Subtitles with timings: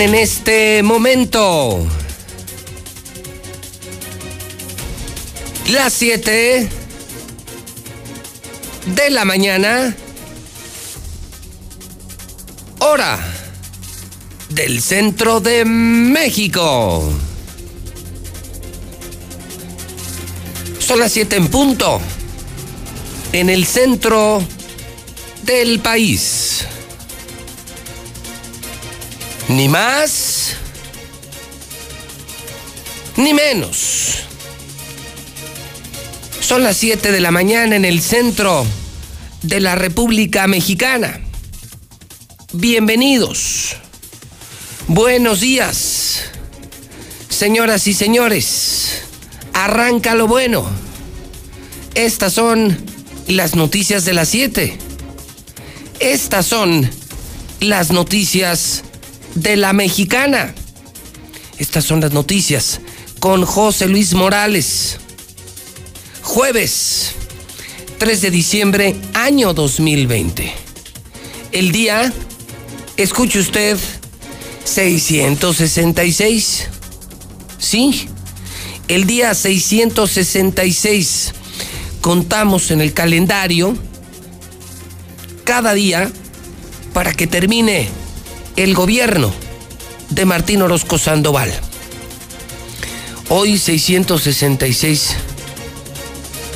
[0.00, 1.84] En este momento
[5.72, 6.68] las 7
[8.94, 9.96] de la mañana,
[12.78, 13.18] hora
[14.50, 17.02] del centro de México.
[20.78, 22.00] Son las 7 en punto,
[23.32, 24.44] en el centro
[25.42, 26.64] del país.
[29.48, 30.56] Ni más,
[33.16, 34.24] ni menos.
[36.40, 38.66] Son las 7 de la mañana en el centro
[39.42, 41.20] de la República Mexicana.
[42.52, 43.76] Bienvenidos.
[44.86, 46.24] Buenos días.
[47.30, 49.02] Señoras y señores,
[49.54, 50.68] arranca lo bueno.
[51.94, 52.76] Estas son
[53.26, 54.78] las noticias de las 7.
[56.00, 56.90] Estas son
[57.60, 58.84] las noticias
[59.34, 60.54] de la mexicana.
[61.58, 62.80] Estas son las noticias
[63.18, 64.98] con José Luis Morales.
[66.22, 67.14] Jueves
[67.98, 70.52] 3 de diciembre, año 2020.
[71.50, 72.12] El día,
[72.96, 73.76] escuche usted,
[74.64, 76.68] 666.
[77.58, 78.08] Sí,
[78.86, 81.34] el día 666.
[82.00, 83.76] Contamos en el calendario
[85.42, 86.08] cada día
[86.92, 87.88] para que termine
[88.58, 89.32] el gobierno
[90.10, 91.52] de Martín Orozco Sandoval.
[93.28, 95.16] Hoy 666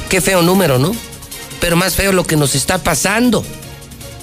[0.08, 0.96] Qué feo número, ¿no?
[1.60, 3.44] Pero más feo lo que nos está pasando.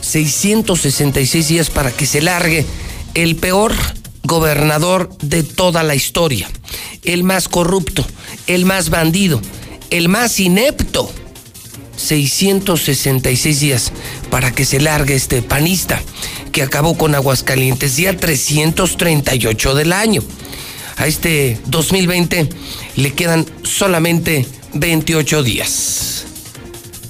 [0.01, 2.65] 666 días para que se largue
[3.13, 3.73] el peor
[4.23, 6.49] gobernador de toda la historia,
[7.05, 8.05] el más corrupto,
[8.47, 9.39] el más bandido,
[9.89, 11.09] el más inepto.
[11.99, 13.91] 666 días
[14.29, 16.01] para que se largue este panista
[16.51, 20.23] que acabó con Aguascalientes, día 338 del año.
[20.97, 22.49] A este 2020
[22.95, 26.25] le quedan solamente 28 días.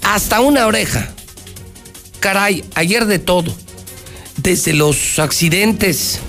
[0.04, 1.14] Hasta una oreja.
[2.20, 3.54] Caray, ayer de todo.
[4.38, 6.20] Desde los accidentes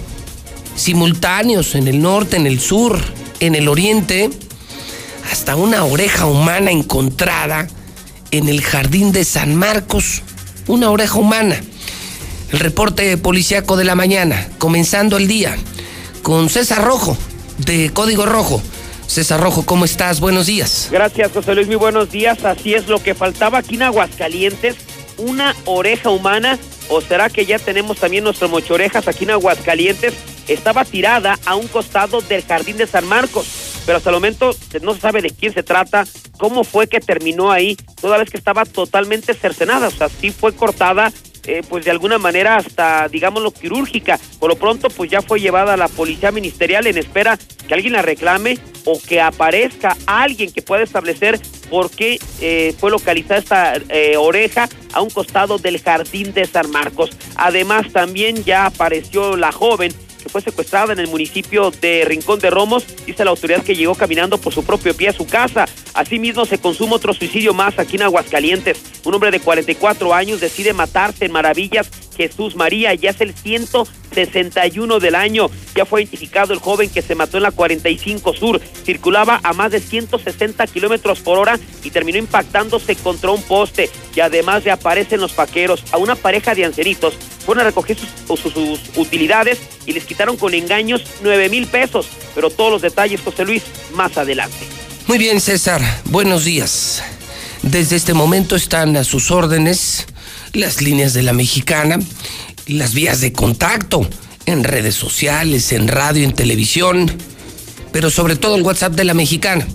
[0.77, 2.99] simultáneos en el norte, en el sur,
[3.41, 4.31] en el oriente,
[5.31, 7.69] hasta una oreja humana encontrada
[8.31, 10.23] en el jardín de San Marcos.
[10.67, 11.61] Una oreja humana.
[12.53, 15.57] El reporte policíaco de la mañana, comenzando el día,
[16.23, 17.17] con César Rojo,
[17.59, 18.63] de Código Rojo.
[19.07, 20.21] César Rojo, ¿cómo estás?
[20.21, 20.89] Buenos días.
[20.91, 22.45] Gracias, José Luis, muy buenos días.
[22.45, 24.77] Así es lo que faltaba aquí en Aguascalientes,
[25.19, 26.59] una oreja humana.
[26.89, 30.15] ¿O será que ya tenemos también nuestro mochorejas aquí en Aguascalientes?
[30.49, 33.47] Estaba tirada a un costado del Jardín de San Marcos,
[33.87, 36.05] pero hasta el momento no se sabe de quién se trata,
[36.41, 40.55] cómo fue que terminó ahí, toda vez que estaba totalmente cercenada, o sea, sí fue
[40.55, 41.13] cortada
[41.47, 44.19] eh, pues de alguna manera hasta, digámoslo, quirúrgica.
[44.39, 47.93] Por lo pronto, pues ya fue llevada a la policía ministerial en espera que alguien
[47.93, 53.77] la reclame o que aparezca alguien que pueda establecer por qué eh, fue localizada esta
[53.89, 57.11] eh, oreja a un costado del jardín de San Marcos.
[57.37, 62.51] Además, también ya apareció la joven que fue secuestrada en el municipio de Rincón de
[62.51, 62.85] Romos.
[63.07, 65.67] Dice la autoridad que llegó caminando por su propio pie a su casa.
[65.95, 68.81] Asimismo, se consume otro suicidio más aquí en Aguascalientes.
[69.05, 72.93] Un hombre de 44 años decide matarse en Maravillas Jesús María.
[72.93, 75.49] Ya es el 161 del año.
[75.75, 78.61] Ya fue identificado el joven que se mató en la 45 Sur.
[78.85, 83.89] Circulaba a más de 160 kilómetros por hora y terminó impactándose contra un poste.
[84.15, 85.83] Y además reaparecen los paqueros.
[85.93, 87.15] A una pareja de ancianitos
[87.47, 92.07] fueron a recoger sus, sus, utilidades y les quitaron con engaños 9 mil pesos.
[92.35, 93.63] Pero todos los detalles, José Luis,
[93.95, 94.59] más adelante.
[95.07, 95.81] Muy bien, César.
[96.05, 97.03] Buenos días.
[97.63, 100.07] Desde este momento están a sus órdenes
[100.53, 101.99] las líneas de la mexicana,
[102.67, 104.09] las vías de contacto
[104.47, 107.11] en redes sociales, en radio, en televisión,
[107.93, 109.67] pero sobre todo el WhatsApp de la mexicana.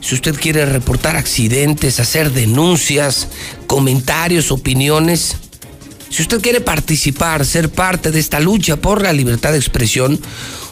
[0.00, 3.28] Si usted quiere reportar accidentes, hacer denuncias,
[3.66, 5.36] comentarios, opiniones,
[6.10, 10.18] si usted quiere participar, ser parte de esta lucha por la libertad de expresión,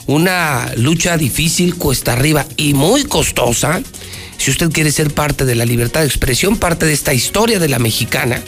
[0.07, 3.83] una lucha difícil, cuesta arriba y muy costosa,
[4.39, 7.69] si usted quiere ser parte de la libertad de expresión, parte de esta historia de
[7.69, 8.43] la mexicana,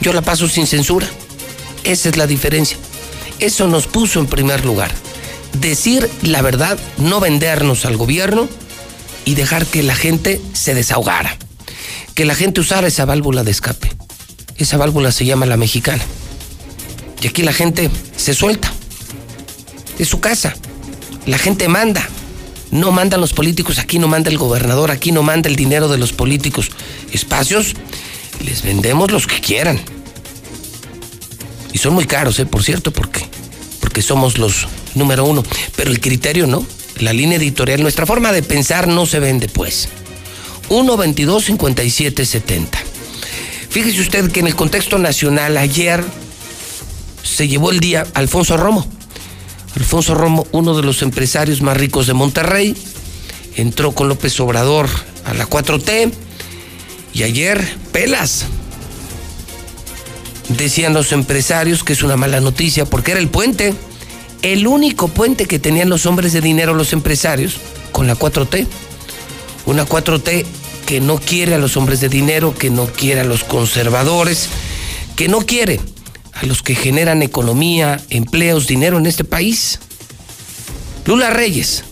[0.00, 1.06] Yo la paso sin censura.
[1.84, 2.76] Esa es la diferencia.
[3.38, 4.90] Eso nos puso en primer lugar
[5.60, 8.48] decir la verdad, no vendernos al gobierno
[9.24, 11.36] y dejar que la gente se desahogara.
[12.14, 13.90] que la gente usara esa válvula de escape.
[14.58, 16.02] Esa válvula se llama la mexicana.
[17.22, 18.70] Y aquí la gente se suelta.
[19.98, 20.54] Es su casa.
[21.24, 22.06] La gente manda.
[22.70, 25.98] No mandan los políticos, aquí no manda el gobernador, aquí no manda el dinero de
[25.98, 26.70] los políticos.
[27.12, 27.74] Espacios
[28.44, 29.80] les vendemos los que quieran.
[31.72, 32.46] Y son muy caros, ¿eh?
[32.46, 33.26] por cierto, porque,
[33.80, 35.42] porque somos los número uno.
[35.76, 36.66] Pero el criterio no.
[36.98, 39.88] La línea editorial, nuestra forma de pensar no se vende, pues.
[40.68, 42.78] 1 22 57 70.
[43.68, 46.04] Fíjese usted que en el contexto nacional ayer
[47.22, 48.86] se llevó el día Alfonso Romo.
[49.76, 52.76] Alfonso Romo, uno de los empresarios más ricos de Monterrey,
[53.56, 54.88] entró con López Obrador
[55.24, 56.12] a la 4T
[57.14, 58.44] y ayer pelas.
[60.48, 63.74] Decían los empresarios que es una mala noticia porque era el puente,
[64.42, 67.58] el único puente que tenían los hombres de dinero, los empresarios,
[67.92, 68.66] con la 4T.
[69.66, 70.44] Una 4T
[70.86, 74.48] que no quiere a los hombres de dinero, que no quiere a los conservadores,
[75.16, 75.80] que no quiere
[76.34, 79.78] a los que generan economía, empleos, dinero en este país.
[81.06, 81.84] Lula Reyes,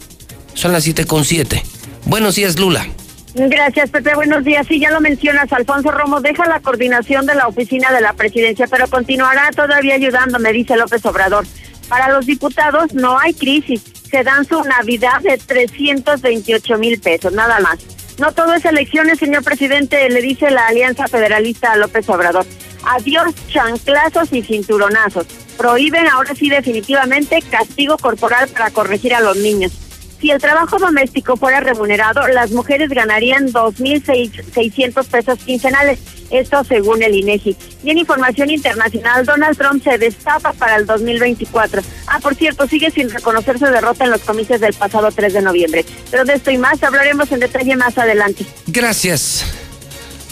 [0.55, 1.63] son las 7 con 7.
[2.07, 2.87] Buenos días, Lula.
[3.35, 4.15] Gracias, Pepe.
[4.17, 4.67] Buenos días.
[4.67, 8.67] Sí, ya lo mencionas, Alfonso Romo deja la coordinación de la oficina de la presidencia,
[8.69, 11.47] pero continuará todavía ayudando, me dice López Obrador.
[11.91, 13.83] Para los diputados no hay crisis.
[14.09, 17.81] Se dan su Navidad de 328 mil pesos, nada más.
[18.19, 22.47] No todo es elecciones, señor presidente, le dice la Alianza Federalista a López Obrador.
[22.85, 25.27] Adiós chanclazos y cinturonazos.
[25.57, 29.73] Prohíben ahora sí definitivamente castigo corporal para corregir a los niños.
[30.21, 35.99] Si el trabajo doméstico fuera remunerado, las mujeres ganarían 2.600 pesos quincenales.
[36.31, 37.57] Esto según el INEGI.
[37.83, 41.83] Y en información internacional, Donald Trump se destapa para el 2024.
[42.07, 45.43] Ah, por cierto, sigue sin reconocer su derrota en los comicios del pasado 3 de
[45.43, 45.85] noviembre.
[46.11, 48.45] Pero de esto y más hablaremos en detalle más adelante.
[48.67, 49.45] Gracias.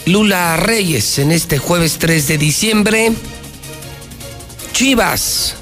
[0.05, 3.13] Lula Reyes en este jueves 3 de diciembre.
[4.73, 5.57] Chivas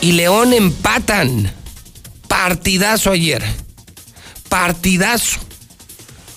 [0.00, 1.57] y León empatan.
[2.28, 3.42] Partidazo ayer.
[4.48, 5.40] Partidazo.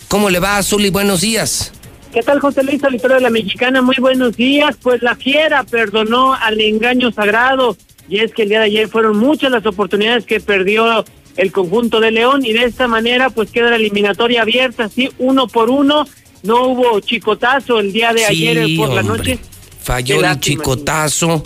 [0.07, 0.85] ¿Cómo le va, Azul?
[0.85, 1.71] Y buenos días.
[2.13, 3.81] ¿Qué tal, José Luis, auditorio de la Mexicana?
[3.81, 4.75] Muy buenos días.
[4.81, 7.77] Pues la fiera perdonó al engaño sagrado.
[8.09, 11.05] Y es que el día de ayer fueron muchas las oportunidades que perdió
[11.37, 15.47] el conjunto de León y de esta manera pues queda la eliminatoria abierta, así uno
[15.47, 16.05] por uno.
[16.43, 19.39] No hubo chicotazo el día de ayer por la noche.
[19.81, 21.43] Falló el chicotazo,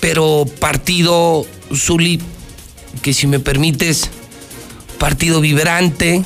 [0.00, 2.20] pero partido Zuli
[3.02, 4.10] que si me permites,
[4.98, 6.22] partido vibrante,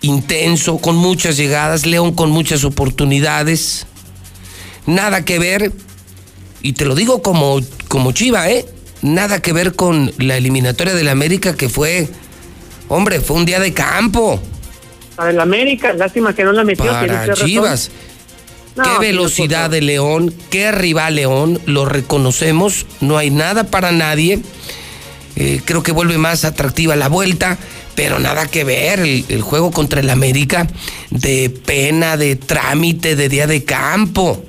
[0.00, 3.86] intenso, con muchas llegadas, León con muchas oportunidades.
[4.86, 5.72] Nada que ver,
[6.62, 8.66] y te lo digo como, como Chiva, ¿eh?
[9.02, 12.08] Nada que ver con la eliminatoria del América que fue,
[12.88, 14.40] hombre, fue un día de campo.
[15.16, 16.86] Para el América, lástima que no la metió.
[16.86, 17.90] Para Chivas.
[18.74, 24.40] qué velocidad de León, qué rival León, lo reconocemos, no hay nada para nadie.
[25.42, 27.56] Eh, creo que vuelve más atractiva la vuelta,
[27.94, 30.68] pero nada que ver el, juego contra el América
[31.08, 34.44] de pena, de trámite, de día de campo.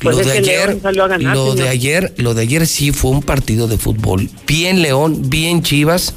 [0.00, 0.80] Pues lo de ayer,
[1.20, 4.30] lo de ayer, lo de ayer sí fue un partido de fútbol.
[4.46, 6.14] Bien León, bien Chivas.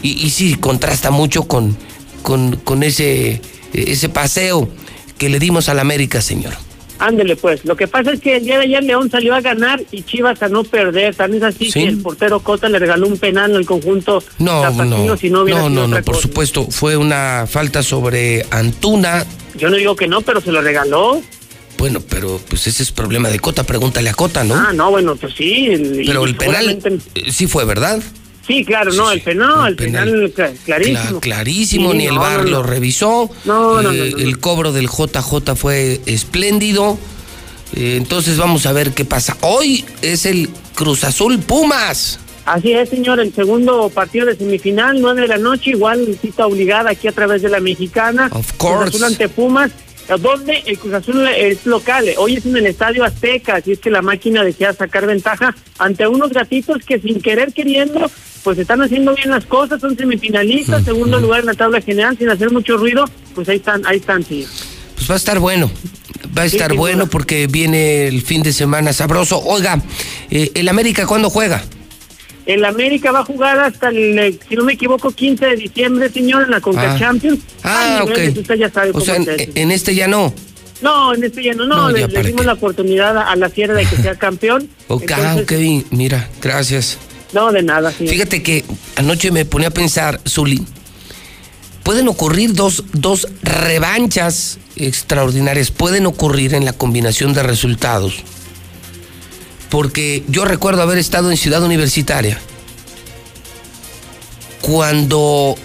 [0.00, 1.76] Y, sí, contrasta mucho con,
[2.22, 3.40] con, con ese,
[3.72, 4.68] ese paseo
[5.18, 6.54] que le dimos al América, señor.
[6.98, 9.82] Ándele pues, lo que pasa es que el día de ayer León salió a ganar
[9.90, 13.18] y Chivas a no perder, también es así que el portero Cota le regaló un
[13.18, 17.82] penal al conjunto no, no, si no, no, no, no, por supuesto, fue una falta
[17.82, 19.26] sobre Antuna.
[19.56, 21.20] Yo no digo que no, pero se lo regaló.
[21.78, 24.54] Bueno, pero pues ese es problema de Cota, pregúntale a Cota, ¿no?
[24.54, 26.02] Ah, no, bueno, pues sí.
[26.06, 26.80] Pero el penal
[27.30, 28.00] sí fue, ¿verdad?
[28.46, 30.32] Sí, claro, no, el penal, el penal,
[30.64, 31.20] clarísimo.
[31.20, 33.30] clarísimo, ni el VAR lo revisó.
[33.44, 36.98] No, no, eh, El cobro del JJ fue espléndido.
[37.74, 39.36] Eh, entonces vamos a ver qué pasa.
[39.40, 42.20] Hoy es el Cruz Azul Pumas.
[42.44, 46.90] Así es, señor, el segundo partido de semifinal, nueve de la noche, igual cita obligada
[46.90, 48.28] aquí a través de la mexicana.
[48.30, 48.90] Of course.
[48.90, 49.70] Cruz Azul ante Pumas
[50.20, 52.04] donde el Cruz Azul es local.
[52.18, 56.06] Hoy es en el Estadio Azteca, así es que la máquina desea sacar ventaja ante
[56.06, 58.10] unos gatitos que sin querer queriendo
[58.44, 62.28] pues están haciendo bien las cosas, son semifinalistas, segundo lugar en la tabla general, sin
[62.28, 64.46] hacer mucho ruido, pues ahí están, ahí están, sí.
[64.94, 65.70] Pues va a estar bueno,
[66.36, 69.42] va a estar bueno porque viene el fin de semana sabroso.
[69.42, 69.82] Oiga,
[70.30, 71.64] eh, ¿el América cuándo juega?
[72.44, 76.10] El América va a jugar hasta el, eh, si no me equivoco, 15 de diciembre,
[76.10, 76.98] señor, en la Conca ah.
[76.98, 77.40] Champions.
[77.62, 78.18] Ah, ok.
[78.36, 80.34] Usted ya sabe o sea, en, este ya no.
[80.82, 83.96] No, en este ya no, no, le, dimos la oportunidad a la Sierra de que
[83.96, 84.68] sea campeón.
[84.88, 85.52] ok, ok,
[85.92, 86.98] mira, gracias.
[87.34, 87.90] No, de nada.
[87.90, 88.64] Fíjate que
[88.96, 90.64] anoche me ponía a pensar, Zuli,
[91.82, 98.22] pueden ocurrir dos, dos revanchas extraordinarias, pueden ocurrir en la combinación de resultados.
[99.68, 102.38] Porque yo recuerdo haber estado en Ciudad Universitaria
[104.60, 105.56] cuando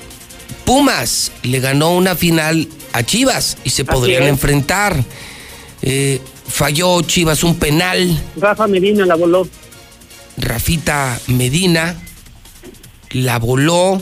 [0.66, 5.04] Pumas le ganó una final a Chivas y se podrían enfrentar.
[5.82, 8.20] Eh, falló Chivas un penal.
[8.36, 9.48] Rafa Medina la voló.
[10.40, 11.96] Rafita Medina
[13.12, 14.02] la voló.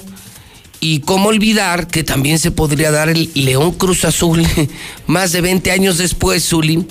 [0.79, 4.45] Y cómo olvidar que también se podría dar el León Cruz Azul
[5.07, 6.85] más de 20 años después, Zuli,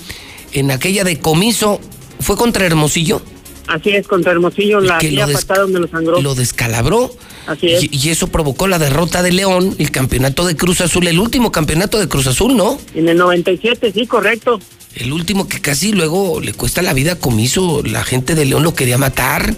[0.51, 1.79] en aquella decomiso,
[2.19, 3.21] ¿fue contra Hermosillo?
[3.67, 6.21] Así es, contra Hermosillo, la tía patada donde lo sangró.
[6.21, 7.11] Lo descalabró.
[7.47, 7.87] Así es.
[7.91, 11.97] Y, eso provocó la derrota de León, el campeonato de Cruz Azul, el último campeonato
[11.97, 12.77] de Cruz Azul, ¿no?
[12.93, 14.59] En el 97, sí, correcto.
[14.97, 17.83] El último que casi luego le cuesta la vida a Comiso.
[17.83, 19.55] La gente de León lo quería matar,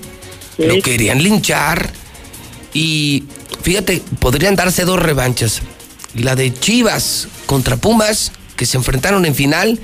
[0.57, 1.91] lo querían linchar.
[2.73, 3.23] Y
[3.61, 5.61] fíjate, podrían darse dos revanchas.
[6.13, 9.79] La de Chivas contra Pumas, que se enfrentaron en final,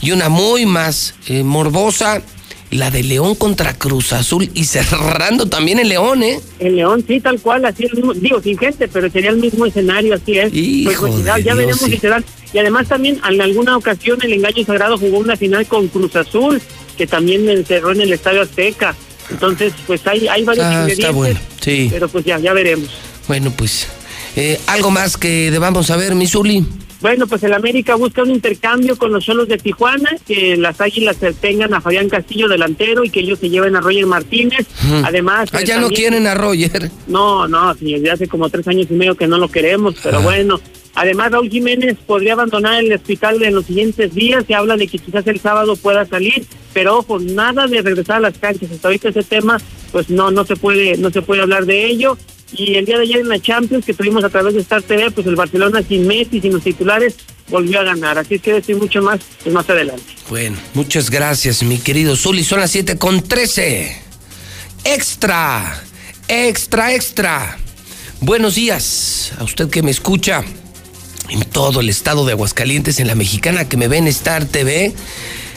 [0.00, 2.22] y una muy más eh, morbosa
[2.70, 6.40] la de León contra Cruz Azul y cerrando también el León, ¿eh?
[6.58, 9.64] El León, sí, tal cual, así el mismo, digo, sin gente, pero sería el mismo
[9.66, 10.52] escenario, así es.
[10.84, 12.24] pues, pues ya, veremos si se dan.
[12.54, 16.62] Y además también en alguna ocasión el Engaño Sagrado jugó una final con Cruz Azul,
[16.96, 18.94] que también encerró en el Estadio Azteca.
[19.28, 21.88] Entonces, pues hay, hay varios ah, Está bueno, sí.
[21.90, 22.88] Pero pues ya, ya veremos.
[23.26, 23.88] Bueno, pues,
[24.36, 26.64] eh, ¿algo más que debamos saber, Misuli?
[27.00, 31.16] Bueno, pues el América busca un intercambio con los solos de Tijuana, que las Águilas
[31.40, 34.66] tengan a Fabián Castillo delantero y que ellos se lleven a Roger Martínez.
[35.04, 35.50] Además...
[35.52, 36.90] Ah, ya no quieren a Roger.
[37.06, 40.60] No, no, desde hace como tres años y medio que no lo queremos, pero bueno.
[40.94, 44.44] Además, Raúl Jiménez podría abandonar el hospital en los siguientes días.
[44.46, 48.20] Se habla de que quizás el sábado pueda salir, pero ojo, nada de regresar a
[48.20, 48.70] las canchas.
[48.70, 49.60] Hasta ahorita ese tema,
[49.90, 52.16] pues no, no se puede, no se puede hablar de ello.
[52.52, 55.10] Y el día de ayer en la Champions que tuvimos a través de Star TV,
[55.10, 57.16] pues el Barcelona sin Messi, sin los titulares,
[57.48, 58.16] volvió a ganar.
[58.16, 60.04] Así que decir mucho más pues más adelante.
[60.28, 62.44] Bueno, muchas gracias, mi querido Zuli.
[62.44, 64.00] Son las 7 con 13.
[64.84, 65.82] Extra,
[66.28, 67.58] extra, extra.
[68.20, 70.44] Buenos días a usted que me escucha
[71.28, 74.94] en todo el estado de Aguascalientes, en la mexicana que me ve en Star TV.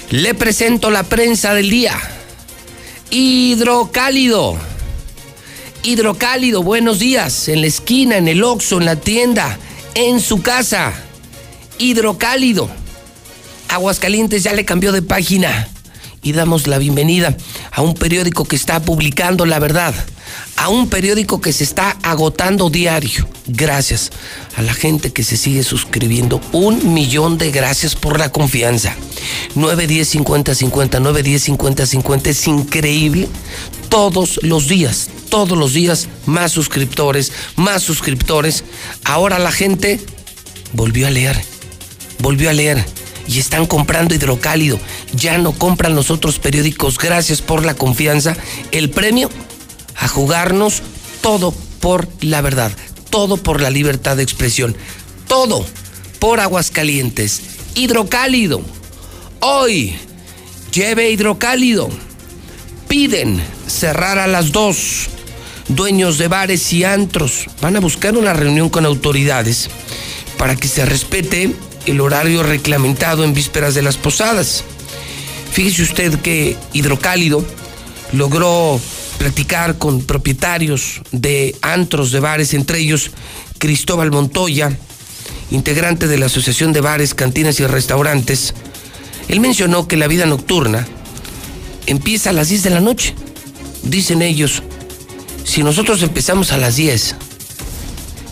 [0.10, 1.98] Le presento la prensa del día.
[3.10, 4.58] Hidrocálido
[5.88, 7.48] Hidrocálido, buenos días.
[7.48, 9.58] En la esquina, en el Oxxo, en la tienda,
[9.94, 10.94] en su casa.
[11.78, 12.70] Hidrocálido.
[13.70, 15.70] Aguascalientes ya le cambió de página.
[16.22, 17.38] Y damos la bienvenida
[17.72, 19.96] a un periódico que está publicando la verdad.
[20.56, 23.28] A un periódico que se está agotando diario.
[23.48, 24.12] Gracias
[24.56, 26.42] a la gente que se sigue suscribiendo.
[26.52, 28.96] Un millón de gracias por la confianza.
[29.56, 32.30] 910 50 50, 910 50 50.
[32.30, 33.28] Es increíble.
[33.90, 38.64] Todos los días, todos los días más suscriptores, más suscriptores.
[39.04, 40.00] Ahora la gente
[40.74, 41.42] volvió a leer,
[42.20, 42.84] volvió a leer
[43.28, 44.80] y están comprando hidrocálido.
[45.14, 46.98] Ya no compran los otros periódicos.
[46.98, 48.36] Gracias por la confianza.
[48.72, 49.30] El premio
[49.98, 50.84] a jugarnos
[51.22, 52.72] todo por la verdad,
[53.10, 54.76] todo por la libertad de expresión,
[55.28, 55.66] todo
[56.20, 57.42] por Aguascalientes.
[57.76, 58.62] Hidrocálido.
[59.40, 59.96] Hoy
[60.72, 61.90] lleve hidrocálido.
[62.88, 65.10] Piden cerrar a las dos
[65.68, 69.70] dueños de bares y antros van a buscar una reunión con autoridades
[70.38, 71.54] para que se respete
[71.86, 74.64] el horario reglamentado en vísperas de las posadas.
[75.52, 77.44] Fíjese usted que Hidrocálido
[78.14, 78.80] logró
[79.18, 83.12] platicar con propietarios de antros de bares, entre ellos
[83.58, 84.78] Cristóbal Montoya,
[85.52, 88.54] integrante de la Asociación de Bares, Cantinas y Restaurantes.
[89.28, 90.88] Él mencionó que la vida nocturna
[91.86, 93.16] empieza a las 10 de la noche.
[93.84, 94.64] Dicen ellos,
[95.44, 97.16] si nosotros empezamos a las 10,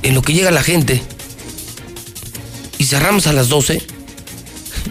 [0.04, 1.02] en lo que llega la gente,
[2.78, 3.82] y cerramos a las 12,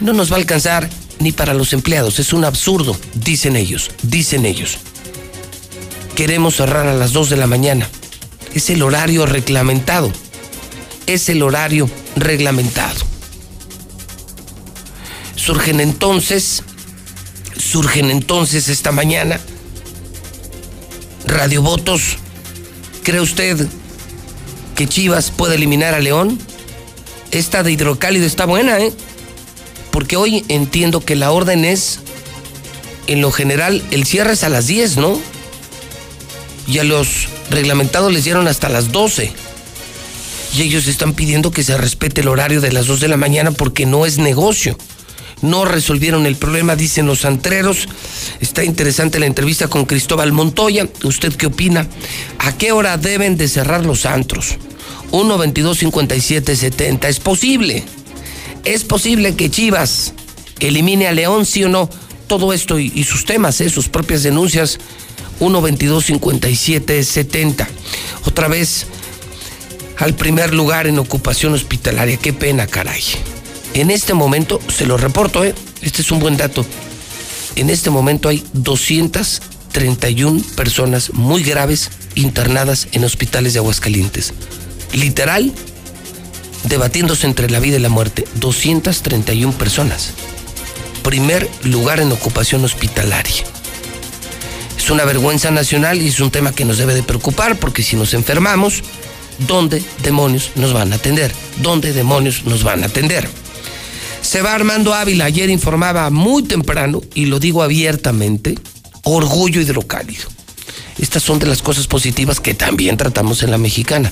[0.01, 2.19] no nos va a alcanzar ni para los empleados.
[2.19, 4.79] Es un absurdo, dicen ellos, dicen ellos.
[6.15, 7.89] Queremos cerrar a las 2 de la mañana.
[8.53, 10.11] Es el horario reglamentado.
[11.07, 12.99] Es el horario reglamentado.
[15.35, 16.63] Surgen entonces,
[17.57, 19.39] surgen entonces esta mañana
[21.27, 22.17] Radio Votos,
[23.03, 23.67] ¿cree usted
[24.75, 26.39] que Chivas puede eliminar a León?
[27.31, 28.93] Esta de hidrocálido está buena, ¿eh?
[29.91, 31.99] Porque hoy entiendo que la orden es,
[33.07, 35.19] en lo general, el cierre es a las 10, ¿no?
[36.67, 39.31] Y a los reglamentados les dieron hasta las 12.
[40.55, 43.51] Y ellos están pidiendo que se respete el horario de las 2 de la mañana
[43.51, 44.77] porque no es negocio
[45.41, 47.87] no resolvieron el problema, dicen los antreros.
[48.39, 50.87] Está interesante la entrevista con Cristóbal Montoya.
[51.03, 51.87] ¿Usted qué opina?
[52.39, 54.57] ¿A qué hora deben de cerrar los antros?
[55.11, 57.05] 1-22-57-70.
[57.05, 57.83] Es posible.
[58.63, 60.13] Es posible que Chivas
[60.59, 61.89] elimine a León, sí o no.
[62.27, 63.69] Todo esto y, sus temas, ¿eh?
[63.69, 64.79] sus propias denuncias.
[65.39, 67.67] 1-22-57-70.
[68.25, 68.87] Otra vez
[69.97, 72.17] al primer lugar en ocupación hospitalaria.
[72.17, 73.03] Qué pena, caray.
[73.73, 75.53] En este momento, se lo reporto, ¿eh?
[75.81, 76.65] este es un buen dato.
[77.55, 84.33] En este momento hay 231 personas muy graves internadas en hospitales de Aguascalientes.
[84.93, 85.51] Literal,
[86.63, 88.25] debatiéndose entre la vida y la muerte.
[88.35, 90.11] 231 personas.
[91.03, 93.54] Primer lugar en ocupación hospitalaria.
[94.85, 97.95] Es una vergüenza nacional y es un tema que nos debe de preocupar porque si
[97.95, 98.83] nos enfermamos,
[99.47, 101.33] ¿dónde demonios nos van a atender?
[101.57, 103.27] ¿Dónde demonios nos van a atender?
[104.21, 108.59] Se va Armando Ávila, ayer informaba muy temprano, y lo digo abiertamente,
[109.01, 110.29] orgullo hidrocálido.
[110.99, 114.11] Estas son de las cosas positivas que también tratamos en la mexicana.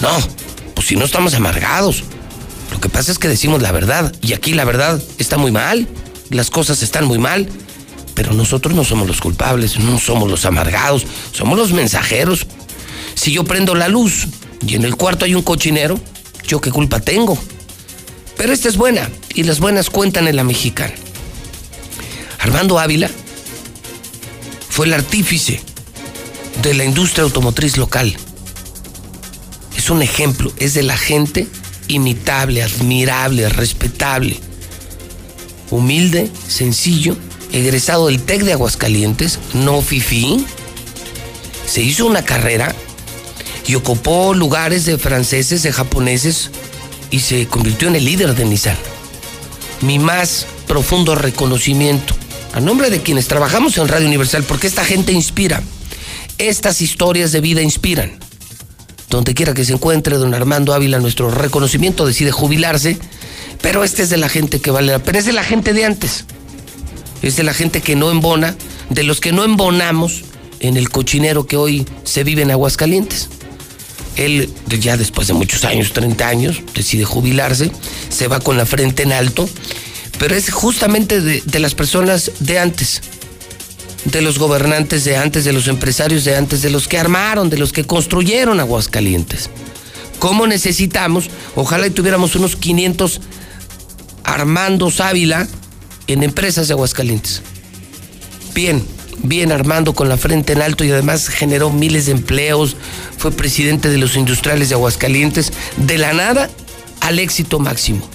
[0.00, 0.10] No,
[0.74, 2.04] pues si no estamos amargados.
[2.72, 5.88] Lo que pasa es que decimos la verdad, y aquí la verdad está muy mal,
[6.28, 7.48] las cosas están muy mal,
[8.14, 12.46] pero nosotros no somos los culpables, no somos los amargados, somos los mensajeros.
[13.14, 14.28] Si yo prendo la luz
[14.66, 16.00] y en el cuarto hay un cochinero,
[16.46, 17.38] ¿yo qué culpa tengo?
[18.36, 20.94] Pero esta es buena y las buenas cuentan en la mexicana.
[22.38, 23.10] Armando Ávila
[24.68, 25.60] fue el artífice
[26.62, 28.16] de la industria automotriz local.
[29.76, 31.46] Es un ejemplo, es de la gente
[31.88, 34.38] imitable, admirable, respetable,
[35.70, 37.16] humilde, sencillo,
[37.54, 40.44] egresado del TEC de Aguascalientes, no fifí.
[41.66, 42.74] Se hizo una carrera
[43.66, 46.50] y ocupó lugares de franceses, de japoneses
[47.10, 48.76] y se convirtió en el líder de Nissan.
[49.80, 52.14] Mi más profundo reconocimiento
[52.54, 55.60] a nombre de quienes trabajamos en Radio Universal, porque esta gente inspira.
[56.38, 58.12] Estas historias de vida inspiran.
[59.10, 62.96] Donde quiera que se encuentre don Armando Ávila, nuestro reconocimiento decide jubilarse,
[63.60, 65.84] pero este es de la gente que vale la pena, es de la gente de
[65.84, 66.26] antes.
[67.24, 68.54] Es de la gente que no embona,
[68.90, 70.24] de los que no embonamos
[70.60, 73.30] en el cochinero que hoy se vive en Aguascalientes.
[74.16, 77.72] Él, ya después de muchos años, 30 años, decide jubilarse,
[78.10, 79.48] se va con la frente en alto,
[80.18, 83.00] pero es justamente de, las personas de antes,
[84.04, 87.56] de los gobernantes de antes, de los empresarios de antes, de los que armaron, de
[87.56, 89.48] los que construyeron Aguascalientes.
[90.18, 91.30] ¿Cómo necesitamos?
[91.56, 93.22] Ojalá y tuviéramos unos 500
[94.24, 95.48] Armando Ávila
[96.06, 97.42] en empresas de Aguascalientes.
[98.54, 98.84] Bien,
[99.22, 102.76] bien Armando con la frente en alto y además generó miles de empleos,
[103.18, 106.50] fue presidente de los industriales de Aguascalientes, de la nada
[107.00, 108.08] al éxito máximo,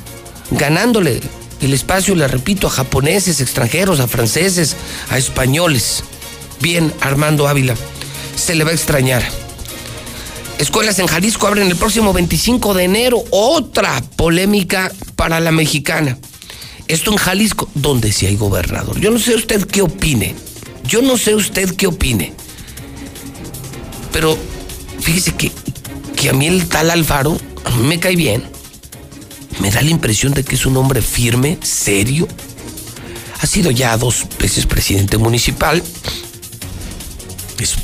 [0.52, 1.22] ganándole
[1.62, 4.76] el espacio, le repito, a japoneses, extranjeros, a franceses,
[5.10, 6.04] a españoles.
[6.62, 7.76] Bien, Armando Ávila,
[8.36, 9.24] se le va a extrañar.
[10.58, 13.24] Escuelas en Jalisco abren el próximo 25 de enero.
[13.32, 16.18] Otra polémica para la mexicana.
[16.90, 19.00] Esto en Jalisco, donde sí hay gobernador.
[19.00, 20.34] Yo no sé usted qué opine.
[20.84, 22.34] Yo no sé usted qué opine.
[24.12, 24.36] Pero
[25.00, 25.52] fíjese que,
[26.16, 28.44] que a mí el tal Alfaro, a mí me cae bien.
[29.60, 32.28] Me da la impresión de que es un hombre firme, serio.
[33.40, 35.84] Ha sido ya dos veces presidente municipal.
[37.60, 37.76] Es,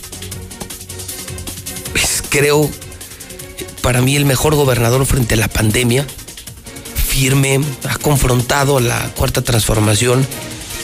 [1.93, 2.71] es creo,
[3.83, 6.07] para mí el mejor gobernador frente a la pandemia
[7.15, 10.28] firme, ha confrontado la cuarta transformación,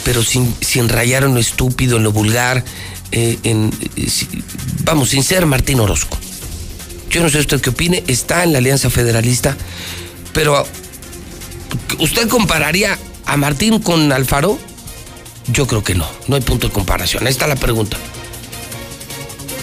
[0.02, 2.64] pero sin, sin rayar en lo estúpido, en lo vulgar,
[3.10, 4.08] eh, en, eh,
[4.82, 6.16] vamos, sin ser Martín Orozco.
[7.10, 9.58] Yo no sé usted qué opine, está en la Alianza Federalista,
[10.32, 10.66] pero
[11.98, 14.58] ¿usted compararía a Martín con Alfaro?
[15.48, 17.26] Yo creo que no, no hay punto de comparación.
[17.26, 17.98] Ahí está la pregunta.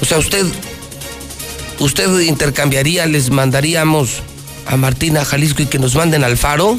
[0.01, 0.45] O sea, usted,
[1.79, 4.21] usted intercambiaría, les mandaríamos
[4.69, 6.77] a Martina, Jalisco y que nos manden al Faro.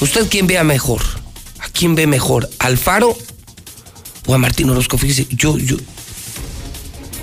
[0.00, 1.02] ¿Usted quién vea mejor?
[1.58, 2.48] ¿A quién ve mejor?
[2.60, 3.18] ¿Al Faro
[4.26, 4.96] o a Martín Orozco?
[4.96, 5.76] Fíjese, yo, yo,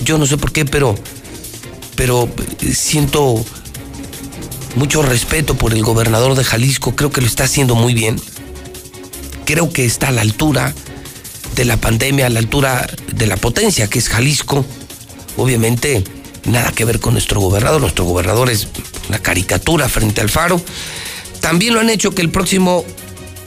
[0.04, 0.96] yo no sé por qué, pero,
[1.96, 3.44] pero eh, siento
[4.76, 6.94] mucho respeto por el gobernador de Jalisco.
[6.98, 8.20] Creo que lo está haciendo muy bien.
[9.46, 10.76] Creo que está a la altura
[11.56, 14.65] de la pandemia, a la altura de la potencia que es Jalisco.
[15.38, 16.04] Obviamente,
[16.45, 17.82] nada que ver con nuestro gobernador.
[17.82, 18.67] Nuestro gobernador es
[19.10, 20.62] una caricatura frente al faro.
[21.39, 22.86] También lo han hecho que el próximo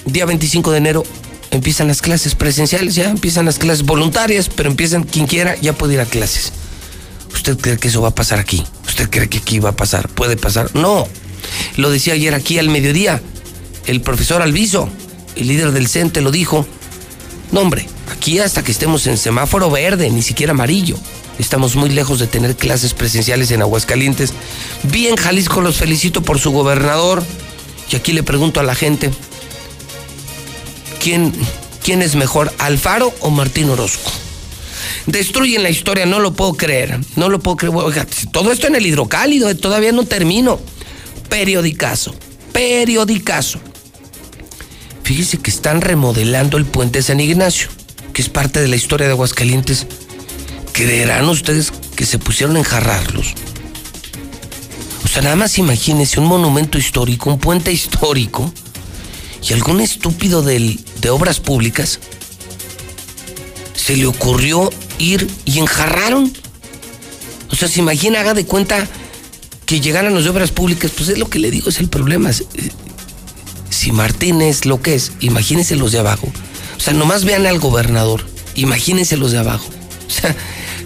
[0.04, 1.04] día 25 de enero
[1.50, 5.94] empiezan las clases presenciales, ya empiezan las clases voluntarias, pero empiezan quien quiera, ya puede
[5.94, 6.52] ir a clases.
[7.32, 8.64] ¿Usted cree que eso va a pasar aquí?
[8.86, 10.08] ¿Usted cree que aquí va a pasar?
[10.08, 10.74] ¿Puede pasar?
[10.74, 11.06] No.
[11.76, 13.20] Lo decía ayer aquí al mediodía.
[13.86, 14.88] El profesor Alviso,
[15.36, 16.66] el líder del CENTE, lo dijo.
[17.52, 20.96] No, hombre, aquí hasta que estemos en semáforo verde, ni siquiera amarillo.
[21.38, 24.32] Estamos muy lejos de tener clases presenciales en Aguascalientes.
[24.84, 27.22] Bien, Jalisco los felicito por su gobernador.
[27.90, 29.10] Y aquí le pregunto a la gente,
[31.02, 31.32] ¿quién,
[31.82, 34.10] quién es mejor, Alfaro o Martín Orozco?
[35.06, 36.98] Destruyen la historia, no lo puedo creer.
[37.16, 37.74] No lo puedo creer.
[37.74, 40.58] Oiga, todo esto en el hidrocálido, eh, todavía no termino.
[41.28, 42.14] Periodicazo,
[42.52, 43.58] periodicazo.
[45.02, 47.68] Fíjese que están remodelando el puente San Ignacio,
[48.14, 49.86] que es parte de la historia de Aguascalientes.
[50.74, 53.34] ¿Creerán ustedes que se pusieron a enjarrarlos?
[55.04, 58.52] O sea, nada más imagínense un monumento histórico, un puente histórico,
[59.40, 62.00] y algún estúpido de obras públicas
[63.74, 66.32] se le ocurrió ir y enjarraron.
[67.50, 68.88] O sea, se imagina, haga de cuenta
[69.66, 72.30] que llegaran los de obras públicas, pues es lo que le digo, es el problema.
[73.70, 76.32] Si Martín es lo que es, imagínense los de abajo.
[76.76, 79.68] O sea, nomás vean al gobernador, imagínense los de abajo.
[80.06, 80.36] O sea,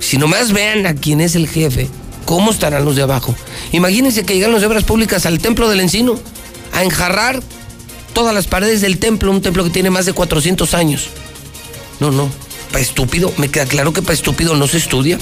[0.00, 1.88] si nomás vean a quién es el jefe,
[2.24, 3.34] ¿cómo estarán los de abajo?
[3.72, 6.18] Imagínense que llegan los obras públicas al templo del encino
[6.72, 7.42] a enjarrar
[8.12, 11.08] todas las paredes del templo, un templo que tiene más de 400 años.
[12.00, 12.30] No, no,
[12.70, 15.18] para estúpido, me queda claro que para estúpido no se estudia.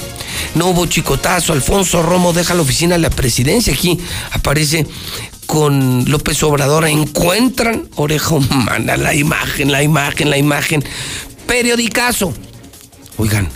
[0.55, 3.73] No hubo chicotazo, Alfonso Romo deja la oficina de la presidencia.
[3.73, 3.99] Aquí
[4.31, 4.85] aparece
[5.45, 10.83] con López Obrador, encuentran oreja humana, la imagen, la imagen, la imagen.
[11.47, 12.33] Periodicazo.
[13.17, 13.49] Oigan,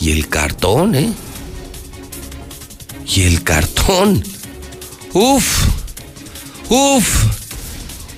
[0.00, 1.12] y el cartón, ¿eh?
[3.06, 4.22] Y el cartón.
[5.12, 5.64] Uf,
[6.68, 7.24] uf,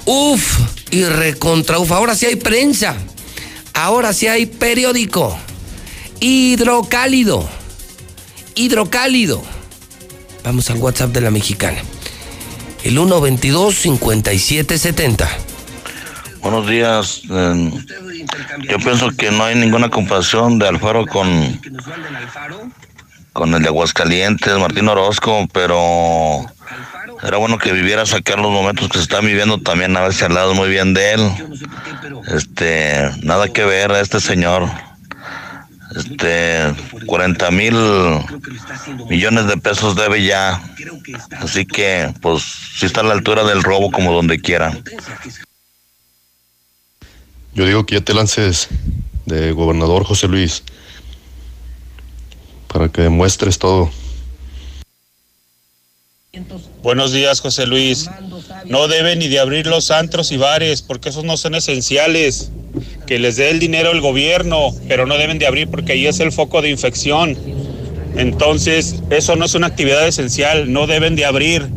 [0.05, 0.59] uf.
[0.91, 1.91] Y recontra uf.
[1.91, 2.97] Ahora sí hay prensa.
[3.75, 5.37] Ahora sí hay periódico.
[6.21, 7.49] Hidrocálido.
[8.55, 9.43] Hidrocálido.
[10.45, 11.83] Vamos al WhatsApp de la mexicana.
[12.85, 15.29] El 122-5770.
[16.43, 17.23] Buenos días.
[17.23, 21.61] yo pienso que no hay ninguna comparación de Alfaro con,
[23.33, 26.45] con el de Aguascalientes, Martín Orozco, pero
[27.23, 30.25] era bueno que viviera sacar los momentos que se están viviendo también, a ver si
[30.25, 31.31] al lado muy bien de él.
[32.27, 34.69] Este, nada que ver a este señor.
[35.95, 36.75] Este,
[37.07, 37.75] 40 mil
[39.09, 40.61] millones de pesos debe ya.
[41.39, 44.73] Así que, pues, sí está a la altura del robo como donde quiera.
[47.55, 48.69] Yo digo que ya te lances
[49.27, 50.63] de gobernador José Luis
[52.67, 53.91] para que demuestres todo.
[56.83, 58.09] Buenos días, José Luis.
[58.65, 62.51] No deben ni de abrir los antros y bares porque esos no son esenciales.
[63.07, 66.21] Que les dé el dinero el gobierno, pero no deben de abrir porque ahí es
[66.21, 67.37] el foco de infección.
[68.17, 71.69] Entonces, eso no es una actividad esencial, no deben de abrir.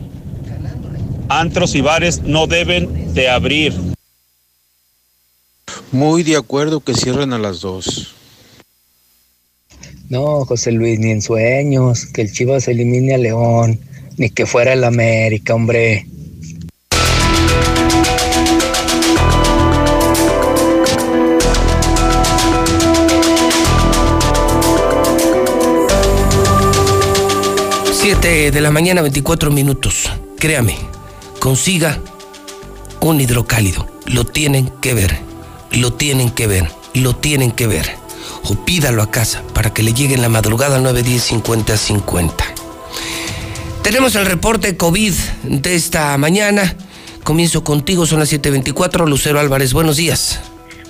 [1.28, 3.95] Antros y bares no deben de abrir.
[5.96, 8.14] Muy de acuerdo que cierren a las dos.
[10.10, 13.80] No, José Luis, ni en sueños, que el Chivas elimine a León
[14.18, 16.06] ni que fuera el América, hombre.
[27.94, 30.12] Siete de la mañana, 24 minutos.
[30.38, 30.76] Créame,
[31.40, 32.02] consiga
[33.00, 33.88] un hidrocálido.
[34.08, 35.35] Lo tienen que ver,
[35.76, 37.86] lo tienen que ver, lo tienen que ver.
[38.44, 42.46] O pídalo a casa para que le llegue en la madrugada 9, 10, 50, 50.
[43.84, 46.76] Tenemos el reporte COVID de esta mañana.
[47.24, 49.08] Comienzo contigo, son las 7:24.
[49.08, 50.42] Lucero Álvarez, buenos días.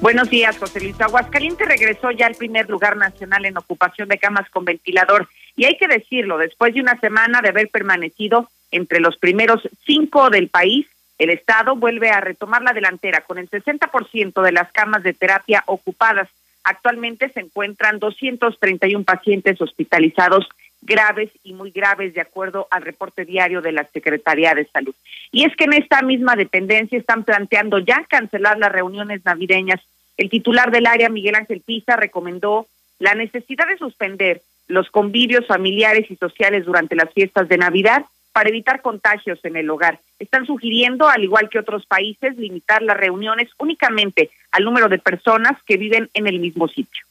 [0.02, 1.00] Buenos días, José Luis.
[1.00, 5.28] Aguascalientes regresó ya al primer lugar nacional en ocupación de camas con ventilador.
[5.56, 10.30] Y hay que decirlo, después de una semana de haber permanecido entre los primeros cinco
[10.30, 10.86] del país,
[11.18, 15.64] el Estado vuelve a retomar la delantera con el 60% de las camas de terapia
[15.68, 16.30] ocupadas.
[16.64, 20.48] Actualmente se encuentran 231 pacientes hospitalizados
[20.82, 24.94] graves y muy graves de acuerdo al reporte diario de la Secretaría de Salud.
[25.32, 29.82] Y es que en esta misma dependencia están planteando ya cancelar las reuniones navideñas.
[30.18, 32.68] El titular del área, Miguel Ángel Pisa, recomendó
[33.00, 38.50] la necesidad de suspender los convivios familiares y sociales durante las fiestas de Navidad para
[38.50, 39.98] evitar contagios en el hogar.
[40.20, 45.54] Están sugiriendo, al igual que otros países, limitar las reuniones únicamente al número de personas
[45.66, 47.06] que viven en el mismo sitio.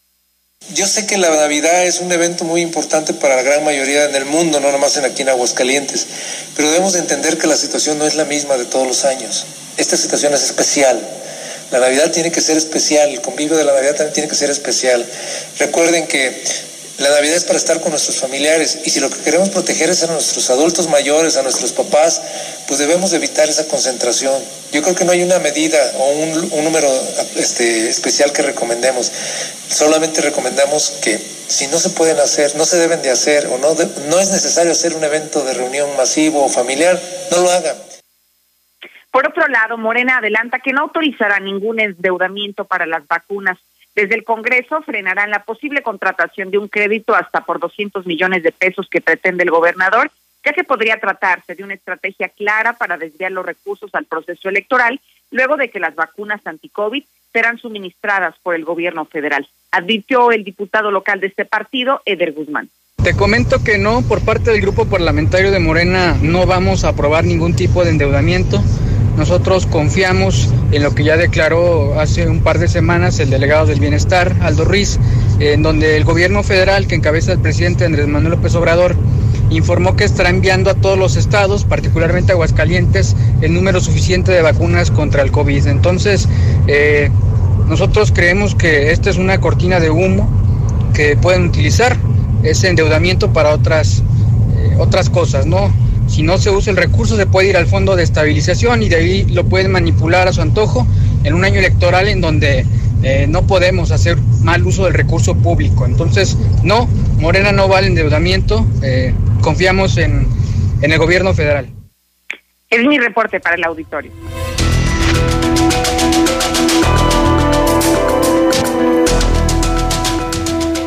[0.75, 4.15] Yo sé que la Navidad es un evento muy importante para la gran mayoría en
[4.17, 6.07] el mundo, no nomás en aquí en Aguascalientes,
[6.57, 9.47] pero debemos entender que la situación no es la misma de todos los años.
[9.79, 11.01] Esta situación es especial.
[11.71, 14.51] La Navidad tiene que ser especial, el convivio de la Navidad también tiene que ser
[14.51, 15.07] especial.
[15.59, 16.43] Recuerden que
[16.98, 20.04] La Navidad es para estar con nuestros familiares y si lo que queremos proteger es
[20.04, 22.22] a nuestros adultos mayores, a nuestros papás,
[22.68, 24.40] pues debemos evitar esa concentración.
[24.70, 26.88] Yo creo que no hay una medida o un, número
[27.35, 29.11] este, especial que recomendemos.
[29.68, 33.74] Solamente recomendamos que si no se pueden hacer, no se deben de hacer o no,
[34.09, 37.00] no es necesario hacer un evento de reunión masivo o familiar,
[37.33, 37.76] no lo hagan.
[39.11, 43.59] Por otro lado, Morena adelanta que no autorizará ningún endeudamiento para las vacunas.
[43.94, 48.50] Desde el Congreso frenarán la posible contratación de un crédito hasta por 200 millones de
[48.50, 50.11] pesos que pretende el gobernador,
[50.44, 55.00] ya que podría tratarse de una estrategia clara para desviar los recursos al proceso electoral,
[55.30, 60.90] luego de que las vacunas anti-COVID serán suministradas por el gobierno federal, advirtió el diputado
[60.90, 62.70] local de este partido, Eder Guzmán.
[63.02, 67.24] Te comento que no, por parte del grupo parlamentario de Morena no vamos a aprobar
[67.24, 68.62] ningún tipo de endeudamiento.
[69.16, 73.79] Nosotros confiamos en lo que ya declaró hace un par de semanas el delegado del
[73.79, 74.98] Bienestar, Aldo Ruiz,
[75.38, 78.96] en donde el gobierno federal que encabeza el presidente Andrés Manuel López Obrador
[79.50, 84.42] informó que estará enviando a todos los estados, particularmente a Aguascalientes, el número suficiente de
[84.42, 85.66] vacunas contra el COVID.
[85.66, 86.29] Entonces,
[86.66, 87.11] eh,
[87.68, 90.29] nosotros creemos que esta es una cortina de humo
[90.92, 91.96] que pueden utilizar
[92.42, 94.03] ese endeudamiento para otras,
[94.57, 95.72] eh, otras cosas, ¿no?
[96.07, 98.97] Si no se usa el recurso, se puede ir al fondo de estabilización y de
[98.97, 100.87] ahí lo pueden manipular a su antojo
[101.25, 102.64] en un año electoral en donde
[103.03, 105.87] eh, no podemos hacer mal uso del recurso público.
[105.87, 106.87] Entonces, no,
[107.19, 110.27] Morena no vale endeudamiento, eh, confiamos en,
[110.83, 111.69] en el gobierno federal.
[112.71, 114.11] Es mi reporte para el auditorio.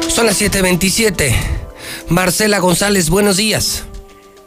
[0.09, 1.31] Son las 7:27.
[2.09, 3.85] Marcela González, buenos días.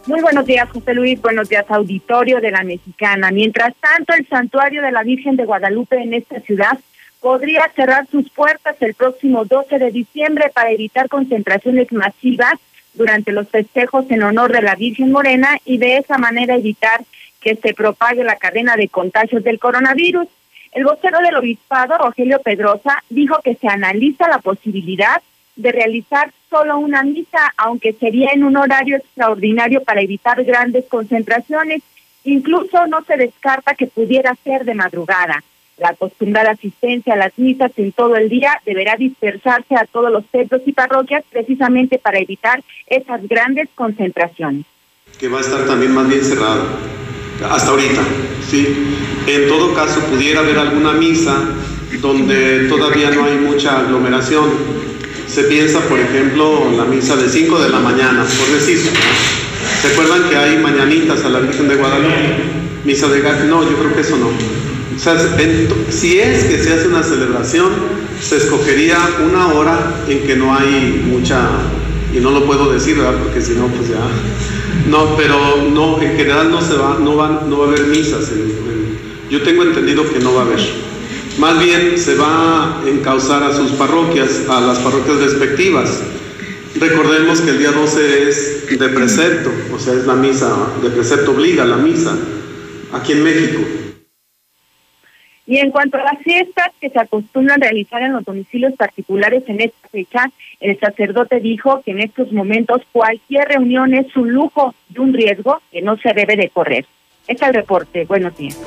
[0.07, 1.21] Muy buenos días, José Luis.
[1.21, 3.31] Buenos días, auditorio de la Mexicana.
[3.31, 6.79] Mientras tanto, el santuario de la Virgen de Guadalupe en esta ciudad
[7.21, 12.55] podría cerrar sus puertas el próximo 12 de diciembre para evitar concentraciones masivas
[12.95, 17.05] durante los festejos en honor de la Virgen Morena y de esa manera evitar
[17.43, 20.27] que se propague la cadena de contagios del coronavirus.
[20.73, 25.21] El vocero del obispado, Rogelio Pedrosa, dijo que se analiza la posibilidad
[25.61, 31.83] de realizar solo una misa, aunque sería en un horario extraordinario para evitar grandes concentraciones.
[32.25, 35.43] Incluso no se descarta que pudiera ser de madrugada.
[35.79, 40.27] La acostumbrada asistencia a las misas en todo el día deberá dispersarse a todos los
[40.27, 44.67] templos y parroquias precisamente para evitar esas grandes concentraciones.
[45.19, 46.65] Que va a estar también más bien cerrado,
[47.51, 48.03] hasta ahorita,
[48.47, 48.95] ¿sí?
[49.27, 51.35] En todo caso, pudiera haber alguna misa
[52.01, 54.51] donde todavía no hay mucha aglomeración,
[55.33, 58.79] se piensa, por ejemplo, la misa de 5 de la mañana, por decir.
[59.81, 62.15] ¿Se acuerdan que hay mañanitas a la Virgen de Guadalupe?
[62.85, 63.45] Misa de gas.
[63.45, 64.27] No, yo creo que eso no.
[64.27, 65.17] O sea,
[65.89, 67.71] si es que se hace una celebración,
[68.21, 71.49] se escogería una hora en que no hay mucha,
[72.13, 73.19] y no lo puedo decir, ¿verdad?
[73.23, 74.01] Porque si no, pues ya.
[74.89, 78.31] No, pero no, en general no se va, no va, no va a haber misas.
[79.31, 80.61] yo tengo entendido que no va a haber
[81.39, 86.03] más bien se va a encauzar a sus parroquias, a las parroquias respectivas.
[86.79, 91.33] Recordemos que el día 12 es de precepto, o sea, es la misa, de precepto
[91.33, 92.17] obliga la misa,
[92.93, 93.61] aquí en México.
[95.47, 99.61] Y en cuanto a las fiestas que se acostumbran realizar en los domicilios particulares en
[99.61, 105.01] esta fecha, el sacerdote dijo que en estos momentos cualquier reunión es un lujo y
[105.01, 106.87] un riesgo que no se debe de correr.
[107.27, 108.05] Este es el reporte.
[108.05, 108.61] Buenos días.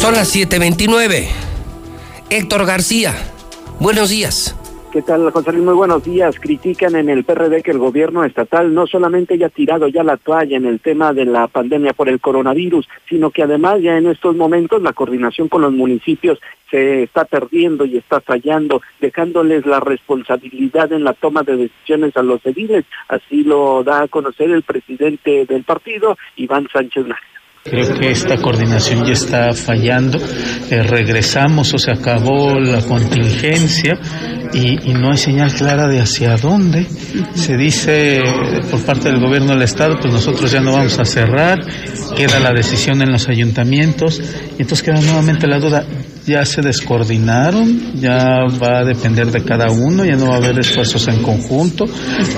[0.00, 1.28] Son las 7:29.
[2.30, 3.14] Héctor García,
[3.80, 4.54] buenos días.
[4.92, 5.64] ¿Qué tal, José Luis?
[5.64, 6.40] Muy buenos días.
[6.40, 10.56] Critican en el PRD que el gobierno estatal no solamente haya tirado ya la toalla
[10.56, 14.34] en el tema de la pandemia por el coronavirus, sino que además ya en estos
[14.34, 16.40] momentos la coordinación con los municipios
[16.72, 22.22] se está perdiendo y está fallando, dejándoles la responsabilidad en la toma de decisiones a
[22.24, 22.84] los ediles.
[23.06, 27.39] Así lo da a conocer el presidente del partido, Iván Sánchez Nájera.
[27.62, 30.18] Creo que esta coordinación ya está fallando.
[30.70, 33.98] Eh, regresamos o se acabó la contingencia
[34.54, 36.86] y, no hay señal clara de hacia dónde.
[37.34, 38.22] Se dice
[38.70, 41.58] por parte del gobierno del Estado, pues nosotros ya no vamos a cerrar,
[42.16, 44.20] queda la decisión en los ayuntamientos
[44.58, 45.84] y entonces queda nuevamente la duda,
[46.26, 50.58] ya se descoordinaron, ya va a depender de cada uno, ya no va a haber
[50.58, 51.86] esfuerzos en conjunto.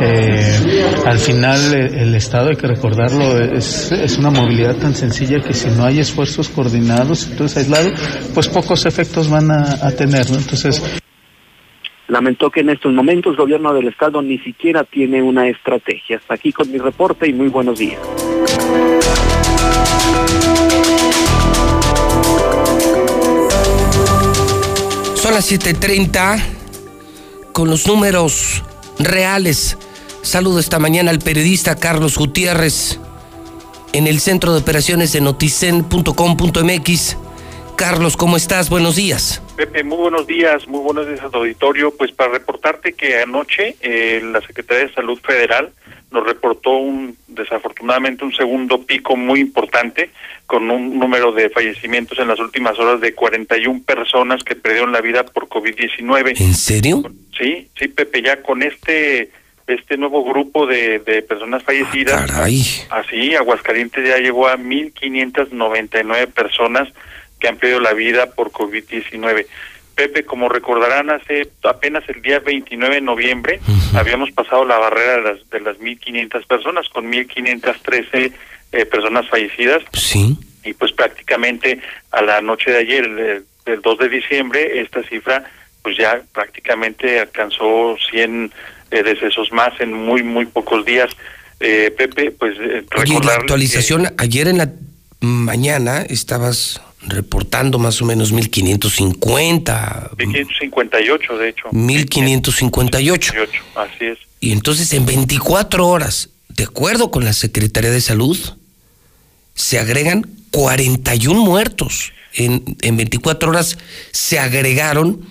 [0.01, 5.55] Eh, al final el, Estado, hay que recordarlo, es, es, una movilidad tan sencilla que
[5.55, 7.93] si no hay esfuerzos coordinados, entonces aislados,
[8.35, 10.31] pues pocos efectos van a, a tener.
[10.31, 10.37] ¿no?
[10.37, 10.83] Entonces
[12.13, 16.19] Lamentó que en estos momentos el gobierno del estado ni siquiera tiene una estrategia.
[16.19, 18.01] Hasta aquí con mi reporte y muy buenos días.
[25.33, 26.45] Son las 7:30
[27.55, 28.63] con los números
[28.99, 29.79] reales.
[30.21, 33.01] Saludo esta mañana al periodista Carlos Gutiérrez
[33.95, 37.17] en el centro de operaciones de noticen.com.mx.
[37.77, 38.69] Carlos, ¿cómo estás?
[38.69, 39.41] Buenos días.
[39.57, 41.93] Pepe, muy buenos días, muy buenos días a auditorio.
[41.97, 45.73] Pues para reportarte que anoche eh, la Secretaría de Salud Federal
[46.13, 50.11] nos reportó un desafortunadamente un segundo pico muy importante
[50.47, 55.01] con un número de fallecimientos en las últimas horas de 41 personas que perdieron la
[55.01, 56.41] vida por COVID-19.
[56.41, 57.03] ¿En serio?
[57.39, 59.31] Sí, sí, Pepe, ya con este
[59.67, 62.23] este nuevo grupo de, de personas fallecidas.
[62.23, 62.63] Ah, caray.
[62.91, 66.89] Así, Aguascalientes ya llegó a 1.599 personas
[67.39, 69.47] que han perdido la vida por COVID-19.
[69.95, 73.61] Pepe, como recordarán, hace apenas el día 29 de noviembre
[73.95, 78.33] habíamos pasado la barrera de las, de las 1.500 personas, con 1.513
[78.73, 79.83] eh, personas fallecidas.
[79.93, 80.37] Sí.
[80.65, 85.45] Y pues prácticamente a la noche de ayer, el, el 2 de diciembre, esta cifra
[85.83, 88.53] pues ya prácticamente alcanzó 100
[88.91, 91.11] eh, decesos más en muy, muy pocos días.
[91.61, 94.73] Eh, Pepe, pues eh, Oye, la actualización, ayer en la
[95.21, 101.69] mañana estabas reportando más o menos 1550, que 558, de hecho.
[101.73, 103.33] 1558.
[103.33, 104.19] 58, Así es.
[104.41, 108.39] Y entonces en 24 horas, de acuerdo con la Secretaría de Salud,
[109.55, 112.13] se agregan 41 muertos.
[112.35, 113.79] En, en 24 horas
[114.11, 115.27] se agregaron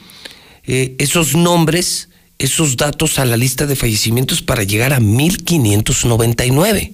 [0.65, 6.93] eh, esos nombres, esos datos a la lista de fallecimientos para llegar a 1599.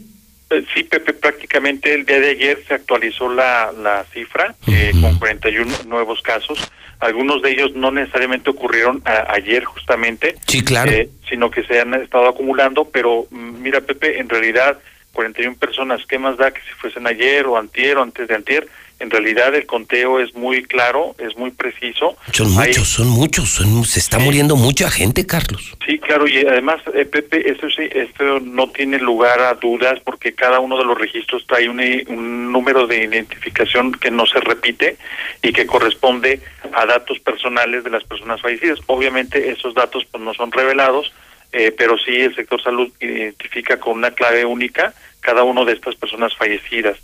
[0.50, 5.18] Eh, Sí, Pepe, prácticamente el día de ayer se actualizó la, la cifra eh, con
[5.20, 6.60] 41 nuevos casos.
[7.00, 10.90] Algunos de ellos no necesariamente ocurrieron a- ayer justamente, Sí, claro.
[10.92, 14.80] eh, sino que se han estado acumulando, pero mm, mira, Pepe, en realidad
[15.14, 18.68] 41 personas, ¿qué más da que si fuesen ayer o antier o antes de antier?
[19.00, 22.18] En realidad el conteo es muy claro, es muy preciso.
[22.34, 25.76] Son Hay- muchos, son muchos, son- se está muriendo mucha gente, Carlos.
[25.86, 30.34] Sí, claro, y además, eh, Pepe, esto, sí, esto no tiene lugar a dudas porque
[30.34, 34.98] cada uno de los registros trae un, un número de identificación que no se repite
[35.44, 36.42] y que corresponde
[36.74, 38.80] a datos personales de las personas fallecidas.
[38.88, 41.14] Obviamente esos datos pues, no son revelados,
[41.54, 45.96] eh, pero sí el sector salud identifica con una clave única cada una de estas
[45.96, 46.98] personas fallecidas.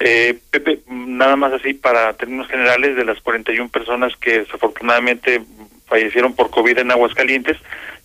[0.00, 5.42] Eh, Pepe, nada más así para términos generales, de las 41 personas que desafortunadamente
[5.86, 7.58] fallecieron por COVID en Aguascalientes,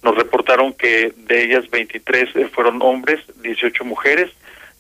[0.04, 4.30] nos reportaron que de ellas 23 eh, fueron hombres, 18 mujeres,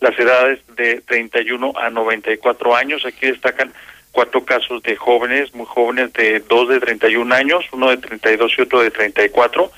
[0.01, 3.05] las edades de 31 a 94 años.
[3.05, 3.73] Aquí destacan
[4.11, 8.61] cuatro casos de jóvenes, muy jóvenes, de dos de 31 años, uno de 32 y
[8.61, 9.71] otro de 34.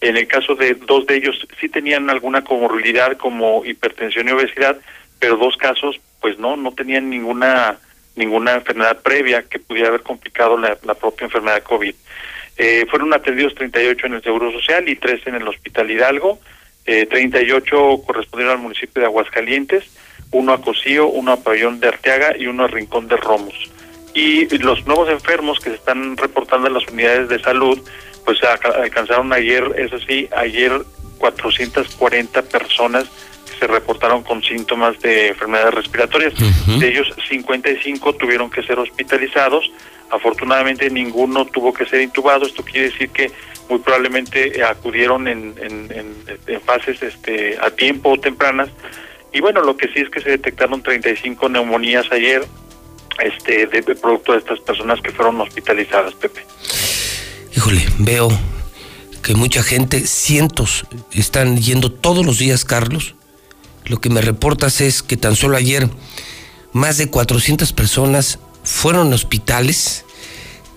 [0.00, 4.78] En el caso de dos de ellos sí tenían alguna comorbilidad como hipertensión y obesidad,
[5.24, 7.78] pero dos casos pues no, no tenían ninguna
[8.14, 11.94] ninguna enfermedad previa que pudiera haber complicado la, propia enfermedad COVID.
[12.58, 16.38] Eh, fueron atendidos 38 en el Seguro Social y 3 en el Hospital Hidalgo.
[16.84, 19.84] Eh, 38 correspondieron al municipio de Aguascalientes,
[20.30, 23.54] uno a Cocío, uno a Pabellón de Arteaga y uno a Rincón de Romos.
[24.12, 27.80] Y los nuevos enfermos que se están reportando en las unidades de salud,
[28.26, 30.70] pues alca- alcanzaron ayer, eso sí, ayer
[31.18, 33.06] 440 personas
[33.58, 36.32] se reportaron con síntomas de enfermedades respiratorias.
[36.78, 39.70] De ellos, 55 tuvieron que ser hospitalizados.
[40.10, 42.46] Afortunadamente, ninguno tuvo que ser intubado.
[42.46, 43.30] Esto quiere decir que
[43.68, 46.14] muy probablemente eh, acudieron en, en, en-
[46.46, 48.68] en fases este, a tiempo o tempranas.
[49.32, 52.44] Y bueno, lo que sí es que se detectaron 35 neumonías ayer
[53.22, 56.44] este, de, de producto de estas personas que fueron hospitalizadas, Pepe.
[57.56, 58.28] Híjole, veo
[59.22, 63.14] que mucha gente, cientos, están yendo todos los días, Carlos.
[63.86, 65.88] Lo que me reportas es que tan solo ayer
[66.72, 70.04] más de 400 personas fueron a hospitales,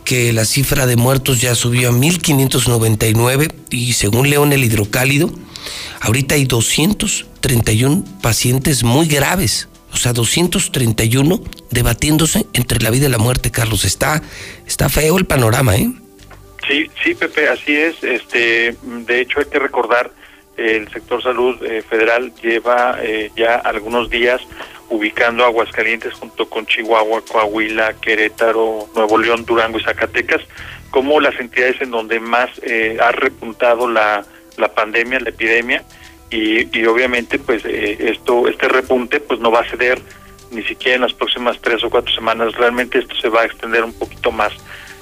[0.03, 5.29] que la cifra de muertos ya subió a 1599 y según León el Hidrocálido,
[6.01, 9.67] ahorita hay 231 pacientes muy graves.
[9.91, 11.41] O sea, 231
[11.71, 13.83] debatiéndose entre la vida y la muerte, Carlos.
[13.83, 14.21] Está,
[14.65, 15.91] está feo el panorama, ¿eh?
[16.67, 18.03] Sí, sí, Pepe, así es.
[18.03, 20.11] Este, de hecho, hay que recordar,
[20.57, 24.41] el sector salud eh, federal lleva eh, ya algunos días
[24.89, 30.41] ubicando Aguascalientes junto con Chihuahua, Coahuila, Querétaro, Nuevo León, Durango y Zacatecas
[30.91, 34.25] como las entidades en donde más eh, ha repuntado la,
[34.57, 35.83] la pandemia, la epidemia.
[36.29, 40.01] Y, y obviamente pues eh, esto este repunte pues no va a ceder
[40.51, 42.53] ni siquiera en las próximas tres o cuatro semanas.
[42.55, 44.53] Realmente esto se va a extender un poquito más.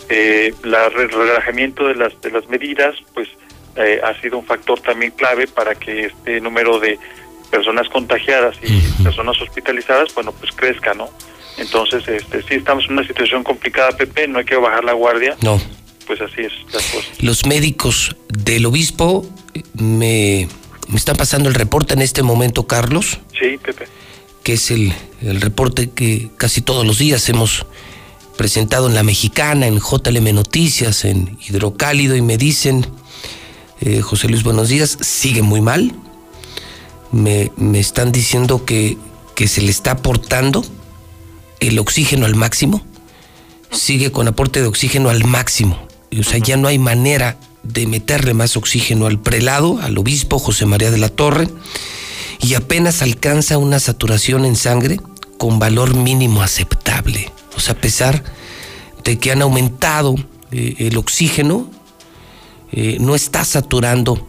[0.09, 3.27] Eh, el relajamiento de las, de las medidas, pues
[3.75, 6.97] eh, ha sido un factor también clave para que este número de
[7.49, 11.09] personas contagiadas y personas hospitalizadas, bueno, pues crezca, ¿no?
[11.57, 15.35] Entonces, este, sí estamos en una situación complicada, Pepe, no hay que bajar la guardia.
[15.41, 15.59] No.
[16.05, 16.53] Pues así es
[17.19, 19.25] Los médicos del obispo
[19.73, 20.47] me,
[20.87, 23.19] me están pasando el reporte en este momento, Carlos.
[23.39, 23.87] Sí, Pepe.
[24.43, 27.65] Que es el, el reporte que casi todos los días hemos
[28.37, 32.85] presentado en La Mexicana, en JLM Noticias, en Hidrocálido, y me dicen
[33.81, 35.93] eh, José Luis, buenos días, sigue muy mal.
[37.11, 38.97] Me, están diciendo que,
[39.35, 40.65] que se le está aportando
[41.59, 42.85] el oxígeno al máximo.
[43.71, 45.87] Sigue con aporte de oxígeno al máximo.
[46.17, 50.65] O sea, ya no hay manera de meterle más oxígeno al prelado, al obispo José
[50.65, 51.49] María de la Torre,
[52.41, 54.99] y apenas alcanza una saturación en sangre
[55.37, 57.31] con valor mínimo aceptable.
[57.55, 58.23] O sea, a pesar
[59.03, 60.15] de que han aumentado
[60.51, 61.69] eh, el oxígeno,
[62.71, 64.27] eh, no está saturando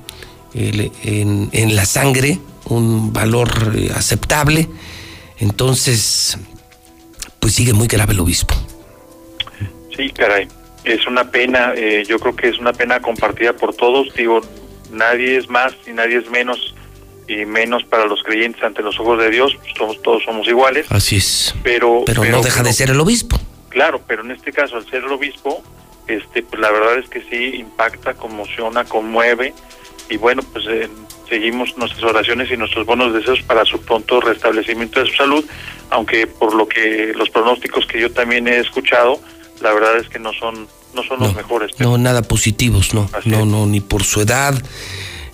[0.54, 4.68] en, la sangre un valor eh, aceptable,
[5.38, 6.38] entonces
[7.40, 8.54] pues sigue muy grave el obispo.
[9.96, 10.48] Sí, caray,
[10.84, 14.40] es una pena, eh, yo creo que es una pena compartida por todos, digo,
[14.90, 16.74] nadie es más y nadie es menos
[17.28, 20.86] y menos para los creyentes ante los ojos de Dios, pues somos, todos somos iguales.
[20.90, 21.54] Así es.
[21.62, 23.38] Pero, pero, no deja de ser el obispo.
[23.68, 25.62] Claro, pero en este caso, al ser el obispo,
[26.06, 29.54] este, pues la verdad es que sí impacta, conmociona, conmueve.
[30.08, 30.88] Y bueno, pues eh,
[31.28, 35.44] seguimos nuestras oraciones y nuestros buenos deseos para su pronto restablecimiento de su salud,
[35.90, 39.20] aunque por lo que los pronósticos que yo también he escuchado,
[39.60, 41.78] la verdad es que no son no son los mejores.
[41.78, 44.54] No, nada positivos, no, no, no, ni por su edad,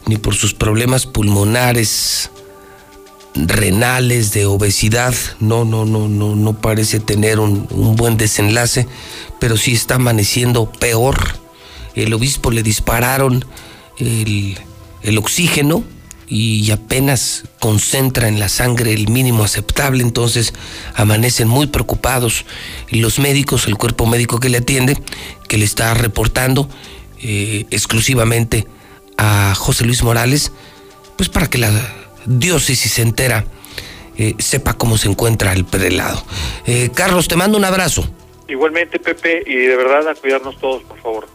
[0.06, 2.32] ni por sus problemas pulmonares,
[3.34, 7.66] renales, de obesidad, no, no, no, no, no parece tener un,
[7.96, 8.86] buen desenlace,
[9.38, 11.16] pero sí está amaneciendo peor.
[11.94, 13.44] El obispo le dispararon
[13.98, 14.58] el,
[15.02, 15.84] el oxígeno
[16.28, 20.54] y apenas concentra en la sangre el mínimo aceptable, entonces
[20.94, 22.46] amanecen muy preocupados
[22.88, 24.96] los médicos, el cuerpo médico que le atiende,
[25.48, 26.70] que le está reportando
[27.20, 28.66] eh, exclusivamente
[29.18, 30.52] a José Luis Morales,
[31.16, 31.70] pues para que la
[32.26, 33.44] diócesis entera
[34.16, 36.22] eh, sepa cómo se encuentra el prelado.
[36.66, 38.06] Eh, Carlos, te mando un abrazo.
[38.46, 41.28] Igualmente, Pepe, y de verdad a cuidarnos todos, por favor.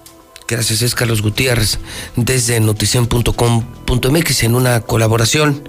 [0.47, 1.79] Gracias, es Carlos Gutiérrez,
[2.15, 5.67] desde noticien.com.mx en una colaboración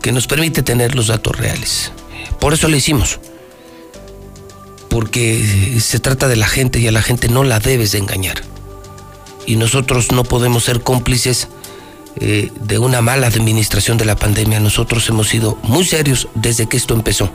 [0.00, 1.92] que nos permite tener los datos reales.
[2.40, 3.20] Por eso lo hicimos.
[4.88, 8.42] Porque se trata de la gente y a la gente no la debes de engañar.
[9.44, 11.48] Y nosotros no podemos ser cómplices
[12.20, 14.60] eh, de una mala administración de la pandemia.
[14.60, 17.30] Nosotros hemos sido muy serios desde que esto empezó.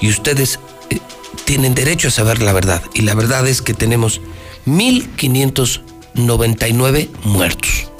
[0.00, 0.58] Y ustedes
[0.90, 0.98] eh,
[1.44, 2.82] tienen derecho a saber la verdad.
[2.94, 4.20] Y la verdad es que tenemos
[4.66, 7.90] 1.599 muertos.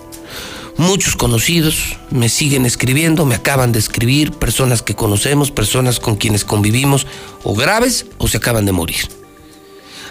[0.79, 6.45] Muchos conocidos me siguen escribiendo, me acaban de escribir, personas que conocemos, personas con quienes
[6.45, 7.07] convivimos,
[7.45, 9.09] o graves o se acaban de morir.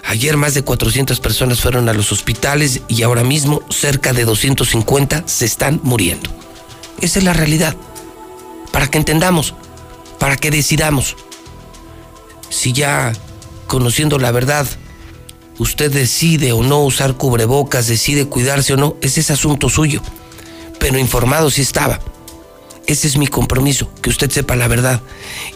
[0.08, 5.24] Ayer más de 400 personas fueron a los hospitales y ahora mismo cerca de 250
[5.26, 6.30] se están muriendo.
[7.02, 7.76] Esa es la realidad.
[8.72, 9.56] Para que entendamos,
[10.20, 11.16] para que decidamos.
[12.50, 13.14] Si ya
[13.66, 14.68] conociendo la verdad,
[15.58, 20.02] usted decide o no usar cubrebocas, decide cuidarse o no, ese es asunto suyo.
[20.80, 22.00] Pero informado sí estaba.
[22.86, 25.02] Ese es mi compromiso, que usted sepa la verdad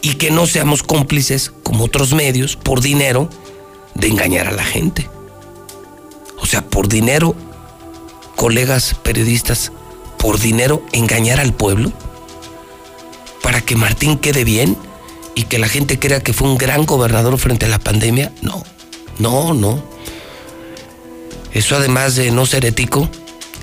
[0.01, 3.29] y que no seamos cómplices, como otros medios, por dinero,
[3.99, 5.09] de engañar a la gente.
[6.37, 7.35] O sea, por dinero,
[8.35, 9.71] colegas periodistas,
[10.17, 11.91] por dinero engañar al pueblo
[13.41, 14.77] para que Martín quede bien
[15.35, 18.31] y que la gente crea que fue un gran gobernador frente a la pandemia.
[18.41, 18.63] No,
[19.17, 19.83] no, no.
[21.53, 23.09] Eso además de no ser ético,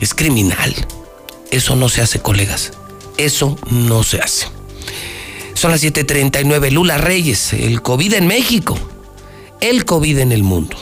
[0.01, 0.75] es criminal.
[1.51, 2.73] Eso no se hace, colegas.
[3.17, 4.47] Eso no se hace.
[5.55, 6.71] Son las 7:39.
[6.71, 8.79] Lula Reyes, el COVID en México
[9.61, 10.77] el COVID en el mundo.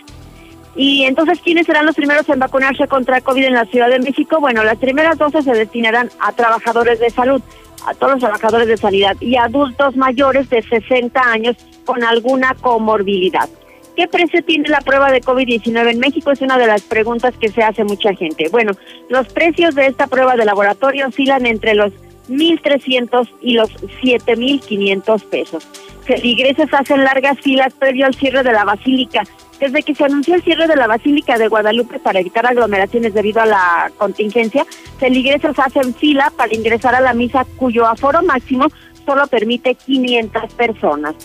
[0.76, 4.38] Y entonces, ¿quiénes serán los primeros en vacunarse contra COVID en la Ciudad de México?
[4.38, 7.42] Bueno, las primeras dosis se destinarán a trabajadores de salud,
[7.84, 13.48] a todos los trabajadores de sanidad y adultos mayores de 60 años con alguna comorbilidad.
[13.96, 16.30] ¿Qué precio tiene la prueba de COVID-19 en México?
[16.30, 18.48] Es una de las preguntas que se hace mucha gente.
[18.48, 18.70] Bueno,
[19.08, 21.92] los precios de esta prueba de laboratorio oscilan entre los
[22.28, 23.70] 1.300 y los
[24.02, 25.66] 7.500 pesos.
[26.04, 29.24] Feligreses hacen largas filas previo al cierre de la basílica.
[29.60, 33.40] Desde que se anunció el cierre de la Basílica de Guadalupe para evitar aglomeraciones debido
[33.40, 34.64] a la contingencia,
[35.00, 38.68] feligreses hacen fila para ingresar a la misa cuyo aforo máximo
[39.04, 41.16] solo permite 500 personas.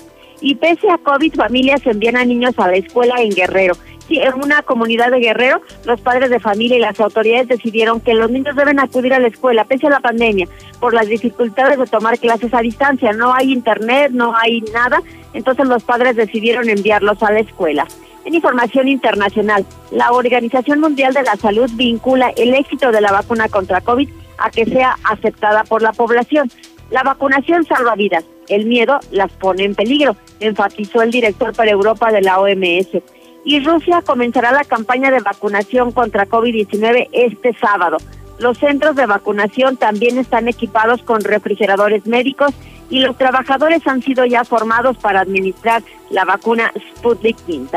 [0.41, 3.75] Y pese a COVID, familias envían a niños a la escuela en Guerrero.
[4.07, 8.13] Sí, en una comunidad de Guerrero, los padres de familia y las autoridades decidieron que
[8.13, 10.47] los niños deben acudir a la escuela, pese a la pandemia,
[10.79, 13.13] por las dificultades de tomar clases a distancia.
[13.13, 15.01] No hay internet, no hay nada,
[15.33, 17.87] entonces los padres decidieron enviarlos a la escuela.
[18.25, 23.49] En información internacional, la Organización Mundial de la Salud vincula el éxito de la vacuna
[23.49, 26.49] contra COVID a que sea aceptada por la población.
[26.89, 32.11] La vacunación salva vidas, el miedo las pone en peligro, enfatizó el director para Europa
[32.11, 33.01] de la OMS.
[33.45, 37.97] Y Rusia comenzará la campaña de vacunación contra COVID-19 este sábado.
[38.39, 42.53] Los centros de vacunación también están equipados con refrigeradores médicos
[42.89, 47.67] y los trabajadores han sido ya formados para administrar la vacuna Sputnik V.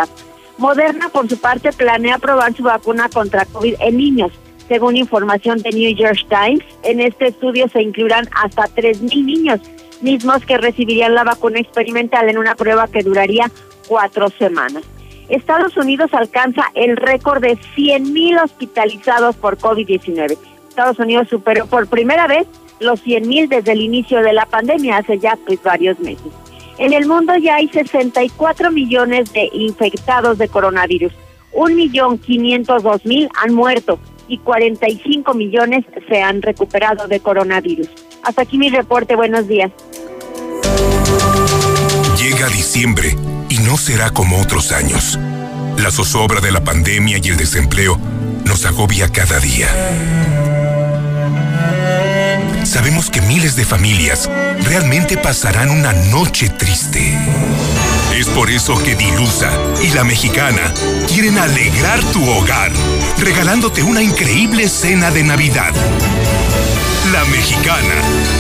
[0.59, 4.33] Moderna, por su parte, planea probar su vacuna contra COVID en niños.
[4.69, 9.61] Según información de New York Times, en este estudio se incluirán hasta 3.000 niños,
[10.01, 13.51] mismos que recibirían la vacuna experimental en una prueba que duraría
[13.87, 14.83] cuatro semanas.
[15.29, 20.39] Estados Unidos alcanza el récord de 100.000 hospitalizados por COVID-19.
[20.68, 22.47] Estados Unidos superó por primera vez
[22.81, 26.33] los 100.000 desde el inicio de la pandemia, hace ya pues varios meses.
[26.79, 31.12] En el mundo ya hay 64 millones de infectados de coronavirus.
[31.53, 33.99] Un millón mil han muerto
[34.29, 37.89] y 45 millones se han recuperado de coronavirus.
[38.22, 39.16] Hasta aquí mi reporte.
[39.16, 39.72] Buenos días.
[42.18, 43.16] Llega diciembre
[43.57, 45.19] y no será como otros años.
[45.79, 47.99] La zozobra de la pandemia y el desempleo
[48.45, 49.69] nos agobia cada día.
[52.65, 54.29] Sabemos que miles de familias
[54.63, 57.17] realmente pasarán una noche triste.
[58.15, 59.51] Es por eso que Dilusa
[59.83, 60.75] y la mexicana
[61.07, 62.73] quieren alegrar tu hogar,
[63.19, 65.73] regalándote una increíble cena de Navidad.
[67.13, 67.95] La mexicana,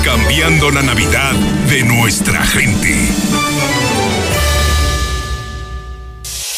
[0.04, 1.32] cambiando la Navidad
[1.68, 3.08] de nuestra gente.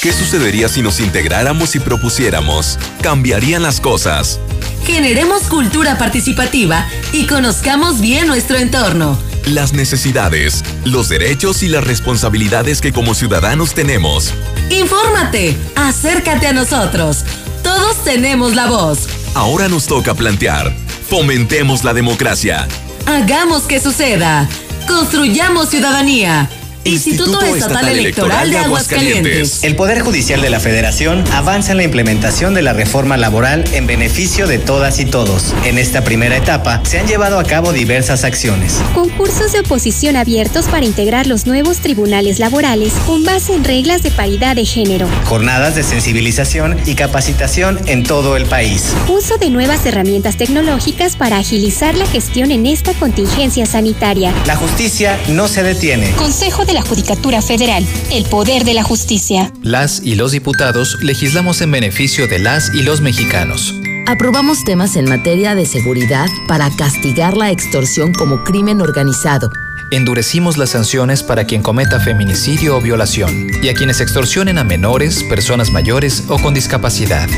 [0.01, 2.79] ¿Qué sucedería si nos integráramos y propusiéramos?
[3.03, 4.39] Cambiarían las cosas.
[4.87, 9.19] Generemos cultura participativa y conozcamos bien nuestro entorno.
[9.47, 14.33] Las necesidades, los derechos y las responsabilidades que como ciudadanos tenemos.
[14.71, 17.25] Infórmate, acércate a nosotros.
[17.65, 19.09] Todos tenemos la voz.
[19.35, 20.77] Ahora nos toca plantear.
[21.09, 22.69] Fomentemos la democracia.
[23.07, 24.49] Hagamos que suceda.
[24.87, 26.49] Construyamos ciudadanía.
[26.85, 29.65] Instituto, Estatal, Electoral de Aguascalientes.
[29.65, 33.87] El Poder Judicial de la Federación avanza en la implementación de la reforma laboral en
[33.87, 35.55] beneficio de todas y todos.
[35.65, 38.81] En esta primera etapa se han llevado a cabo diversas acciones.
[38.95, 44.11] Concursos de oposición abiertos para integrar los nuevos tribunales laborales con base en reglas de
[44.11, 45.09] paridad de género.
[45.25, 48.95] Jornadas de sensibilización y capacitación en todo el país.
[49.09, 54.33] Uso de nuevas herramientas tecnológicas para agilizar la gestión en esta contingencia sanitaria.
[54.47, 56.11] La justicia no se detiene.
[56.13, 59.51] Consejo de la Judicatura Federal, el poder de la justicia.
[59.63, 63.75] Las y los diputados legislamos en beneficio de las y los mexicanos.
[64.07, 69.51] Aprobamos temas en materia de seguridad para castigar la extorsión como crimen organizado.
[69.91, 75.25] Endurecimos las sanciones para quien cometa feminicidio o violación y a quienes extorsionen a menores,
[75.25, 77.29] personas mayores o con discapacidad.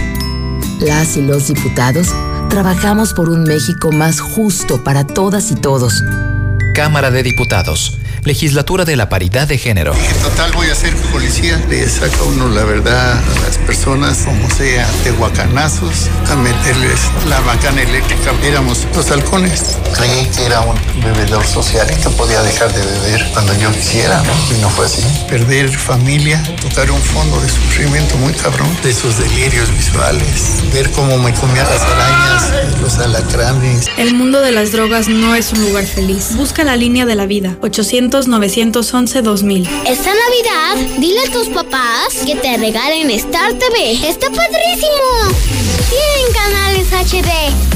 [0.80, 2.08] Las y los diputados
[2.48, 6.02] trabajamos por un México más justo para todas y todos.
[6.74, 7.99] Cámara de Diputados.
[8.24, 9.94] Legislatura de la Paridad de Género.
[10.22, 11.62] total voy a ser policía.
[11.68, 17.40] Le saca uno la verdad a las personas como sea, de guacanazos, a meterles la
[17.40, 18.32] macana eléctrica.
[18.44, 19.78] Éramos los halcones.
[19.96, 24.22] Creí que era un bebedor social y que podía dejar de beber cuando yo quisiera,
[24.22, 24.56] ¿no?
[24.56, 25.02] Y no fue así.
[25.28, 31.16] Perder familia, tocar un fondo de sufrimiento muy cabrón, de esos delirios visuales, ver cómo
[31.18, 33.86] me comía las arañas, los alacranes.
[33.96, 36.36] El mundo de las drogas no es un lugar feliz.
[36.36, 37.56] Busca la línea de la vida.
[38.10, 39.68] 800-911-2000.
[39.86, 43.92] Esta Navidad, dile a tus papás que te regalen Star TV.
[44.06, 45.00] ¡Está padrísimo!
[45.88, 47.30] Tienen canales HD,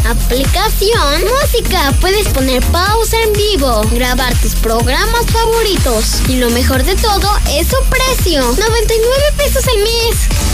[0.09, 6.21] aplicación, música, puedes poner pausa en vivo, grabar tus programas favoritos.
[6.29, 10.54] Y lo mejor de todo es su precio, 99 pesos al mes.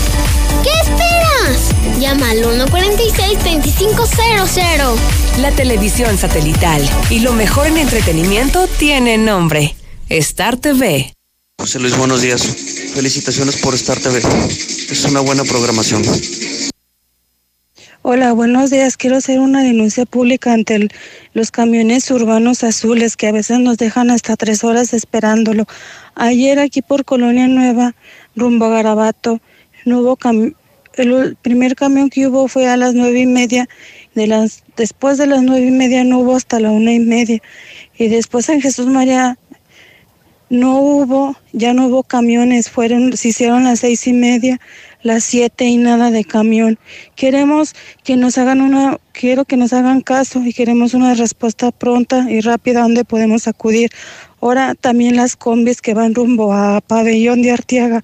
[0.62, 1.70] ¿Qué esperas?
[1.98, 4.96] Llama al 146-2500.
[5.40, 9.74] La televisión satelital y lo mejor en entretenimiento tiene nombre.
[10.08, 11.12] Star TV.
[11.58, 12.42] José Luis, buenos días.
[12.94, 14.20] Felicitaciones por Star TV.
[14.90, 16.02] Es una buena programación.
[18.02, 18.96] Hola, buenos días.
[18.96, 20.90] Quiero hacer una denuncia pública ante el-
[21.34, 25.66] los camiones urbanos azules que a veces nos dejan hasta tres horas esperándolo.
[26.14, 27.94] Ayer aquí por Colonia Nueva,
[28.34, 29.40] rumbo a Garabato,
[29.84, 30.54] no hubo cam-
[30.94, 33.68] el primer camión que hubo fue a las nueve y media.
[34.14, 37.40] De las, después de las nueve y media no hubo hasta la una y media.
[37.96, 39.38] Y después en Jesús María
[40.48, 44.60] no hubo, ya no hubo camiones, fueron, se hicieron las seis y media,
[45.00, 46.76] las siete y nada de camión.
[47.14, 52.26] Queremos que nos hagan una, quiero que nos hagan caso y queremos una respuesta pronta
[52.28, 53.90] y rápida donde podemos acudir.
[54.40, 58.02] Ahora también las combis que van rumbo a Pabellón de Arteaga.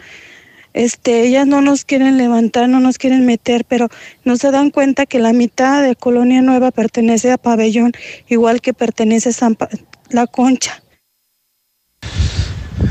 [0.76, 3.88] Este, ellas no nos quieren levantar, no nos quieren meter, pero
[4.24, 7.92] no se dan cuenta que la mitad de Colonia Nueva pertenece a Pabellón,
[8.28, 9.70] igual que pertenece a San Pa-
[10.10, 10.82] La Concha.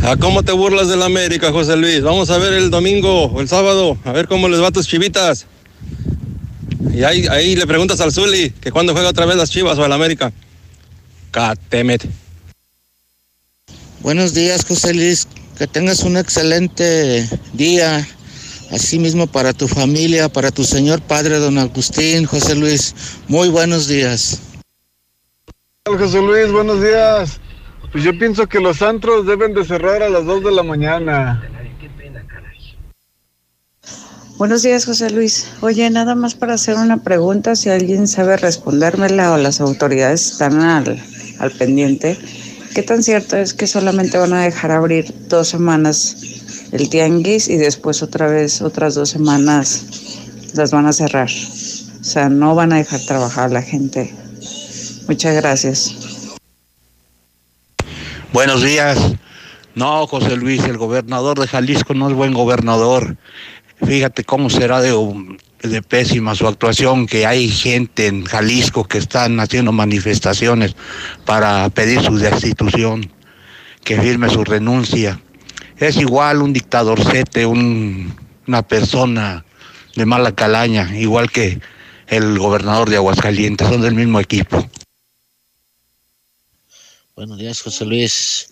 [0.04, 2.02] ¿A cómo te burlas de la América, José Luis?
[2.02, 4.88] Vamos a ver el domingo o el sábado, a ver cómo les va a tus
[4.88, 5.46] chivitas.
[6.92, 9.86] Y ahí, ahí le preguntas al Zuli que cuándo juega otra vez las chivas o
[9.86, 10.34] el América.
[11.30, 12.04] Catemet.
[14.00, 15.28] Buenos días, José Luis.
[15.58, 18.06] Que tengas un excelente día.
[18.72, 22.96] Asimismo para tu familia, para tu señor padre, don Agustín, José Luis.
[23.28, 24.42] Muy buenos días.
[25.86, 27.40] José Luis, buenos días.
[27.92, 31.42] Pues yo pienso que los antros deben de cerrar a las 2 de la mañana.
[34.38, 35.48] Buenos días, José Luis.
[35.62, 40.60] Oye, nada más para hacer una pregunta, si alguien sabe respondérmela o las autoridades están
[40.60, 41.02] al,
[41.40, 42.18] al pendiente.
[42.76, 46.18] ¿Qué tan cierto es que solamente van a dejar abrir dos semanas
[46.74, 49.86] el tianguis y después otra vez otras dos semanas
[50.56, 51.30] las van a cerrar?
[51.30, 54.14] O sea, no van a dejar trabajar a la gente.
[55.08, 55.96] Muchas gracias.
[58.34, 59.00] Buenos días.
[59.74, 63.16] No, José Luis, el gobernador de Jalisco no es buen gobernador.
[63.86, 64.92] Fíjate cómo será de,
[65.70, 70.76] de pésima su actuación, que hay gente en Jalisco que están haciendo manifestaciones
[71.26, 73.12] para pedir su destitución,
[73.84, 75.22] que firme su renuncia.
[75.78, 78.16] Es igual un dictadorcete, un,
[78.48, 79.46] una persona
[79.96, 81.60] de mala calaña, igual que
[82.08, 84.68] el gobernador de Aguascalientes, son del mismo equipo.
[87.16, 88.50] Buenos días, José Luis.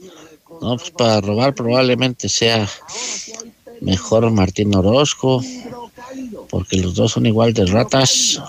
[0.61, 2.67] No, pues para robar probablemente sea
[3.81, 5.43] mejor Martín Orozco,
[6.49, 8.41] porque los dos son igual de ratas.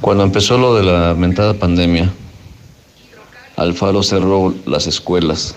[0.00, 2.12] Cuando empezó lo de la mentada pandemia,
[3.56, 5.54] Alfaro cerró las escuelas.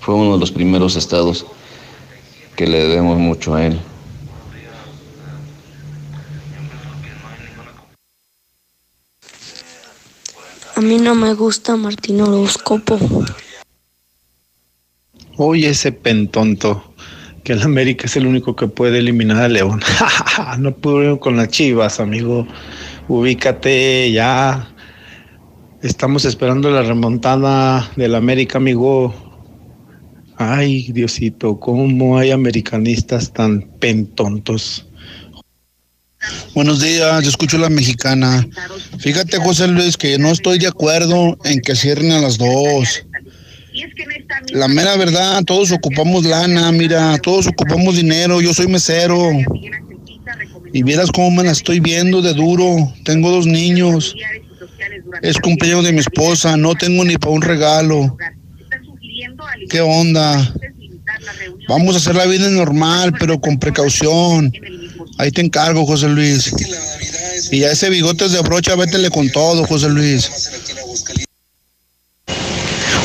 [0.00, 1.46] Fue uno de los primeros estados
[2.56, 3.80] que le debemos mucho a él.
[10.74, 12.98] A mí no me gusta Martín Horóscopo.
[15.40, 16.82] Oye, ese pentonto,
[17.44, 19.80] que el América es el único que puede eliminar a León.
[20.58, 22.44] no pudo con las chivas, amigo.
[23.06, 24.68] Ubícate ya.
[25.80, 29.14] Estamos esperando la remontada del América, amigo.
[30.36, 34.88] Ay, Diosito, ¿cómo hay americanistas tan pentontos?
[36.52, 38.44] Buenos días, yo escucho la mexicana.
[38.98, 43.04] Fíjate, José Luis, que no estoy de acuerdo en que cierren a las dos.
[44.50, 49.30] La mera verdad, todos ocupamos lana, mira, todos ocupamos dinero, yo soy mesero.
[50.72, 52.92] Y vieras cómo me la estoy viendo de duro.
[53.04, 54.14] Tengo dos niños.
[55.22, 58.16] Es cumpleaños de mi esposa, no tengo ni para un regalo.
[59.70, 60.54] ¿Qué onda?
[61.68, 64.52] Vamos a hacer la vida normal, pero con precaución.
[65.18, 66.52] Ahí te encargo, José Luis.
[67.50, 70.30] Y a ese bigotes de brocha, vétele con todo, José Luis.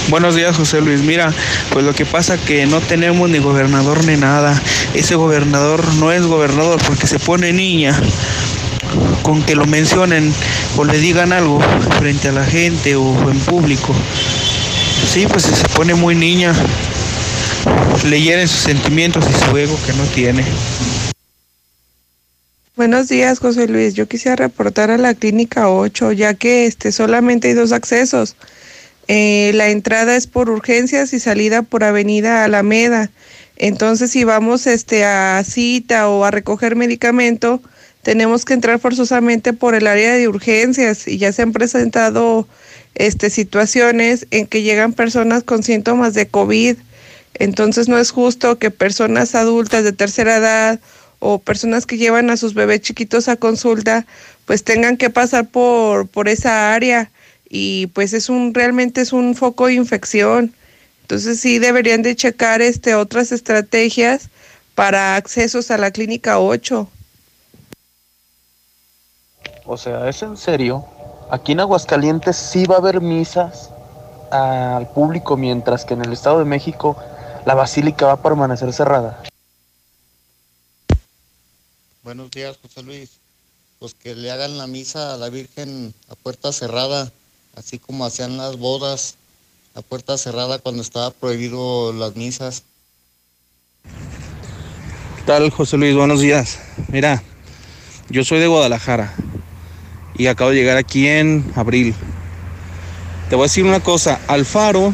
[0.10, 1.02] Buenos días, José Luis.
[1.02, 1.34] Mira,
[1.72, 4.62] pues lo que pasa que no tenemos ni gobernador ni nada.
[4.94, 8.00] Ese gobernador no es gobernador porque se pone niña
[9.24, 10.34] con que lo mencionen
[10.78, 11.60] o le digan algo
[12.00, 13.96] frente a la gente o en público.
[15.12, 16.54] Sí, pues se pone muy niña.
[18.06, 20.44] Le hieren sus sentimientos y su ego que no tiene.
[22.76, 23.94] Buenos días, José Luis.
[23.94, 28.36] Yo quisiera reportar a la clínica 8, ya que este solamente hay dos accesos.
[29.08, 33.10] Eh, la entrada es por urgencias y salida por Avenida Alameda.
[33.58, 37.62] Entonces, si vamos este, a cita o a recoger medicamento,
[38.02, 42.48] tenemos que entrar forzosamente por el área de urgencias y ya se han presentado
[42.96, 46.78] este, situaciones en que llegan personas con síntomas de COVID.
[47.36, 50.80] Entonces, no es justo que personas adultas de tercera edad
[51.20, 54.06] o personas que llevan a sus bebés chiquitos a consulta,
[54.46, 57.10] pues tengan que pasar por, por esa área
[57.56, 60.56] y pues es un realmente es un foco de infección.
[61.02, 64.30] Entonces sí deberían de checar este otras estrategias
[64.74, 66.90] para accesos a la clínica 8.
[69.66, 70.84] O sea, ¿es en serio?
[71.30, 73.70] Aquí en Aguascalientes sí va a haber misas
[74.32, 76.98] al público, mientras que en el Estado de México
[77.46, 79.22] la basílica va a permanecer cerrada.
[82.02, 83.12] Buenos días, José Luis.
[83.78, 87.12] Pues que le hagan la misa a la Virgen a puerta cerrada,
[87.56, 89.16] así como hacían las bodas
[89.76, 92.64] a puerta cerrada cuando estaba prohibido las misas.
[95.16, 95.96] ¿Qué tal, José Luis?
[95.96, 96.60] Buenos días.
[96.90, 97.24] Mira,
[98.10, 99.14] yo soy de Guadalajara
[100.16, 101.96] y acabo de llegar aquí en abril.
[103.30, 104.94] Te voy a decir una cosa, Alfaro,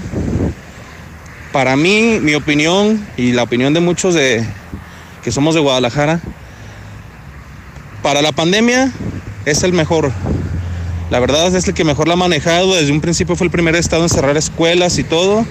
[1.51, 4.45] para mí, mi opinión y la opinión de muchos de
[5.23, 6.21] que somos de Guadalajara,
[8.01, 8.93] para la pandemia
[9.45, 10.11] es el mejor.
[11.09, 12.75] La verdad es el que mejor la ha manejado.
[12.75, 15.45] Desde un principio fue el primer estado en cerrar escuelas y todo.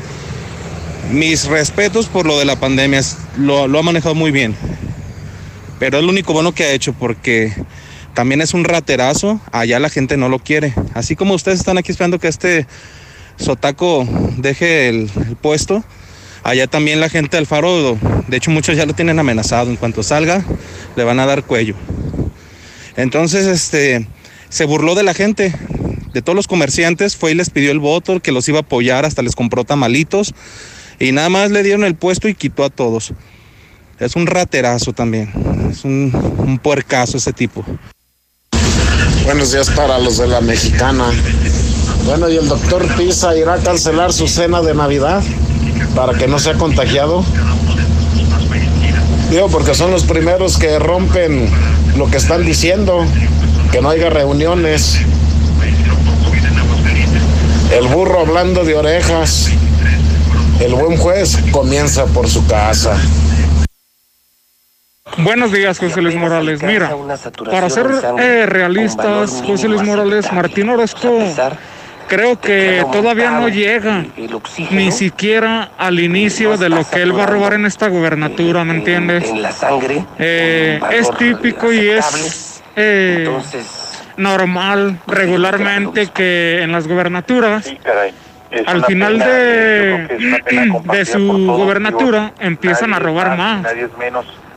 [1.13, 3.01] Mis respetos por lo de la pandemia.
[3.37, 4.55] Lo, ha manejado muy bien.
[5.81, 7.53] Pero es lo único bueno que ha hecho porque
[8.15, 9.41] también es un raterazo.
[9.51, 10.75] Allá la gente no lo quiere.
[10.95, 12.67] Así como ustedes están aquí esperando que este
[13.37, 14.07] Sotaco
[14.37, 15.83] deje el, el puesto.
[16.45, 17.99] Allá también la gente del Faro,
[18.29, 19.71] de hecho muchos ya lo tienen amenazado.
[19.71, 20.45] En cuanto salga,
[20.95, 21.75] le van a dar cuello.
[22.97, 24.07] Entonces, este,
[24.49, 25.55] se burló de la gente,
[26.13, 29.05] de todos los comerciantes, fue y les pidió el voto, que los iba a apoyar,
[29.05, 30.35] hasta les compró tamalitos
[30.99, 33.13] y nada más le dieron el puesto y quitó a todos.
[33.99, 35.33] Es un raterazo también,
[35.71, 37.65] es un, un puercazo ese tipo.
[39.25, 41.05] Buenos días para los de la mexicana.
[42.05, 45.23] Bueno, ¿y el doctor Pisa irá a cancelar su cena de Navidad
[45.95, 47.25] para que no sea contagiado?
[49.31, 51.51] Digo, porque son los primeros que rompen
[51.97, 53.05] lo que están diciendo,
[53.71, 55.01] que no haya reuniones.
[57.73, 59.51] El burro hablando de orejas.
[60.61, 62.97] El buen juez comienza por su casa.
[65.19, 66.63] Buenos días, José Luis Morales.
[66.63, 66.95] Mira,
[67.51, 67.87] para ser
[68.19, 71.19] eh, realistas, José Luis Morales, Martín Orozco,
[72.09, 74.05] creo que todavía no llega
[74.71, 78.75] ni siquiera al inicio de lo que él va a robar en esta gubernatura, ¿me
[78.75, 79.25] entiendes?
[80.19, 83.29] Eh, es típico y es eh,
[84.17, 87.73] normal regularmente que en las gubernaturas
[88.67, 90.43] al final de,
[90.93, 93.67] de su gobernatura empiezan a robar más.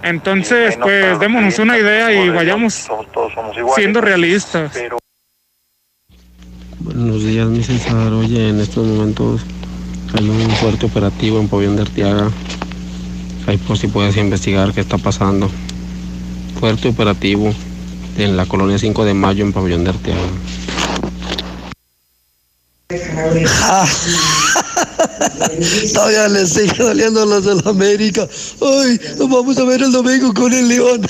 [0.03, 2.89] Entonces, pues démonos una idea y vayamos
[3.76, 4.72] siendo realistas.
[6.80, 8.11] Buenos días, mi César.
[8.13, 9.41] Oye, en estos momentos
[10.17, 12.30] hay un fuerte operativo en Pabellón de Arteaga.
[13.47, 15.49] Ahí por si puedes investigar qué está pasando.
[16.59, 17.53] Fuerte operativo
[18.24, 20.22] en la colonia 5 de Mayo en Pabellón de Arteaga.
[25.93, 28.28] Todavía le sigue doliendo los de la América.
[28.61, 31.07] Ay, nos vamos a ver el domingo con el León.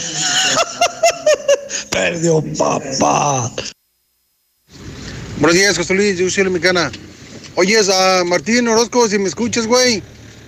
[1.91, 3.51] Perdió papá.
[5.37, 6.91] Buenos días, José Luis, yo soy la mexicana.
[7.55, 10.03] Oyes a Martín Orozco, si me escuchas, güey.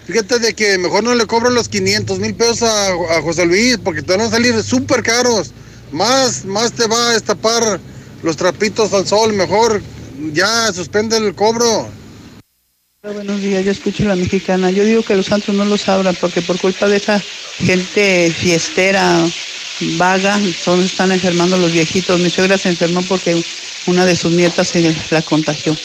[0.06, 3.78] Fíjate de que mejor no le cobro los 500 mil pesos a, a, José Luis,
[3.84, 5.52] porque te van a salir súper caros.
[5.94, 7.80] Más, más te va a destapar
[8.24, 9.32] los trapitos al sol.
[9.34, 9.82] Mejor
[10.34, 11.88] ya suspende el cobro.
[13.04, 14.72] Buenos días, yo escucho la mexicana.
[14.72, 17.22] Yo digo que los santos no los abran porque por culpa de esa
[17.60, 19.24] gente fiestera,
[19.98, 22.20] vaga, son, están enfermando los viejitos.
[22.20, 23.44] Mi suegra se enfermó porque
[23.86, 25.78] una de sus nietas se la contagió.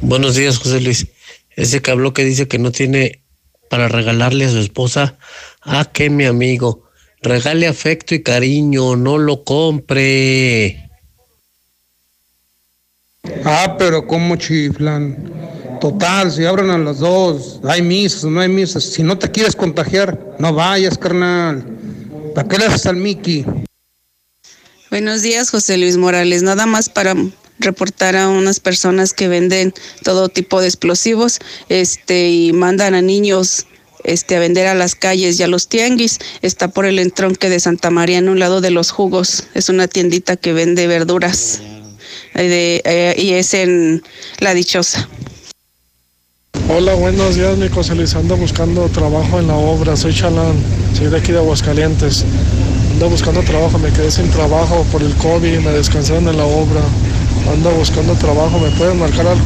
[0.00, 1.06] Buenos días, José Luis.
[1.50, 3.22] Ese que habló que dice que no tiene
[3.70, 5.18] para regalarle a su esposa.
[5.60, 6.85] Ah, que mi amigo.
[7.22, 10.90] Regale afecto y cariño, no lo compre.
[13.44, 15.16] Ah, pero ¿cómo chiflan?
[15.80, 18.84] Total, si abren a las dos, hay misas, no hay misas.
[18.84, 21.64] Si no te quieres contagiar, no vayas, carnal.
[22.34, 23.44] ¿Para qué le haces al Mickey?
[24.90, 26.42] Buenos días, José Luis Morales.
[26.42, 27.14] Nada más para
[27.58, 31.38] reportar a unas personas que venden todo tipo de explosivos,
[31.68, 33.66] este, y mandan a niños
[34.06, 36.18] este, a vender a las calles y a los tianguis.
[36.42, 39.44] Está por el entronque de Santa María, en un lado de los jugos.
[39.54, 41.60] Es una tiendita que vende verduras.
[42.34, 44.02] Eh, y es en
[44.40, 45.08] La Dichosa.
[46.68, 47.92] Hola, buenos días, mi José.
[48.16, 49.96] Ando buscando trabajo en la obra.
[49.96, 50.56] Soy Chalán,
[50.96, 52.24] soy de aquí de Aguascalientes.
[52.92, 56.80] Ando buscando trabajo, me quedé sin trabajo por el COVID, me descansaron en la obra.
[57.50, 59.38] Ando buscando trabajo, me pueden marcar al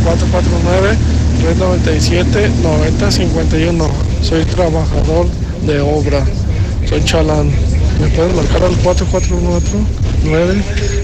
[1.42, 3.90] 449-397-9051.
[4.22, 5.26] Soy trabajador
[5.66, 6.24] de obra,
[6.88, 7.50] soy Chalán.
[8.00, 8.74] Me pueden marcar al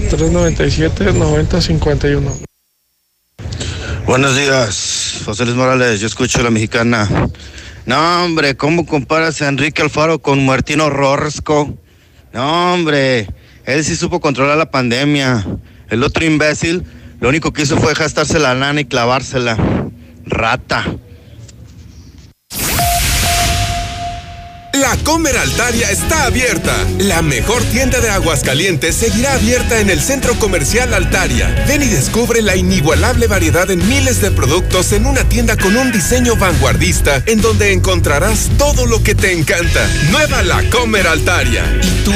[0.09, 2.21] 449-397-9051.
[4.07, 7.07] Buenos días, José Luis Morales, yo escucho la mexicana.
[7.85, 11.77] No, hombre, ¿cómo comparas a Enrique Alfaro con Martino Rorsco?
[12.33, 13.27] No, hombre,
[13.65, 15.45] él sí supo controlar la pandemia.
[15.89, 16.83] El otro imbécil,
[17.19, 19.57] lo único que hizo fue gastarse la lana y clavársela.
[20.25, 20.83] Rata.
[24.79, 26.75] La Comer Altaria está abierta.
[26.99, 31.65] La mejor tienda de Aguascalientes seguirá abierta en el Centro Comercial Altaria.
[31.67, 35.91] Ven y descubre la inigualable variedad en miles de productos en una tienda con un
[35.91, 39.89] diseño vanguardista en donde encontrarás todo lo que te encanta.
[40.11, 41.63] Nueva La Comer Altaria.
[41.81, 42.13] ¿Y tú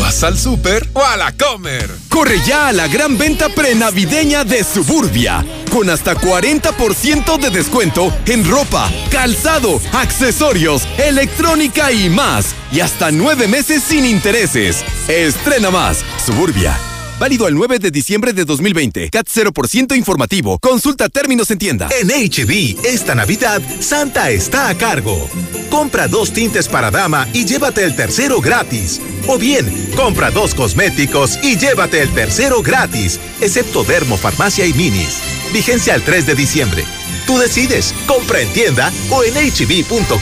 [0.00, 1.90] vas al súper o a la Comer?
[2.08, 5.44] Corre ya a la gran venta prenavideña de Suburbia
[5.76, 12.54] con hasta 40% de descuento en ropa, calzado, accesorios, electrónica y más.
[12.72, 14.84] Y hasta nueve meses sin intereses.
[15.08, 16.04] Estrena más.
[16.24, 16.76] Suburbia.
[17.18, 19.08] Válido al 9 de diciembre de 2020.
[19.08, 20.58] CAT 0% informativo.
[20.58, 21.88] Consulta términos en tienda.
[21.98, 25.28] En HB, esta Navidad, Santa está a cargo.
[25.70, 29.00] Compra dos tintes para dama y llévate el tercero gratis.
[29.28, 29.64] O bien,
[29.96, 35.20] compra dos cosméticos y llévate el tercero gratis, excepto Dermo, Farmacia y Minis.
[35.52, 36.84] Vigencia el 3 de diciembre.
[37.26, 40.14] Tú decides, compra en tienda o en hb.com.mx.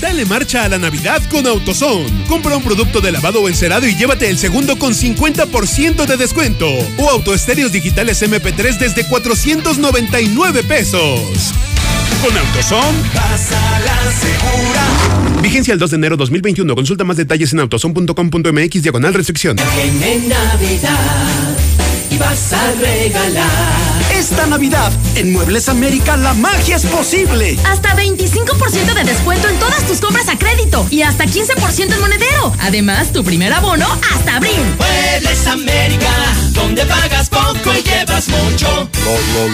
[0.00, 2.24] Dale marcha a la Navidad con AutoZone.
[2.26, 6.66] Compra un producto de lavado o encerado y llévate el segundo con 50% de descuento.
[6.98, 11.52] O autoestéreos digitales MP3 desde 499 pesos.
[12.22, 12.98] Con AutoZone.
[13.14, 15.42] Pasa la segura.
[15.42, 16.74] Vigencia el 2 de enero 2021.
[16.74, 19.58] Consulta más detalles en autozone.com.mx diagonal restricción.
[19.58, 21.56] En Navidad
[22.10, 23.91] y vas a regalar.
[24.32, 27.58] Esta Navidad, en Muebles América, la magia es posible.
[27.66, 32.50] Hasta 25% de descuento en todas tus compras a crédito y hasta 15% en monedero.
[32.60, 34.56] Además, tu primer abono hasta abril.
[34.78, 36.10] Muebles América,
[36.52, 38.88] donde pagas poco y llevas mucho.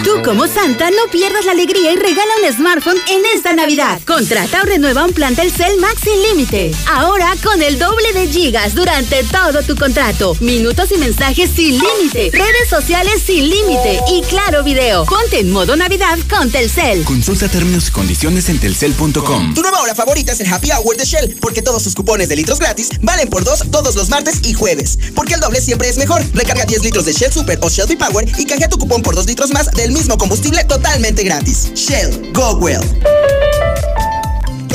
[0.05, 3.99] Tú como Santa no pierdas la alegría y regala un smartphone en esta Navidad.
[4.05, 6.71] Contrata o renueva un plan Telcel Max sin límite.
[6.89, 10.37] Ahora con el doble de gigas durante todo tu contrato.
[10.39, 12.29] Minutos y mensajes sin límite.
[12.31, 13.99] Redes sociales sin límite.
[14.13, 15.03] Y claro video.
[15.05, 17.03] Ponte en modo Navidad con Telcel.
[17.03, 19.55] Consulta términos y condiciones en telcel.com.
[19.55, 22.35] Tu nueva hora favorita es el Happy Hour de Shell, porque todos sus cupones de
[22.35, 24.99] litros gratis valen por dos todos los martes y jueves.
[25.15, 26.23] Porque el doble siempre es mejor.
[26.33, 29.25] Recarga 10 litros de Shell Super o Shell V-Power y canjea tu cupón por 2
[29.25, 31.71] litros más del mismo combustible totalmente gratis.
[31.73, 32.83] Shell, go well.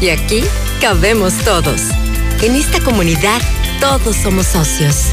[0.02, 0.44] Y aquí
[0.80, 1.82] cabemos todos.
[2.42, 3.42] En esta comunidad
[3.80, 5.08] todos somos socios.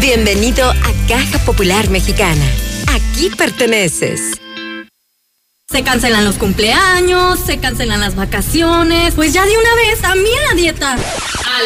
[0.00, 2.44] Bienvenido a Caja Popular Mexicana.
[2.88, 4.40] Aquí perteneces.
[5.68, 9.14] Se cancelan los cumpleaños, se cancelan las vacaciones.
[9.14, 10.96] Pues ya de una vez, también la dieta.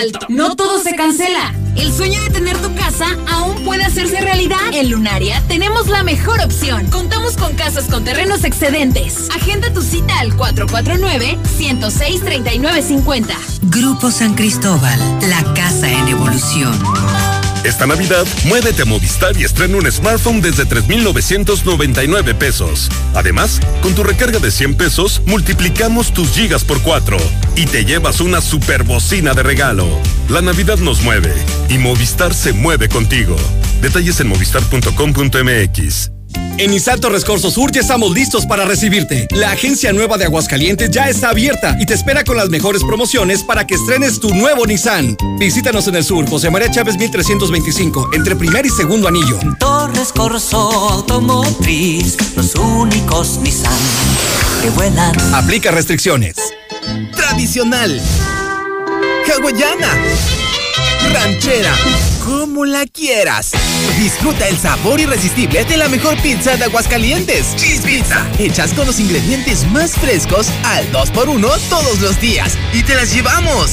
[0.01, 0.21] Alto.
[0.31, 1.55] No todo se cancela.
[1.77, 4.57] El sueño de tener tu casa aún puede hacerse realidad.
[4.73, 6.87] En Lunaria tenemos la mejor opción.
[6.87, 9.29] Contamos con casas con terrenos excedentes.
[9.37, 13.27] Agenda tu cita al 449-106-3950.
[13.65, 14.99] Grupo San Cristóbal,
[15.29, 16.73] la casa en evolución.
[17.65, 22.89] Esta Navidad, muévete a Movistar y estrena un smartphone desde 3,999 pesos.
[23.15, 27.19] Además, con tu recarga de 100 pesos, multiplicamos tus gigas por 4
[27.57, 29.87] y te llevas una super bocina de regalo.
[30.29, 31.35] La Navidad nos mueve
[31.69, 33.37] y Movistar se mueve contigo.
[33.83, 36.20] Detalles en movistar.com.mx.
[36.35, 39.27] En Nissan Torres Corso Sur ya estamos listos para recibirte.
[39.31, 43.43] La agencia nueva de Aguascalientes ya está abierta y te espera con las mejores promociones
[43.43, 45.17] para que estrenes tu nuevo Nissan.
[45.39, 49.39] Visítanos en el sur, José María Chávez 1325, entre primer y segundo anillo.
[49.59, 50.59] Torres Corso
[50.91, 53.73] Automotriz, los únicos Nissan
[54.63, 55.19] que vuelan.
[55.35, 56.37] Aplica restricciones.
[57.17, 58.01] Tradicional.
[59.27, 59.99] Hawaiana.
[61.13, 61.75] Ranchera.
[62.31, 63.51] Como la quieras.
[63.99, 67.57] Disfruta el sabor irresistible de la mejor pizza de Aguascalientes.
[67.57, 68.25] Cheese Pizza.
[68.39, 72.57] Hechas con los ingredientes más frescos al 2x1 todos los días.
[72.73, 73.73] Y te las llevamos.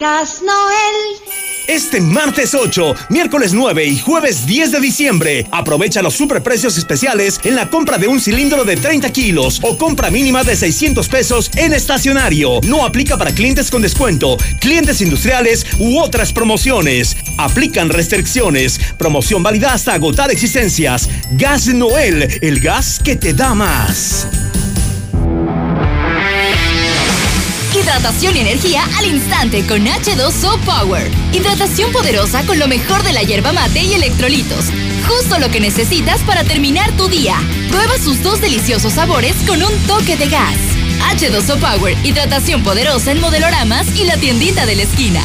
[0.00, 1.20] Gas Noel.
[1.68, 7.54] Este martes 8, miércoles 9 y jueves 10 de diciembre, aprovecha los superprecios especiales en
[7.54, 11.72] la compra de un cilindro de 30 kilos o compra mínima de 600 pesos en
[11.72, 12.60] estacionario.
[12.66, 17.16] No aplica para clientes con descuento, clientes industriales u otras promociones.
[17.36, 18.80] Aplican restricciones.
[18.98, 21.08] Promoción válida hasta agotar existencias.
[21.32, 24.26] Gas Noel, el gas que te da más.
[27.74, 31.10] Hidratación y energía al instante con H2O Power.
[31.32, 34.66] Hidratación poderosa con lo mejor de la hierba mate y electrolitos.
[35.08, 37.36] Justo lo que necesitas para terminar tu día.
[37.68, 40.56] Prueba sus dos deliciosos sabores con un toque de gas.
[41.16, 45.22] H2O Power, hidratación poderosa en modeloramas y la tiendita de la esquina.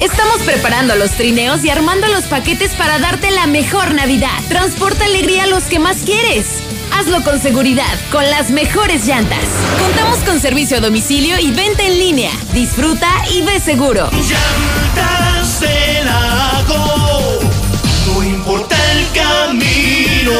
[0.00, 4.38] Estamos preparando los trineos y armando los paquetes para darte la mejor Navidad.
[4.48, 6.71] Transporta alegría a los que más quieres.
[7.02, 9.44] Hazlo con seguridad, con las mejores llantas.
[9.80, 12.30] Contamos con servicio a domicilio y venta en línea.
[12.52, 14.08] Disfruta y ve seguro.
[14.12, 17.40] Llantas del lago,
[18.06, 20.32] no importa el camino.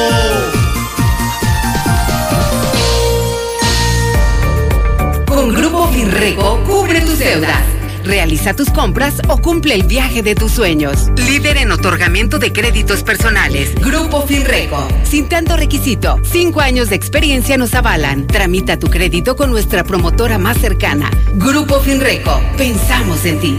[5.27, 7.72] Con Grupo Finrego cubre tus deudas.
[8.05, 11.11] Realiza tus compras o cumple el viaje de tus sueños.
[11.17, 13.75] Líder en otorgamiento de créditos personales.
[13.77, 14.87] Grupo Finreco.
[15.05, 18.27] Sin tanto requisito, cinco años de experiencia nos avalan.
[18.27, 21.11] Tramita tu crédito con nuestra promotora más cercana.
[21.35, 22.41] Grupo Finreco.
[22.57, 23.59] Pensamos en ti.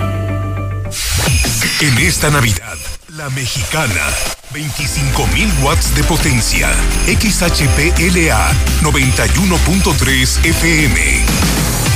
[1.81, 2.77] En esta Navidad,
[3.09, 4.09] la mexicana.
[4.53, 6.69] 25.000 watts de potencia.
[7.07, 11.92] XHPLA 91.3 FM.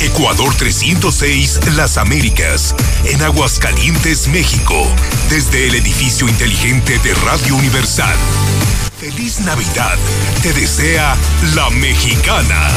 [0.00, 2.74] Ecuador 306 Las Américas,
[3.04, 4.86] en Aguascalientes, México,
[5.28, 8.16] desde el edificio inteligente de Radio Universal.
[8.98, 9.96] Feliz Navidad,
[10.42, 11.16] te desea
[11.54, 12.68] la mexicana,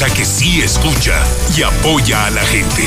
[0.00, 1.22] la que sí escucha
[1.56, 2.84] y apoya a la gente.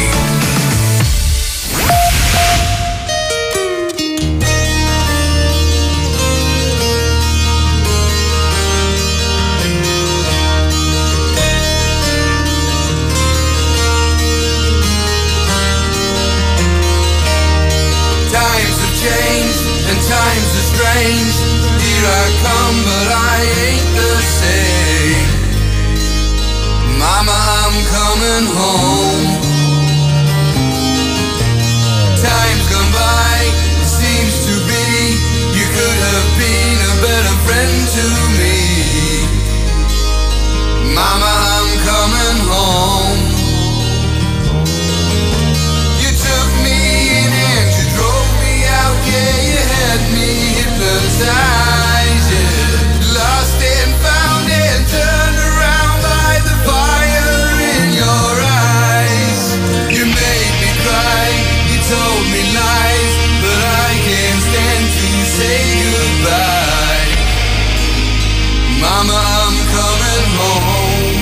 [19.04, 21.36] Changed and times are strange.
[21.84, 23.38] Here I come, but I
[23.68, 25.28] ain't the same.
[27.04, 29.28] Mama, I'm coming home.
[32.16, 33.36] Times gone by,
[33.84, 34.88] seems to be
[35.58, 38.06] you could have been a better friend to
[38.39, 38.58] me.
[40.95, 43.22] Mama, I'm coming home.
[63.84, 67.14] I can't stand to you say goodbye.
[68.82, 71.20] Mama I'm coming home.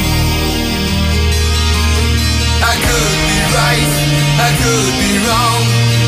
[2.63, 3.91] I could be right,
[4.39, 5.63] I could be wrong.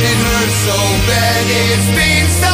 [0.08, 0.78] It hurts so
[1.10, 2.53] bad, it's been so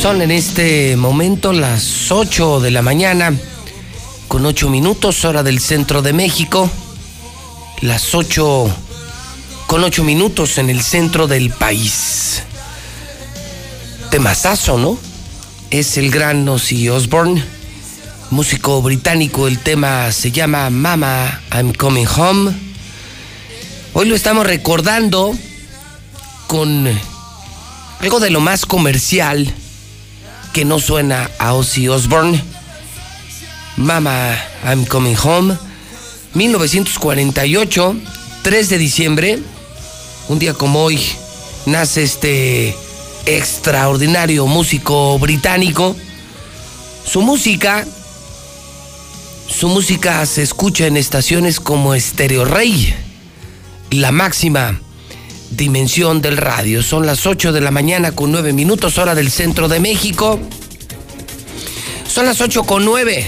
[0.00, 3.34] Son en este momento las 8 de la mañana,
[4.28, 6.70] con 8 minutos, hora del centro de México.
[7.82, 8.74] Las 8
[9.66, 12.42] con 8 minutos en el centro del país.
[14.10, 14.96] Temazazo, ¿no?
[15.70, 17.44] Es el gran Ozzy Osbourne,
[18.30, 19.48] músico británico.
[19.48, 22.52] El tema se llama Mama, I'm Coming Home.
[23.92, 25.36] Hoy lo estamos recordando
[26.46, 26.88] con
[28.00, 29.54] algo de lo más comercial
[30.52, 32.42] que no suena a Ozzy Osbourne.
[33.76, 35.56] Mama, I'm Coming Home.
[36.34, 37.96] 1948,
[38.42, 39.38] 3 de diciembre,
[40.28, 41.00] un día como hoy,
[41.66, 42.74] nace este
[43.26, 45.96] extraordinario músico británico.
[47.04, 47.84] Su música,
[49.48, 52.94] su música se escucha en estaciones como Stereo Rey,
[53.90, 54.80] la máxima
[55.50, 56.82] dimensión del radio.
[56.82, 60.40] Son las 8 de la mañana con 9 minutos, hora del centro de México.
[62.08, 63.26] Son las 8 con 9.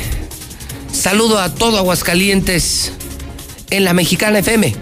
[0.93, 2.93] Saludo a todo Aguascalientes
[3.71, 4.75] en la Mexicana FM.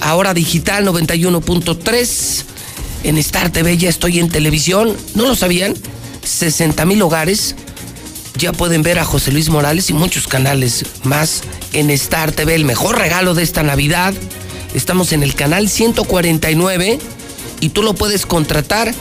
[0.00, 2.44] Ahora digital 91.3.
[3.04, 4.96] En Star TV ya estoy en televisión.
[5.14, 5.74] ¿No lo sabían?
[6.22, 7.54] 60 mil hogares
[8.40, 11.42] ya pueden ver a José Luis Morales y muchos canales más
[11.72, 12.54] en Star TV.
[12.54, 14.14] El mejor regalo de esta Navidad.
[14.74, 16.98] Estamos en el canal 149
[17.60, 18.94] y tú lo puedes contratar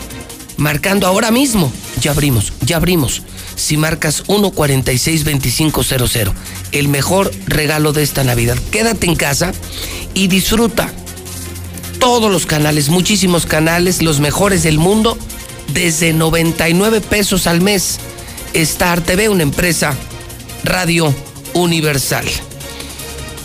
[0.58, 3.24] marcando ahora mismo ya abrimos, ya abrimos.
[3.56, 6.32] Si marcas 146-2500,
[6.72, 8.58] el mejor regalo de esta Navidad.
[8.72, 9.52] Quédate en casa
[10.14, 10.94] y disfruta
[12.00, 15.18] todos los canales, muchísimos canales, los mejores del mundo,
[15.74, 18.00] desde 99 pesos al mes.
[18.54, 19.96] Star TV, una empresa
[20.64, 21.14] Radio
[21.54, 22.26] Universal.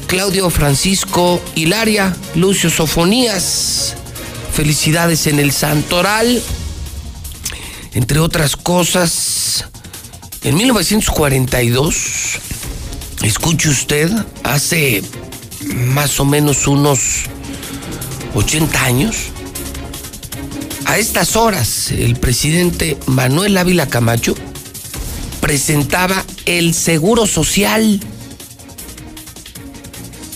[0.06, 3.94] Claudio Francisco Hilaria, Lucio Sofonías.
[4.52, 6.42] Felicidades en el Santoral.
[7.92, 9.66] Entre otras cosas,
[10.42, 12.38] en 1942,
[13.22, 14.10] escuche usted,
[14.42, 15.02] hace
[15.74, 17.24] más o menos unos
[18.34, 19.16] 80 años,
[20.86, 24.34] a estas horas el presidente Manuel Ávila Camacho
[25.40, 28.00] presentaba el Seguro Social.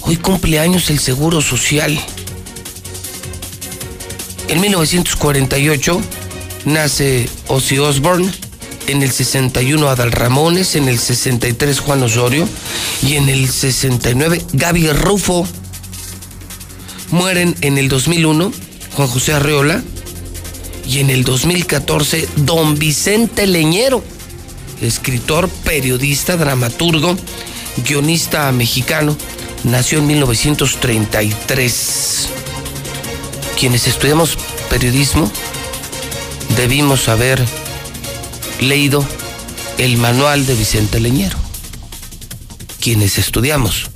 [0.09, 2.01] Hoy cumpleaños el Seguro Social.
[4.49, 6.01] En 1948
[6.65, 8.33] nace Ozzy Osbourne,
[8.87, 12.49] en el 61 Adal Ramones, en el 63 Juan Osorio
[13.03, 15.47] y en el 69 Gaby Rufo.
[17.11, 18.51] Mueren en el 2001
[18.95, 19.83] Juan José Arreola
[20.87, 24.03] y en el 2014 Don Vicente Leñero,
[24.81, 27.15] escritor, periodista, dramaturgo,
[27.85, 29.15] guionista mexicano,
[29.65, 32.29] nació en 1933.
[33.59, 34.39] Quienes estudiamos
[34.71, 35.31] periodismo
[36.57, 37.45] debimos haber
[38.61, 39.05] leído
[39.79, 41.39] el manual de Vicente Leñero.
[42.81, 43.91] Quienes estudiamos,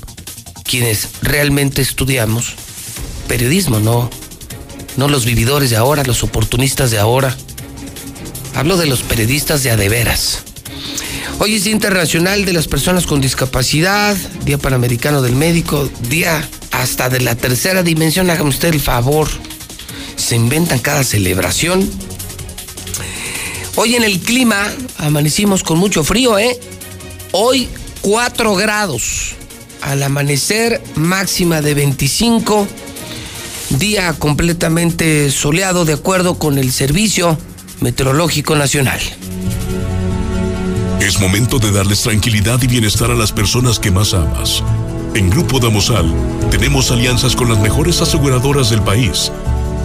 [0.64, 2.54] quienes realmente estudiamos
[3.28, 4.10] periodismo, no,
[4.96, 7.36] no los vividores de ahora, los oportunistas de ahora.
[8.54, 10.41] Hablo de los periodistas de adeveras.
[11.44, 17.08] Hoy es Día Internacional de las Personas con Discapacidad, Día Panamericano del Médico, Día hasta
[17.08, 19.26] de la tercera dimensión, hágame usted el favor.
[20.14, 21.90] Se inventan cada celebración.
[23.74, 26.60] Hoy en el clima amanecimos con mucho frío, ¿eh?
[27.32, 27.68] Hoy
[28.02, 29.32] 4 grados.
[29.80, 32.68] Al amanecer máxima de 25.
[33.80, 37.36] Día completamente soleado de acuerdo con el Servicio
[37.80, 39.00] Meteorológico Nacional.
[41.02, 44.62] Es momento de darles tranquilidad y bienestar a las personas que más amas.
[45.14, 46.14] En Grupo Damosal
[46.48, 49.32] tenemos alianzas con las mejores aseguradoras del país,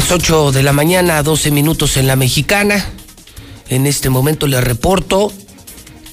[0.00, 2.88] Las 8 de la mañana, 12 minutos en la mexicana.
[3.68, 5.30] En este momento le reporto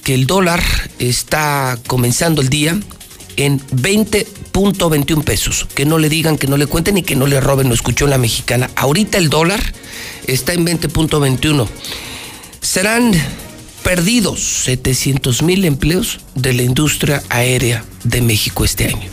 [0.04, 0.62] que el dólar
[1.00, 2.78] está comenzando el día
[3.38, 5.68] en 20.21 pesos.
[5.74, 8.04] Que no le digan, que no le cuenten y que no le roben, lo escuchó
[8.04, 8.70] en la mexicana.
[8.76, 9.64] Ahorita el dólar
[10.28, 11.66] está en 20.21.
[12.60, 13.14] Serán
[13.84, 19.10] perdidos 700 mil empleos de la industria aérea de México este año.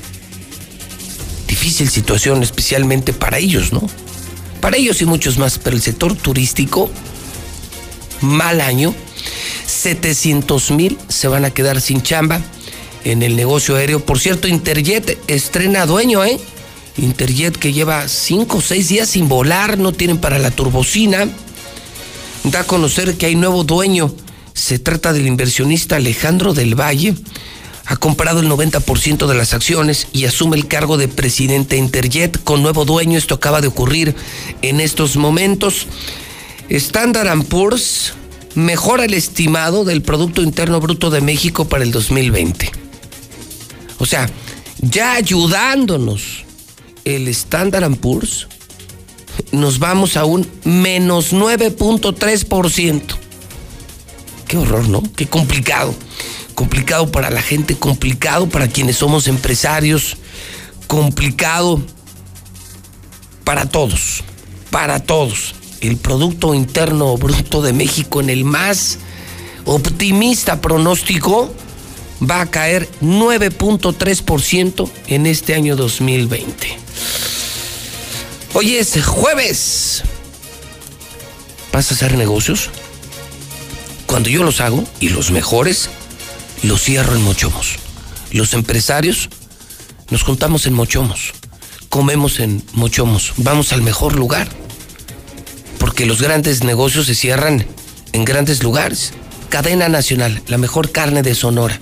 [1.47, 3.89] Difícil situación, especialmente para ellos, ¿no?
[4.65, 6.89] Para ellos y muchos más, pero el sector turístico,
[8.23, 8.95] mal año.
[9.67, 12.41] 700 mil se van a quedar sin chamba
[13.05, 14.01] en el negocio aéreo.
[14.01, 16.41] Por cierto, Interjet estrena dueño, ¿eh?
[16.97, 21.29] Interjet que lleva 5 o 6 días sin volar, no tienen para la turbocina.
[22.45, 24.15] Da a conocer que hay nuevo dueño.
[24.55, 27.15] Se trata del inversionista Alejandro del Valle.
[27.87, 32.43] Ha comprado el 90% de las acciones y asume el cargo de presidente de Interjet
[32.43, 33.19] con nuevo dueño.
[33.19, 34.15] Esto acaba de ocurrir
[34.63, 35.87] en estos momentos.
[36.71, 38.15] Standard Poor's
[38.55, 42.73] mejora el estimado del Producto Interno Bruto de México para el 2020.
[43.99, 44.31] O sea,
[44.81, 46.45] ya ayudándonos
[47.05, 48.49] el Standard Poor's,
[49.53, 53.03] nos vamos a un menos 9.3%.
[54.47, 55.03] Qué horror, ¿no?
[55.17, 55.95] Qué complicado.
[56.55, 60.17] Complicado para la gente, complicado para quienes somos empresarios,
[60.87, 61.83] complicado
[63.45, 64.23] para todos,
[64.71, 65.55] para todos.
[65.81, 68.99] El Producto Interno Bruto de México en el más
[69.65, 71.53] optimista pronóstico
[72.23, 76.79] va a caer 9.3% en este año 2020.
[78.55, 80.03] Hoy es jueves.
[81.73, 82.71] ¿Vas a hacer negocios?
[84.07, 85.91] Cuando yo los hago, y los mejores,
[86.65, 87.77] los cierro en Mochomos.
[88.33, 89.29] Los empresarios
[90.11, 91.35] nos juntamos en Mochomos,
[91.89, 94.49] comemos en Mochomos, vamos al mejor lugar.
[95.79, 97.67] Porque los grandes negocios se cierran
[98.13, 99.13] en grandes lugares.
[99.51, 101.79] Cadena Nacional, la mejor carne de Sonora.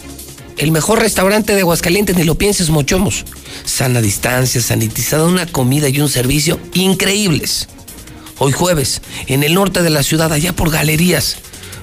[0.58, 3.24] El mejor restaurante de Aguascalientes, ni lo pienses, Mochomos.
[3.64, 7.68] Sana distancia, sanitizada, una comida y un servicio increíbles.
[8.38, 11.36] Hoy jueves, en el norte de la ciudad, allá por galerías.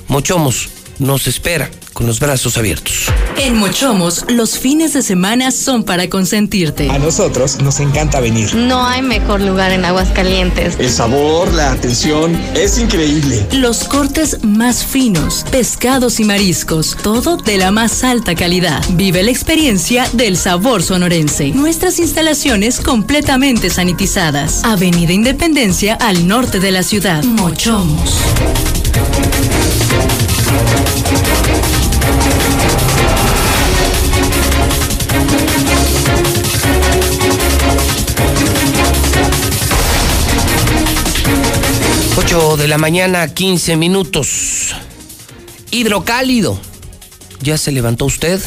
[0.09, 0.69] Mochomos
[0.99, 3.11] nos espera con los brazos abiertos.
[3.35, 6.89] En Mochomos, los fines de semana son para consentirte.
[6.89, 8.55] A nosotros nos encanta venir.
[8.55, 10.77] No hay mejor lugar en Aguascalientes.
[10.79, 13.45] El sabor, la atención, es increíble.
[13.51, 18.81] Los cortes más finos, pescados y mariscos, todo de la más alta calidad.
[18.91, 21.49] Vive la experiencia del sabor sonorense.
[21.49, 24.63] Nuestras instalaciones completamente sanitizadas.
[24.63, 27.25] Avenida Independencia al norte de la ciudad.
[27.25, 28.15] Mochomos.
[42.21, 44.75] Ocho de la mañana, 15 minutos.
[45.71, 46.59] Hidrocálido.
[47.39, 48.41] ¿Ya se levantó usted?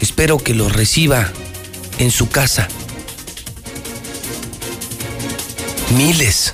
[0.00, 1.30] Espero que lo reciba
[1.98, 2.66] en su casa.
[5.96, 6.52] Miles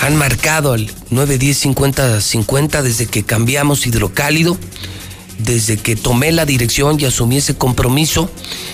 [0.00, 4.58] han marcado al 910-50-50 desde que cambiamos hidrocálido,
[5.38, 8.28] desde que tomé la dirección y asumí ese compromiso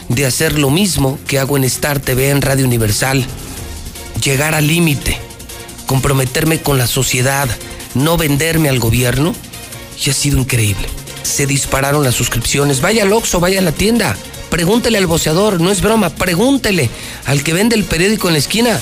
[0.08, 3.26] de hacer lo mismo que hago en Star TV en Radio Universal.
[4.22, 5.18] Llegar al límite,
[5.86, 7.48] comprometerme con la sociedad,
[7.94, 9.34] no venderme al gobierno,
[10.04, 10.88] y ha sido increíble.
[11.22, 12.80] Se dispararon las suscripciones.
[12.80, 14.16] Vaya al vaya a la tienda.
[14.50, 16.88] Pregúntele al boceador, no es broma, pregúntele
[17.26, 18.80] al que vende el periódico en la esquina.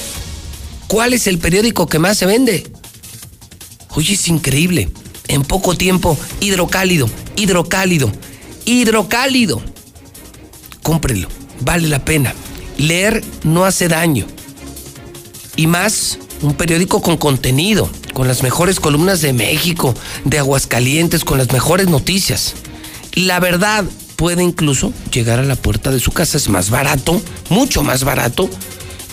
[0.87, 2.71] ¿Cuál es el periódico que más se vende?
[3.91, 4.89] Oye, es increíble.
[5.27, 8.13] En poco tiempo, hidrocálido, hidrocálido,
[8.65, 9.61] hidrocálido.
[10.83, 11.29] Cómprelo,
[11.61, 12.33] vale la pena.
[12.79, 14.27] Leer no hace daño.
[15.57, 21.39] Y más, un periódico con contenido, con las mejores columnas de México, de Aguascalientes, con
[21.39, 22.55] las mejores noticias.
[23.15, 23.85] La verdad
[24.17, 26.37] puede incluso llegar a la puerta de su casa.
[26.37, 28.51] Es más barato, mucho más barato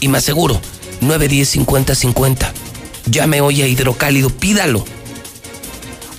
[0.01, 0.59] y más seguro.
[1.01, 2.53] 910 50 50.
[3.05, 4.83] Llame hoy a Hidrocálido, pídalo.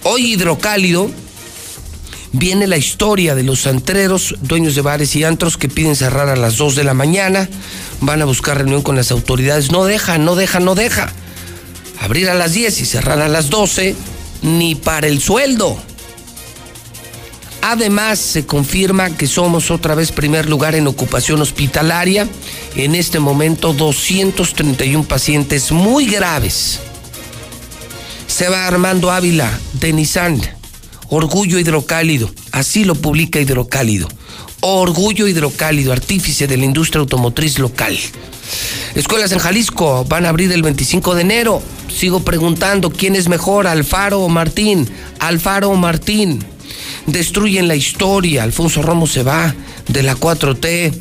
[0.03, 1.11] Hoy Hidrocálido
[2.35, 6.37] viene la historia de los antreros, dueños de bares y antros que piden cerrar a
[6.37, 7.49] las 2 de la mañana,
[8.01, 11.13] van a buscar reunión con las autoridades, no deja, no deja, no deja.
[12.01, 13.95] Abrir a las 10 y cerrar a las 12,
[14.43, 15.81] ni para el sueldo.
[17.63, 22.29] Además, se confirma que somos otra vez primer lugar en ocupación hospitalaria.
[22.75, 26.81] En este momento, 231 pacientes muy graves.
[28.27, 30.64] Se va Armando Ávila de Nissan.
[31.09, 32.31] Orgullo hidrocálido.
[32.53, 34.09] Así lo publica Hidrocálido.
[34.61, 37.99] Orgullo hidrocálido, artífice de la industria automotriz local.
[38.95, 41.63] Escuelas en Jalisco van a abrir el 25 de enero.
[41.95, 44.89] Sigo preguntando quién es mejor, Alfaro o Martín.
[45.19, 46.45] Alfaro o Martín
[47.07, 48.43] destruyen la historia.
[48.43, 49.55] Alfonso Romo se va
[49.89, 50.93] de la 4T,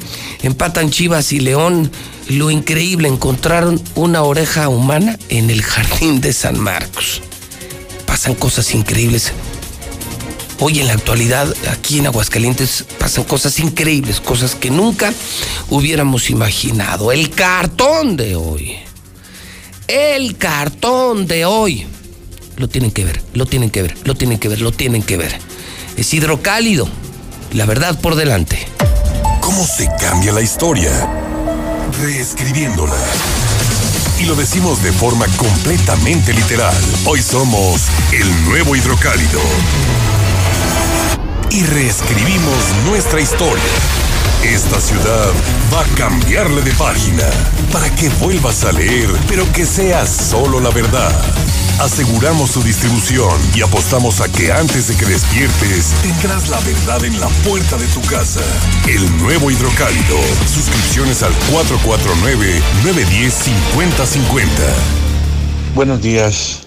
[0.44, 1.92] empatan Chivas y León.
[2.30, 7.22] Lo increíble, encontraron una oreja humana en el jardín de San Marcos.
[8.06, 9.32] Pasan cosas increíbles.
[10.60, 15.14] Hoy en la actualidad, aquí en Aguascalientes, pasan cosas increíbles, cosas que nunca
[15.70, 17.12] hubiéramos imaginado.
[17.12, 18.76] El cartón de hoy.
[19.88, 21.86] El cartón de hoy.
[22.58, 25.18] Lo tienen que ver, lo tienen que ver, lo tienen que ver, lo tienen que
[25.18, 25.54] ver
[25.98, 26.88] es hidrocálido.
[27.54, 28.68] La verdad por delante.
[29.42, 30.92] ¿Cómo se cambia la historia?
[32.02, 32.96] Reescribiéndola.
[34.20, 36.76] Y lo decimos de forma completamente literal.
[37.06, 37.82] Hoy somos
[38.12, 39.42] el nuevo hidrocálido.
[41.54, 43.64] Y reescribimos nuestra historia.
[44.44, 45.32] Esta ciudad
[45.72, 47.30] va a cambiarle de página
[47.72, 51.12] para que vuelvas a leer, pero que sea solo la verdad.
[51.80, 57.20] Aseguramos su distribución y apostamos a que antes de que despiertes tendrás la verdad en
[57.20, 58.42] la puerta de tu casa.
[58.88, 60.18] El nuevo hidrocálido.
[60.52, 64.48] Suscripciones al 449-910-5050.
[65.76, 66.64] Buenos días.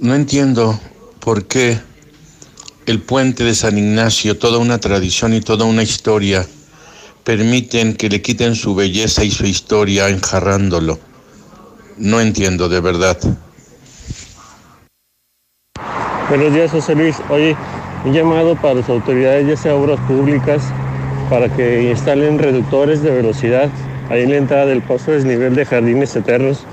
[0.00, 0.80] No entiendo
[1.20, 1.78] por qué
[2.86, 6.46] el puente de San Ignacio, toda una tradición y toda una historia,
[7.24, 10.98] permiten que le quiten su belleza y su historia enjarrándolo.
[11.96, 13.18] No entiendo de verdad.
[16.28, 17.16] Buenos días, José Luis.
[17.30, 17.56] Oye,
[18.04, 20.62] un llamado para las autoridades, ya sea obras públicas,
[21.30, 23.70] para que instalen reductores de velocidad
[24.10, 26.64] ahí en la entrada del paso de desnivel de Jardines Eternos.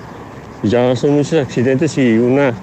[0.64, 2.54] Ya son muchos accidentes y una,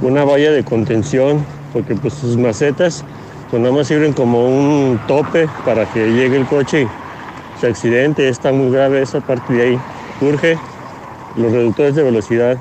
[0.00, 3.04] una valla de contención, porque pues sus macetas
[3.50, 8.28] pues nada más sirven como un tope para que llegue el coche y se accidente.
[8.28, 9.78] Está muy grave esa parte de ahí.
[10.22, 10.58] Urge
[11.36, 12.58] los reductores de velocidad.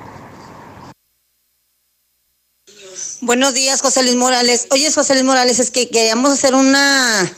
[3.21, 4.67] Buenos días, José Luis Morales.
[4.71, 7.31] Oye, José Luis Morales, es que queríamos hacer una,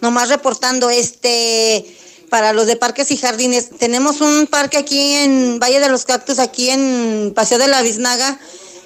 [0.00, 1.84] nomás reportando, este,
[2.28, 3.70] para los de parques y jardines.
[3.70, 8.38] Tenemos un parque aquí en Valle de los Cactus, aquí en Paseo de la Biznaga,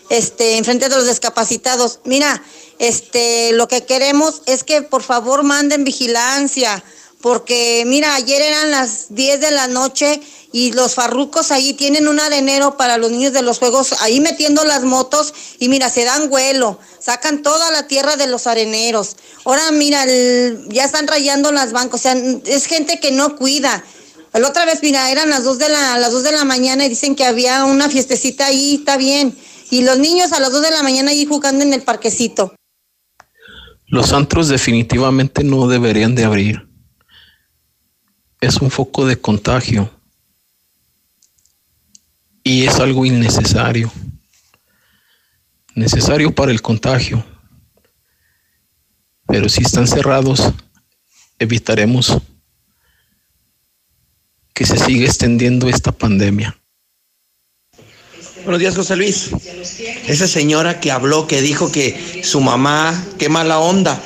[0.08, 2.00] este, enfrente de los discapacitados.
[2.04, 2.42] Mira,
[2.78, 6.82] este, lo que queremos es que por favor manden vigilancia,
[7.20, 10.20] porque mira, ayer eran las 10 de la noche
[10.52, 14.62] y los farrucos ahí tienen un arenero para los niños de los juegos, ahí metiendo
[14.64, 19.16] las motos y mira, se dan vuelo, sacan toda la tierra de los areneros.
[19.44, 20.04] Ahora mira,
[20.68, 23.84] ya están rayando las bancas, o sea, es gente que no cuida.
[24.34, 26.88] La otra vez, mira, eran las dos de la, las dos de la mañana y
[26.88, 29.36] dicen que había una fiestecita ahí, está bien.
[29.70, 32.54] Y los niños a las dos de la mañana ahí jugando en el parquecito.
[33.86, 36.68] Los antros definitivamente no deberían de abrir.
[38.40, 39.90] Es un foco de contagio.
[42.42, 43.90] Y es algo innecesario.
[45.74, 47.24] Necesario para el contagio.
[49.26, 50.52] Pero si están cerrados,
[51.38, 52.18] evitaremos
[54.52, 56.56] que se siga extendiendo esta pandemia.
[58.44, 59.30] Buenos días, José Luis.
[60.06, 63.98] Esa señora que habló, que dijo que su mamá, qué mala onda,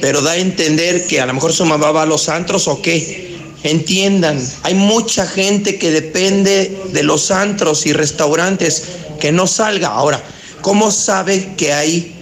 [0.00, 2.80] pero da a entender que a lo mejor su mamá va a los antros o
[2.80, 3.36] qué.
[3.62, 8.84] Entiendan, hay mucha gente que depende de los antros y restaurantes
[9.20, 9.88] que no salga.
[9.88, 10.22] Ahora,
[10.62, 12.14] ¿cómo sabe que hay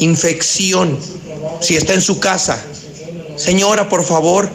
[0.00, 0.98] infección
[1.60, 2.64] si está en su casa?
[3.36, 4.50] Señora, por favor.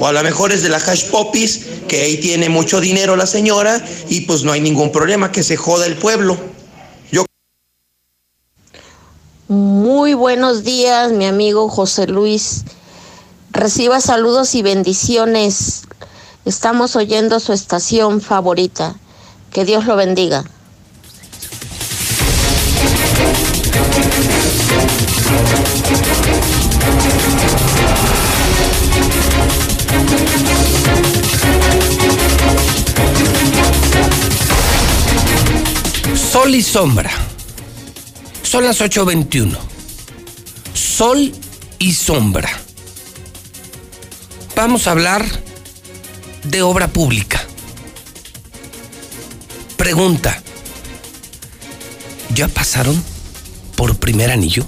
[0.00, 3.26] O a lo mejor es de la Hash Poppies, que ahí tiene mucho dinero la
[3.26, 6.36] señora y pues no hay ningún problema, que se joda el pueblo.
[7.12, 7.24] Yo
[9.48, 12.64] Muy buenos días, mi amigo José Luis.
[13.52, 15.82] Reciba saludos y bendiciones.
[16.44, 18.96] Estamos oyendo su estación favorita.
[19.52, 20.44] Que Dios lo bendiga.
[36.34, 37.12] Sol y sombra.
[38.42, 39.56] Son las 8.21.
[40.74, 41.32] Sol
[41.78, 42.50] y sombra.
[44.56, 45.24] Vamos a hablar
[46.42, 47.40] de obra pública.
[49.76, 50.42] Pregunta.
[52.34, 53.00] ¿Ya pasaron
[53.76, 54.66] por primer anillo?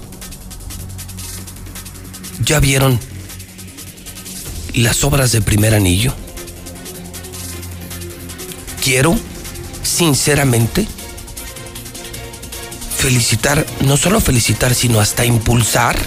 [2.45, 2.97] ¿Ya vieron
[4.73, 6.13] las obras de primer anillo?
[8.81, 9.19] Quiero,
[9.83, 10.87] sinceramente,
[12.97, 15.97] felicitar, no solo felicitar, sino hasta impulsar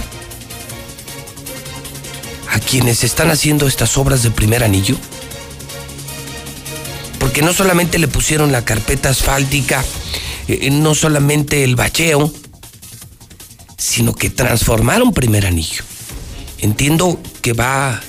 [2.51, 4.97] a quienes están haciendo estas obras de primer anillo.
[7.17, 9.83] Porque no solamente le pusieron la carpeta asfáltica,
[10.47, 12.31] eh, no solamente el bacheo,
[13.77, 15.83] sino que transformaron primer anillo.
[16.59, 18.01] Entiendo que va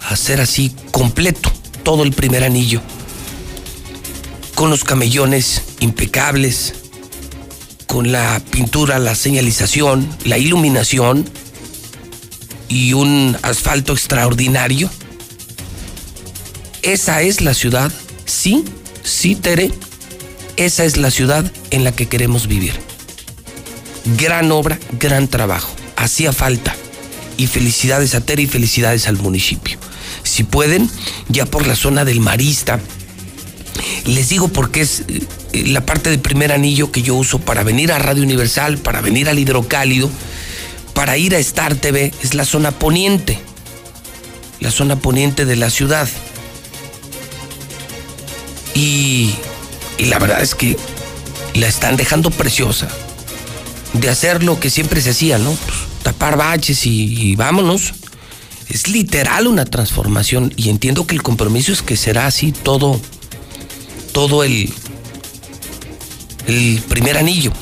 [0.00, 1.50] a ser así completo
[1.84, 2.82] todo el primer anillo,
[4.54, 6.74] con los camellones impecables,
[7.94, 11.30] con la pintura, la señalización, la iluminación
[12.68, 14.90] y un asfalto extraordinario.
[16.82, 17.92] Esa es la ciudad,
[18.24, 18.64] sí,
[19.04, 19.70] sí, Tere,
[20.56, 22.72] esa es la ciudad en la que queremos vivir.
[24.18, 26.74] Gran obra, gran trabajo, hacía falta.
[27.36, 29.78] Y felicidades a Tere y felicidades al municipio.
[30.24, 30.90] Si pueden,
[31.28, 32.80] ya por la zona del Marista,
[34.04, 35.20] les digo porque es eh,
[35.62, 39.28] la parte de primer anillo que yo uso para venir a Radio Universal, para venir
[39.28, 40.10] al Hidrocálido,
[40.94, 43.38] para ir a Star TV, es la zona poniente,
[44.60, 46.08] la zona poniente de la ciudad.
[48.74, 49.34] Y,
[49.98, 50.76] la verdad es que
[51.54, 52.88] la están dejando preciosa
[53.92, 55.52] de hacer lo que siempre se hacía, ¿no?
[55.52, 57.94] Pues, tapar baches y, y vámonos.
[58.68, 63.00] Es literal una transformación y entiendo que el compromiso es que será así todo,
[64.12, 64.72] todo el,
[66.46, 67.52] el primer anillo.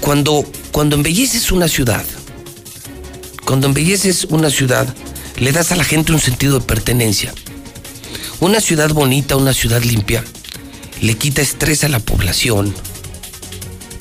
[0.00, 2.04] Cuando, cuando embelleces una ciudad,
[3.44, 4.94] cuando embelleces una ciudad,
[5.38, 7.32] le das a la gente un sentido de pertenencia.
[8.40, 10.24] Una ciudad bonita, una ciudad limpia,
[11.00, 12.74] le quita estrés a la población,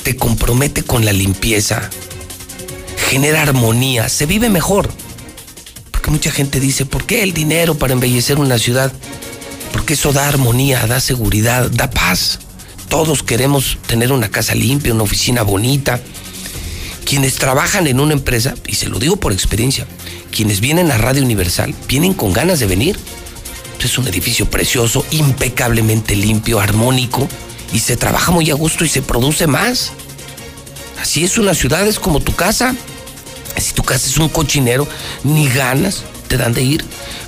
[0.03, 1.89] te compromete con la limpieza,
[3.09, 4.89] genera armonía, se vive mejor.
[5.91, 8.91] Porque mucha gente dice, ¿por qué el dinero para embellecer una ciudad?
[9.71, 12.39] Porque eso da armonía, da seguridad, da paz.
[12.89, 15.99] Todos queremos tener una casa limpia, una oficina bonita.
[17.05, 19.85] Quienes trabajan en una empresa, y se lo digo por experiencia,
[20.31, 22.97] quienes vienen a Radio Universal vienen con ganas de venir.
[23.81, 27.27] Es un edificio precioso, impecablemente limpio, armónico,
[27.71, 29.91] y se trabaja muy a gusto y se produce más.
[31.01, 32.75] Así es una ciudad, es como tu casa.
[33.57, 34.87] Si tu casa es un cochinero,
[35.23, 36.85] ni ganas te dan de ir.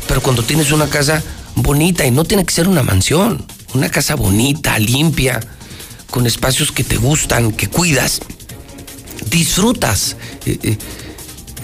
[0.08, 1.24] Pero cuando tienes una casa
[1.56, 5.40] bonita, y no tiene que ser una mansión, una casa bonita, limpia,
[6.10, 8.20] con espacios que te gustan, que cuidas,
[9.30, 10.16] disfrutas,
[10.46, 10.78] eh, eh,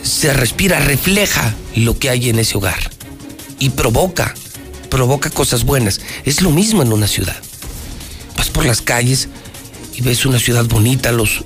[0.03, 2.91] se respira, refleja lo que hay en ese hogar
[3.59, 4.33] y provoca,
[4.89, 6.01] provoca cosas buenas.
[6.25, 7.37] Es lo mismo en una ciudad.
[8.37, 9.29] Vas por las calles
[9.95, 11.43] y ves una ciudad bonita, los eh,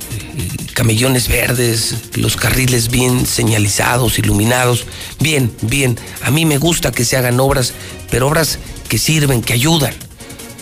[0.74, 4.86] camellones verdes, los carriles bien señalizados, iluminados.
[5.20, 5.98] Bien, bien.
[6.22, 7.74] A mí me gusta que se hagan obras,
[8.12, 8.60] pero obras
[8.90, 9.94] que sirven, que ayudan.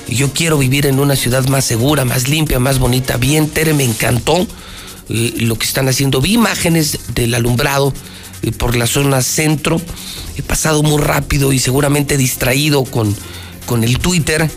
[0.10, 3.18] Yo quiero vivir en una ciudad más segura, más limpia, más bonita.
[3.18, 4.48] Bien, Tere, me encantó
[5.10, 6.22] eh, lo que están haciendo.
[6.22, 7.94] Vi imágenes del alumbrado
[8.42, 9.82] eh, por la zona centro.
[10.38, 13.16] He pasado muy rápido y seguramente distraído con,
[13.66, 14.50] con el Twitter.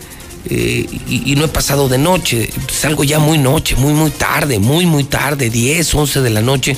[0.48, 2.48] eh, y, no he pasado de noche.
[2.72, 6.76] Salgo ya muy noche, muy, muy tarde, muy, muy tarde, 10, 11 de la noche.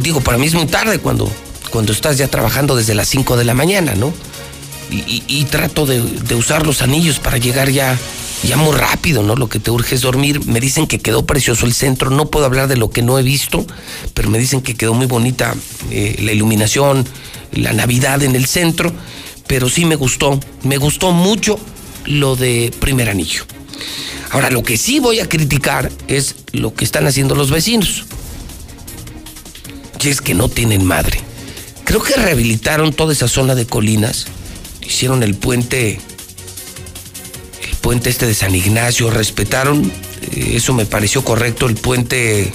[0.00, 1.30] Digo, para mí es muy tarde cuando,
[1.70, 4.12] cuando estás ya trabajando desde las 5 de la mañana, ¿no?
[5.06, 7.98] Y, trato de, de usar los anillos para llegar ya,
[8.42, 9.36] ya muy rápido, ¿no?
[9.36, 10.44] Lo que te urge es dormir.
[10.46, 12.10] Me dicen que quedó precioso el centro.
[12.10, 13.66] No puedo hablar de lo que no he visto,
[14.14, 15.54] pero me dicen que quedó muy bonita
[15.90, 17.06] eh, la iluminación,
[17.52, 18.92] la Navidad en el centro.
[19.46, 21.58] Pero sí me gustó, me gustó mucho
[22.06, 23.44] lo de primer anillo.
[24.30, 28.04] Ahora, lo que sí voy a criticar es lo que están haciendo los vecinos.
[30.02, 31.20] Y es que no tienen madre.
[31.84, 34.26] Creo que rehabilitaron toda esa zona de colinas.
[34.86, 35.98] Hicieron el puente,
[37.62, 39.90] el puente este de San Ignacio, respetaron,
[40.22, 42.52] eh, eso me pareció correcto, el puente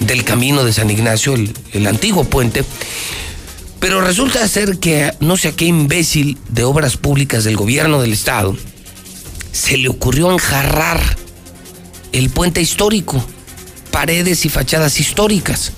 [0.00, 2.64] del camino de San Ignacio, el, antiguo puente.
[3.80, 8.12] Pero resulta ser que no sé a qué imbécil de obras públicas del gobierno del
[8.12, 8.56] estado
[9.52, 11.00] se le ocurrió enjarrar
[12.12, 13.24] el puente histórico,
[13.90, 15.72] paredes y fachadas históricas.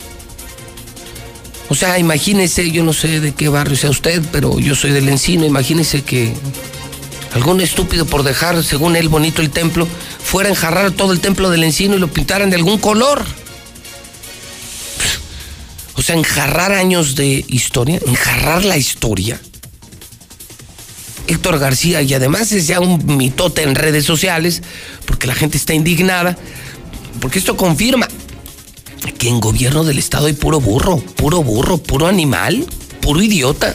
[1.70, 5.08] O sea, imagínese, yo no sé de qué barrio sea usted, pero yo soy del
[5.08, 6.32] Encino, imagínese que
[7.34, 9.86] algún estúpido por dejar, según él, bonito el templo,
[10.22, 13.22] fuera a enjarrar todo el templo del Encino y lo pintaran de algún color.
[15.94, 19.38] O sea, enjarrar años de historia, enjarrar la historia.
[21.26, 24.62] Héctor García, y además es ya un mitote en redes sociales,
[25.04, 26.38] porque la gente está indignada,
[27.20, 28.08] porque esto confirma
[29.12, 32.66] que en gobierno del estado hay puro burro, puro burro, puro animal,
[33.00, 33.74] puro idiota.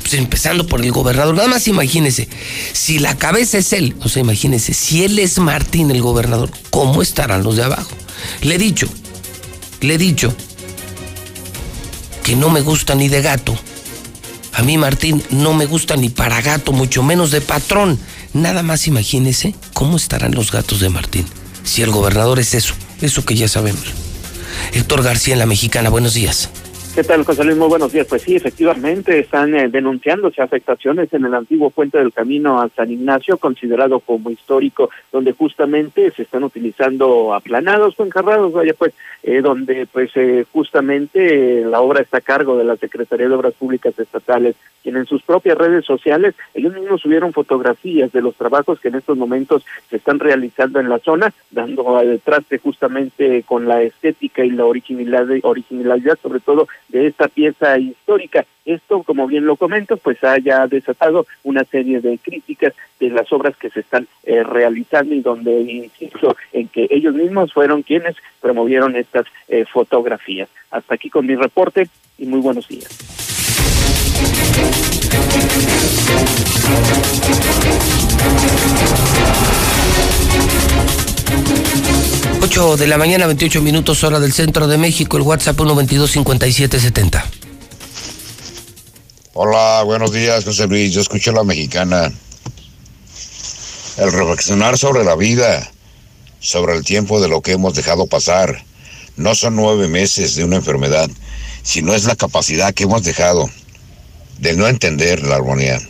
[0.00, 2.28] Pues empezando por el gobernador, nada más imagínese,
[2.72, 7.00] si la cabeza es él, o sea, imagínese, si él es Martín el gobernador, ¿cómo
[7.00, 7.90] estarán los de abajo?
[8.42, 8.86] Le he dicho,
[9.80, 10.34] le he dicho
[12.22, 13.56] que no me gusta ni de gato.
[14.52, 17.98] A mí Martín no me gusta ni para gato, mucho menos de patrón.
[18.32, 21.26] Nada más imagínese cómo estarán los gatos de Martín.
[21.64, 23.84] Si el gobernador es eso, eso que ya sabemos.
[24.72, 26.48] Héctor García en la Mexicana, buenos días.
[26.94, 27.56] ¿Qué tal, José Luis?
[27.56, 28.06] Muy buenos días.
[28.08, 32.88] Pues sí, efectivamente están eh, denunciándose afectaciones en el antiguo puente del camino a San
[32.88, 38.94] Ignacio, considerado como histórico, donde justamente se están utilizando aplanados o enjarrados, vaya pues,
[39.26, 43.34] eh, donde pues eh, justamente eh, la obra está a cargo de la Secretaría de
[43.34, 48.34] Obras Públicas Estatales, quien en sus propias redes sociales, ellos mismos subieron fotografías de los
[48.34, 53.42] trabajos que en estos momentos se están realizando en la zona, dando al traste justamente
[53.44, 58.44] con la estética y la originalidad, originalidad sobre todo de esta pieza histórica.
[58.64, 63.56] Esto, como bien lo comento, pues haya desatado una serie de críticas de las obras
[63.56, 68.96] que se están eh, realizando y donde insisto en que ellos mismos fueron quienes promovieron
[68.96, 70.48] estas eh, fotografías.
[70.70, 71.88] Hasta aquí con mi reporte
[72.18, 72.88] y muy buenos días.
[82.44, 87.24] 8 de la mañana, 28 minutos, hora del centro de México, el WhatsApp 122-5770.
[89.32, 90.92] Hola, buenos días, José Luis.
[90.92, 92.12] Yo escucho la mexicana.
[93.96, 95.72] El reflexionar sobre la vida,
[96.38, 98.62] sobre el tiempo de lo que hemos dejado pasar,
[99.16, 101.08] no son nueve meses de una enfermedad,
[101.62, 103.48] sino es la capacidad que hemos dejado
[104.38, 105.80] de no entender la armonía.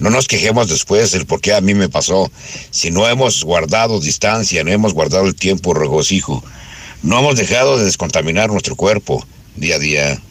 [0.00, 2.30] No nos quejemos después del por qué a mí me pasó,
[2.70, 6.42] si no hemos guardado distancia, no hemos guardado el tiempo regocijo,
[7.02, 9.22] no hemos dejado de descontaminar nuestro cuerpo
[9.56, 10.22] día a día.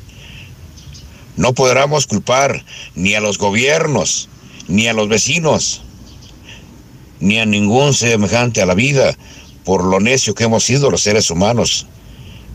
[1.37, 2.65] No podremos culpar
[2.95, 4.27] ni a los gobiernos,
[4.67, 5.83] ni a los vecinos,
[7.19, 9.15] ni a ningún semejante a la vida
[9.65, 11.85] por lo necio que hemos sido los seres humanos.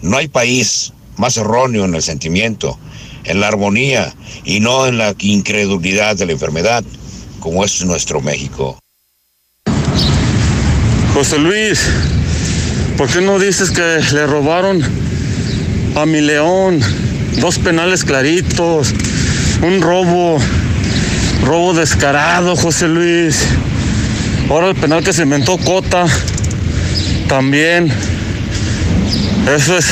[0.02, 2.76] No hay país más erróneo en el sentimiento,
[3.22, 4.12] en la armonía
[4.44, 6.84] y no en la incredulidad de la enfermedad
[7.44, 8.78] como es nuestro México.
[11.12, 11.78] José Luis,
[12.96, 14.80] ¿Por qué no dices que le robaron
[15.94, 16.80] a mi león
[17.40, 18.94] dos penales claritos,
[19.62, 20.38] un robo,
[21.44, 23.36] robo descarado, José Luis?
[24.48, 26.06] Ahora el penal que se inventó Cota,
[27.28, 27.92] también.
[29.54, 29.86] Eso es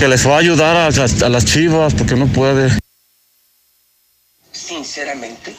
[0.00, 2.76] que les va a ayudar a las, a las chivas porque no puede.
[4.50, 5.54] Sinceramente.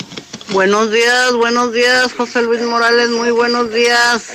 [0.56, 4.32] Buenos días, buenos días, José Luis Morales, muy buenos días.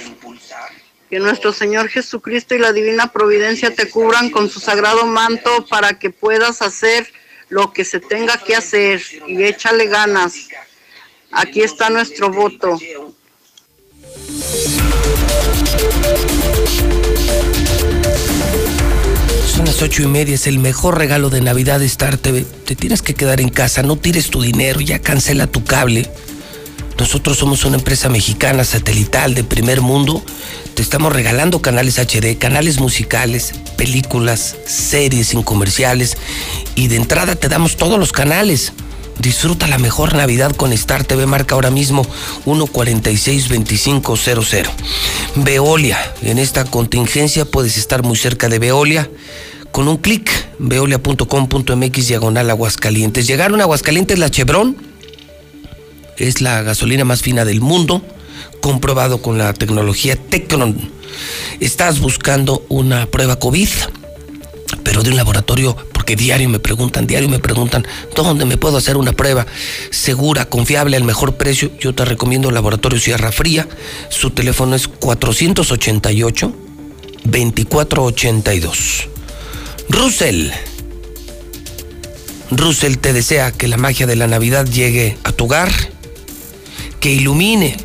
[1.08, 5.98] Que nuestro Señor Jesucristo y la Divina Providencia te cubran con su sagrado manto para
[5.98, 7.10] que puedas hacer
[7.48, 10.48] lo que se tenga que hacer y échale ganas.
[11.30, 12.78] Aquí está nuestro voto.
[19.64, 22.44] Las ocho y media, es el mejor regalo de Navidad de Star TV.
[22.64, 26.08] Te tienes que quedar en casa, no tires tu dinero, ya cancela tu cable.
[26.98, 30.24] Nosotros somos una empresa mexicana satelital de primer mundo.
[30.74, 36.16] Te estamos regalando canales HD, canales musicales, películas, series sin comerciales
[36.74, 38.72] y de entrada te damos todos los canales.
[39.18, 41.26] Disfruta la mejor Navidad con Star TV.
[41.26, 42.06] Marca ahora mismo
[42.46, 44.66] 146-2500.
[45.36, 45.98] Veolia.
[46.22, 49.10] En esta contingencia puedes estar muy cerca de Veolia.
[49.72, 53.26] Con un clic, veolia.com.mx diagonal Aguascalientes.
[53.26, 54.76] Llegaron a Aguascalientes la Chevron.
[56.16, 58.02] Es la gasolina más fina del mundo.
[58.60, 60.90] Comprobado con la tecnología Tecnon.
[61.60, 63.68] Estás buscando una prueba COVID,
[64.82, 67.86] pero de un laboratorio porque diario me preguntan, diario me preguntan,
[68.16, 69.46] ¿dónde me puedo hacer una prueba
[69.90, 71.70] segura, confiable, al mejor precio?
[71.78, 73.68] Yo te recomiendo el Laboratorio Sierra Fría.
[74.08, 76.52] Su teléfono es 488
[77.24, 79.09] 2482.
[79.90, 80.52] Russell.
[82.52, 85.72] Russell te desea que la magia de la Navidad llegue a tu hogar,
[87.00, 87.76] que ilumine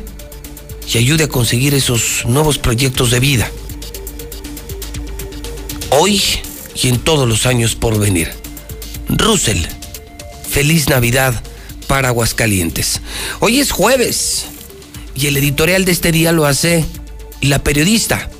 [0.88, 3.50] y ayude a conseguir esos nuevos proyectos de vida.
[5.90, 6.22] Hoy
[6.80, 8.30] y en todos los años por venir.
[9.08, 9.64] Russell,
[10.48, 11.34] feliz Navidad
[11.88, 13.00] para Aguascalientes.
[13.40, 14.46] Hoy es jueves
[15.16, 16.84] y el editorial de este día lo hace
[17.40, 18.30] la periodista,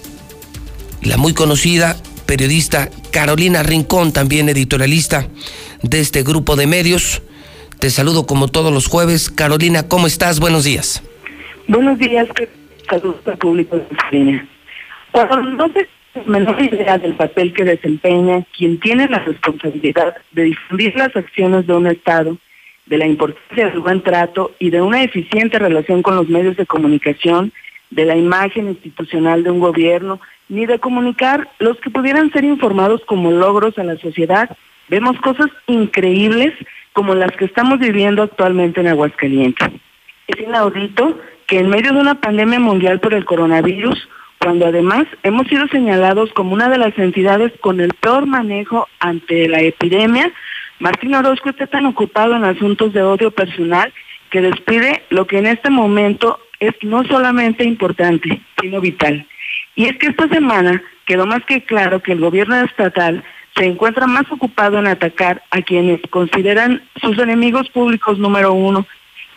[1.03, 5.29] la muy conocida periodista Carolina Rincón, también editorialista
[5.83, 7.23] de este grupo de medios.
[7.79, 9.31] Te saludo como todos los jueves.
[9.31, 10.41] Carolina, ¿cómo estás?
[10.41, 11.03] Buenos días.
[11.69, 12.29] Buenos días,
[12.89, 14.47] saludos al público de España.
[15.13, 15.89] Cuando no se
[16.25, 21.75] menor idea del papel que desempeña quien tiene la responsabilidad de difundir las acciones de
[21.75, 22.39] un Estado,
[22.87, 26.67] de la importancia del buen trato y de una eficiente relación con los medios de
[26.67, 27.53] comunicación,
[27.91, 33.03] de la imagen institucional de un gobierno, ni de comunicar los que pudieran ser informados
[33.07, 34.57] como logros a la sociedad,
[34.89, 36.53] vemos cosas increíbles
[36.93, 39.69] como las que estamos viviendo actualmente en Aguascalientes.
[40.29, 44.09] Es inaudito que en medio de una pandemia mundial por el coronavirus,
[44.39, 49.49] cuando además hemos sido señalados como una de las entidades con el peor manejo ante
[49.49, 50.33] la epidemia,
[50.79, 53.93] Martín Orozco está tan ocupado en asuntos de odio personal
[54.31, 59.27] que despide lo que en este momento es no solamente importante, sino vital.
[59.77, 63.23] Y es que esta semana quedó más que claro que el gobierno estatal
[63.55, 68.87] se encuentra más ocupado en atacar a quienes consideran sus enemigos públicos número uno.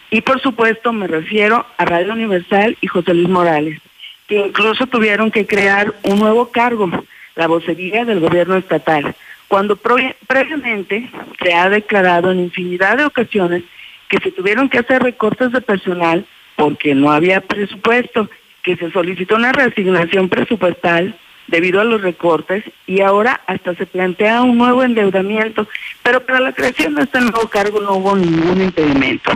[0.10, 3.80] Y por supuesto me refiero a Radio Universal y José Luis Morales
[4.28, 6.88] que incluso tuvieron que crear un nuevo cargo,
[7.36, 9.16] la vocería del gobierno estatal,
[9.48, 11.10] cuando pre- previamente
[11.44, 13.64] se ha declarado en infinidad de ocasiones
[14.08, 16.26] que se tuvieron que hacer recortes de personal
[16.56, 18.30] porque no había presupuesto,
[18.64, 21.16] que se solicitó una reasignación presupuestal
[21.48, 25.68] debido a los recortes y ahora hasta se plantea un nuevo endeudamiento,
[26.04, 29.32] pero para la creación de este nuevo cargo no hubo ningún impedimento.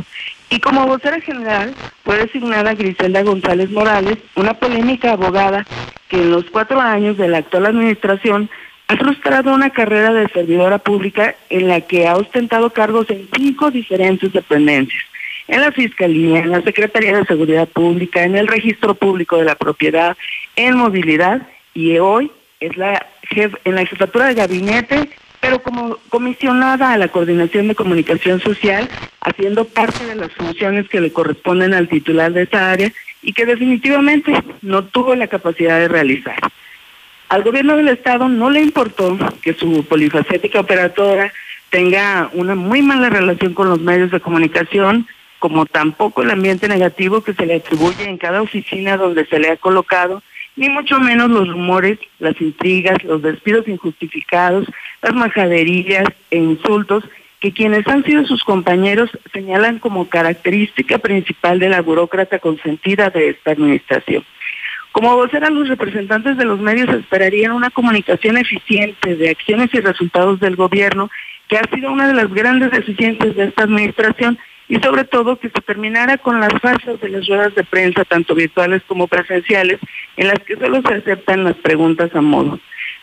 [0.50, 1.74] Y como vocera general
[2.04, 5.66] fue designada Griselda González Morales, una polémica abogada
[6.08, 8.50] que en los cuatro años de la actual administración
[8.88, 13.72] ha frustrado una carrera de servidora pública en la que ha ostentado cargos en cinco
[13.72, 15.04] diferentes dependencias,
[15.48, 19.56] en la Fiscalía, en la Secretaría de Seguridad Pública, en el Registro Público de la
[19.56, 20.15] Propiedad,
[20.56, 21.41] en Movilidad
[21.74, 25.10] y hoy es la jef- en la jefatura de gabinete
[25.41, 28.88] pero como comisionada a la coordinación de comunicación social,
[29.20, 33.45] haciendo parte de las funciones que le corresponden al titular de esta área y que
[33.45, 36.38] definitivamente no tuvo la capacidad de realizar.
[37.28, 41.34] Al gobierno del estado no le importó que su polifacética operadora
[41.70, 45.07] tenga una muy mala relación con los medios de comunicación,
[45.44, 49.49] como tampoco el ambiente negativo que se le atribuye en cada oficina donde se le
[49.49, 50.24] ha colocado,
[50.56, 54.65] ni mucho menos los rumores, las intrigas, los despidos injustificados,
[55.02, 57.03] las majaderías e insultos
[57.41, 63.32] que quienes han sido sus compañeros señalan como característica principal de la burócrata consentida de
[63.32, 64.24] esta administración.
[64.94, 70.40] Como vocera, los representantes de los medios esperarían una comunicación eficiente de acciones y resultados
[70.40, 71.11] del gobierno,
[71.49, 74.40] que ha sido una de las grandes deficiencias de esta administración,
[74.74, 78.34] y sobre todo que se terminara con las fases de las ruedas de prensa, tanto
[78.34, 79.80] virtuales como presenciales,
[80.18, 82.60] en las que solo se aceptan las preguntas a modo.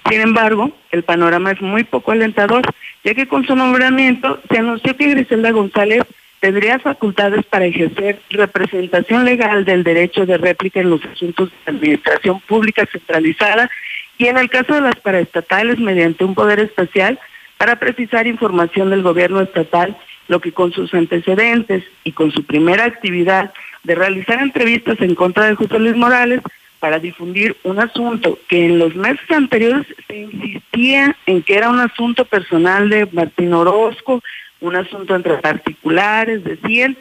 [0.09, 2.62] Sin embargo, el panorama es muy poco alentador,
[3.05, 6.02] ya que con su nombramiento se anunció que Griselda González
[6.40, 12.40] tendría facultades para ejercer representación legal del derecho de réplica en los asuntos de administración
[12.40, 13.70] pública centralizada
[14.18, 17.20] y en el caso de las paraestatales mediante un poder especial
[17.59, 19.97] para precisar información del gobierno estatal,
[20.31, 23.52] lo que con sus antecedentes y con su primera actividad
[23.82, 26.40] de realizar entrevistas en contra de José Luis Morales
[26.78, 31.81] para difundir un asunto que en los meses anteriores se insistía en que era un
[31.81, 34.23] asunto personal de Martín Orozco,
[34.61, 36.97] un asunto entre particulares, decían,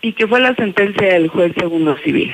[0.00, 2.32] y que fue la sentencia del juez segundo civil.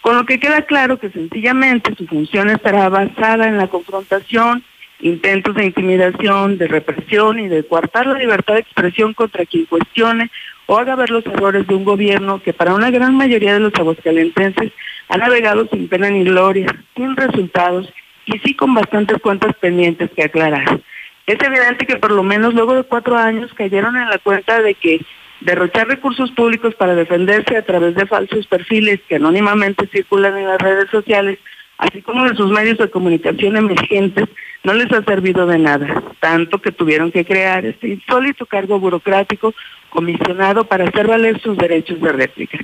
[0.00, 4.64] Con lo que queda claro que sencillamente su función estará basada en la confrontación,
[5.00, 10.30] intentos de intimidación, de represión y de coartar la libertad de expresión contra quien cuestione
[10.66, 13.74] o haga ver los errores de un gobierno que para una gran mayoría de los
[13.74, 14.72] aguascalentenses
[15.08, 16.66] ha navegado sin pena ni gloria,
[16.96, 17.92] sin resultados
[18.26, 20.80] y sí con bastantes cuentas pendientes que aclarar.
[21.26, 24.74] Es evidente que por lo menos luego de cuatro años cayeron en la cuenta de
[24.74, 25.00] que
[25.40, 30.58] derrochar recursos públicos para defenderse a través de falsos perfiles que anónimamente circulan en las
[30.60, 31.38] redes sociales,
[31.78, 34.28] así como de sus medios de comunicación emergentes,
[34.62, 39.54] no les ha servido de nada, tanto que tuvieron que crear este insólito cargo burocrático
[39.90, 42.58] comisionado para hacer valer sus derechos de réplica.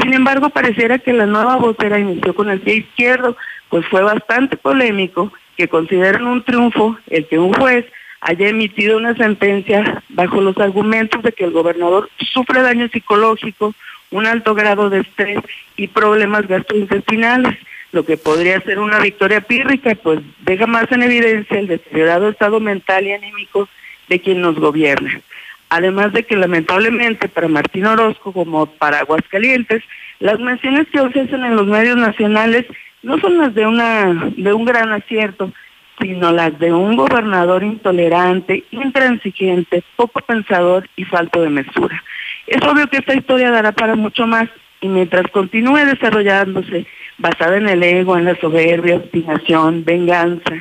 [0.00, 3.36] Sin embargo, pareciera que la nueva vocera inició con el pie izquierdo,
[3.70, 7.86] pues fue bastante polémico que consideran un triunfo el que un juez
[8.20, 13.74] haya emitido una sentencia bajo los argumentos de que el gobernador sufre daño psicológico,
[14.10, 15.40] un alto grado de estrés
[15.76, 17.56] y problemas gastrointestinales,
[17.92, 22.60] lo que podría ser una victoria pírrica, pues deja más en evidencia el deteriorado estado
[22.60, 23.68] mental y anímico
[24.08, 25.20] de quien nos gobierna.
[25.68, 29.82] Además de que lamentablemente para Martín Orozco como para Aguascalientes,
[30.20, 32.66] las menciones que ofrecen en los medios nacionales
[33.02, 35.52] no son las de una de un gran acierto,
[36.00, 42.02] sino las de un gobernador intolerante, intransigente, poco pensador y falto de mesura.
[42.46, 44.48] Es obvio que esta historia dará para mucho más
[44.80, 46.86] y mientras continúe desarrollándose
[47.18, 50.52] basada en el ego, en la soberbia, obstinación, venganza,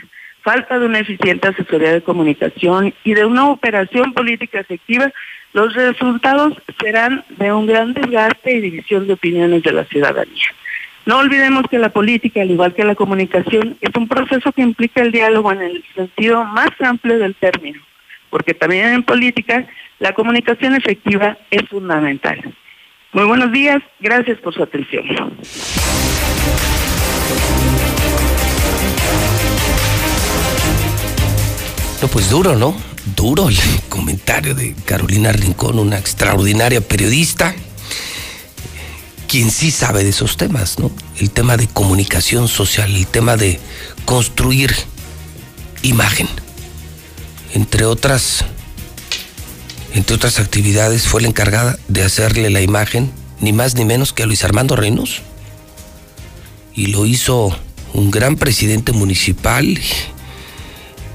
[0.42, 5.12] falta de una eficiente asesoría de comunicación y de una operación política efectiva,
[5.54, 10.46] los resultados serán de un gran desgaste y división de opiniones de la ciudadanía.
[11.06, 15.02] No olvidemos que la política, al igual que la comunicación, es un proceso que implica
[15.02, 17.82] el diálogo en el sentido más amplio del término,
[18.30, 19.68] porque también en política
[20.00, 22.42] la comunicación efectiva es fundamental.
[23.14, 25.06] Muy buenos días, gracias por su atención.
[32.02, 32.76] No, pues duro, ¿no?
[33.16, 33.58] Duro el
[33.90, 37.56] comentario de Carolina Rincón, una extraordinaria periodista,
[39.28, 40.92] quien sí sabe de esos temas, ¿no?
[41.18, 43.60] El tema de comunicación social, el tema de
[44.06, 44.76] construir
[45.82, 46.28] imagen.
[47.54, 48.46] Entre otras,
[49.94, 54.24] entre otras actividades, fue la encargada de hacerle la imagen, ni más ni menos que
[54.24, 55.22] a Luis Armando Reynos.
[56.76, 57.58] Y lo hizo
[57.94, 59.80] un gran presidente municipal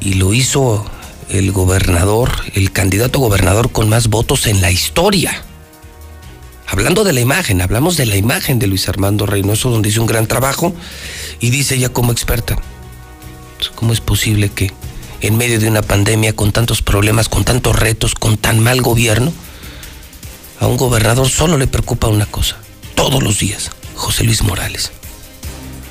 [0.00, 0.84] y lo hizo
[1.28, 5.42] el gobernador, el candidato gobernador con más votos en la historia.
[6.66, 10.06] Hablando de la imagen, hablamos de la imagen de Luis Armando Reynoso, donde hizo un
[10.06, 10.72] gran trabajo
[11.40, 12.56] y dice ella como experta,
[13.74, 14.72] ¿cómo es posible que
[15.20, 19.32] en medio de una pandemia con tantos problemas, con tantos retos, con tan mal gobierno,
[20.60, 22.56] a un gobernador solo le preocupa una cosa,
[22.94, 24.92] todos los días, José Luis Morales?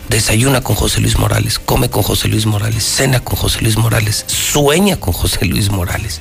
[0.10, 4.26] Desayuna con José Luis Morales, come con José Luis Morales, cena con José Luis Morales,
[4.28, 6.20] sueña con José Luis Morales.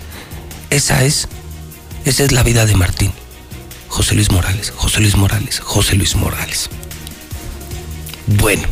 [0.71, 1.29] Esa es,
[2.05, 3.13] esa es la vida de Martín.
[3.89, 6.69] José Luis Morales, José Luis Morales, José Luis Morales.
[8.27, 8.65] Bueno,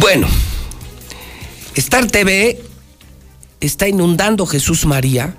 [0.00, 0.26] bueno,
[1.76, 2.60] Star TV
[3.60, 5.36] está inundando Jesús María.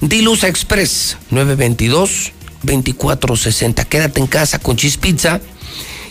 [0.00, 3.84] Dilusa Express, 922-2460.
[3.86, 5.40] Quédate en casa con Cheese Pizza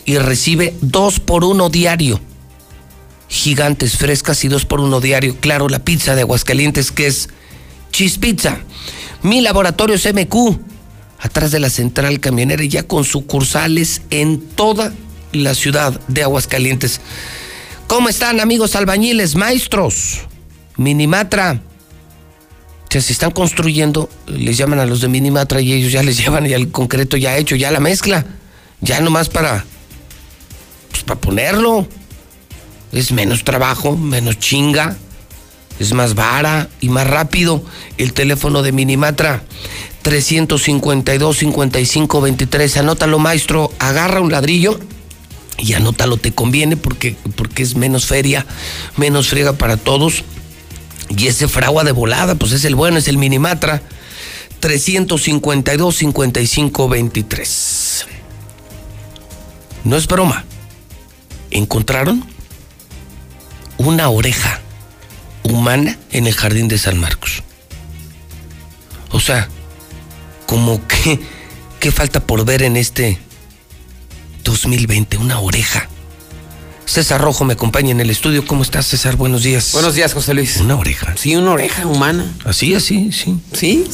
[0.06, 2.20] y recibe dos por uno diario.
[3.28, 5.36] Gigantes frescas y dos por uno diario.
[5.40, 7.30] Claro, la pizza de Aguascalientes que es
[7.92, 8.60] Cheese Pizza.
[9.22, 10.60] Mi laboratorios MQ,
[11.20, 14.94] atrás de la central camionera, y ya con sucursales en toda
[15.32, 17.02] la ciudad de Aguascalientes.
[17.90, 20.20] ¿Cómo están amigos albañiles, maestros?
[20.78, 21.60] Minimatra.
[22.88, 26.46] O sea, están construyendo, les llaman a los de Minimatra y ellos ya les llevan
[26.46, 28.28] ya el concreto ya hecho, ya la mezcla.
[28.80, 29.66] Ya nomás para,
[30.92, 31.88] pues para ponerlo.
[32.92, 34.96] Es menos trabajo, menos chinga.
[35.80, 37.64] Es más vara y más rápido.
[37.98, 39.42] El teléfono de Minimatra
[40.04, 42.78] 352 55 23.
[42.78, 43.72] Anótalo, maestro.
[43.80, 44.80] Agarra un ladrillo
[45.60, 48.46] y anótalo, te conviene porque, porque es menos feria,
[48.98, 50.24] menos friega para todos.
[51.10, 53.82] Y ese fragua de volada, pues es el bueno, es el Minimatra.
[54.60, 58.06] 352 55 23.
[59.86, 60.46] No es broma.
[61.52, 62.26] Encontraron
[63.78, 64.62] una oreja
[65.44, 67.44] humana en el jardín de San Marcos.
[69.12, 69.50] O sea,
[70.46, 71.20] como que,
[71.80, 73.18] ¿qué falta por ver en este
[74.44, 75.18] 2020?
[75.18, 75.90] Una oreja.
[76.86, 78.46] César Rojo me acompaña en el estudio.
[78.48, 79.16] ¿Cómo estás, César?
[79.16, 79.74] Buenos días.
[79.74, 80.58] Buenos días, José Luis.
[80.58, 81.14] Una oreja.
[81.18, 82.26] Sí, una oreja humana.
[82.46, 83.38] Así, así, sí.
[83.54, 83.86] Sí.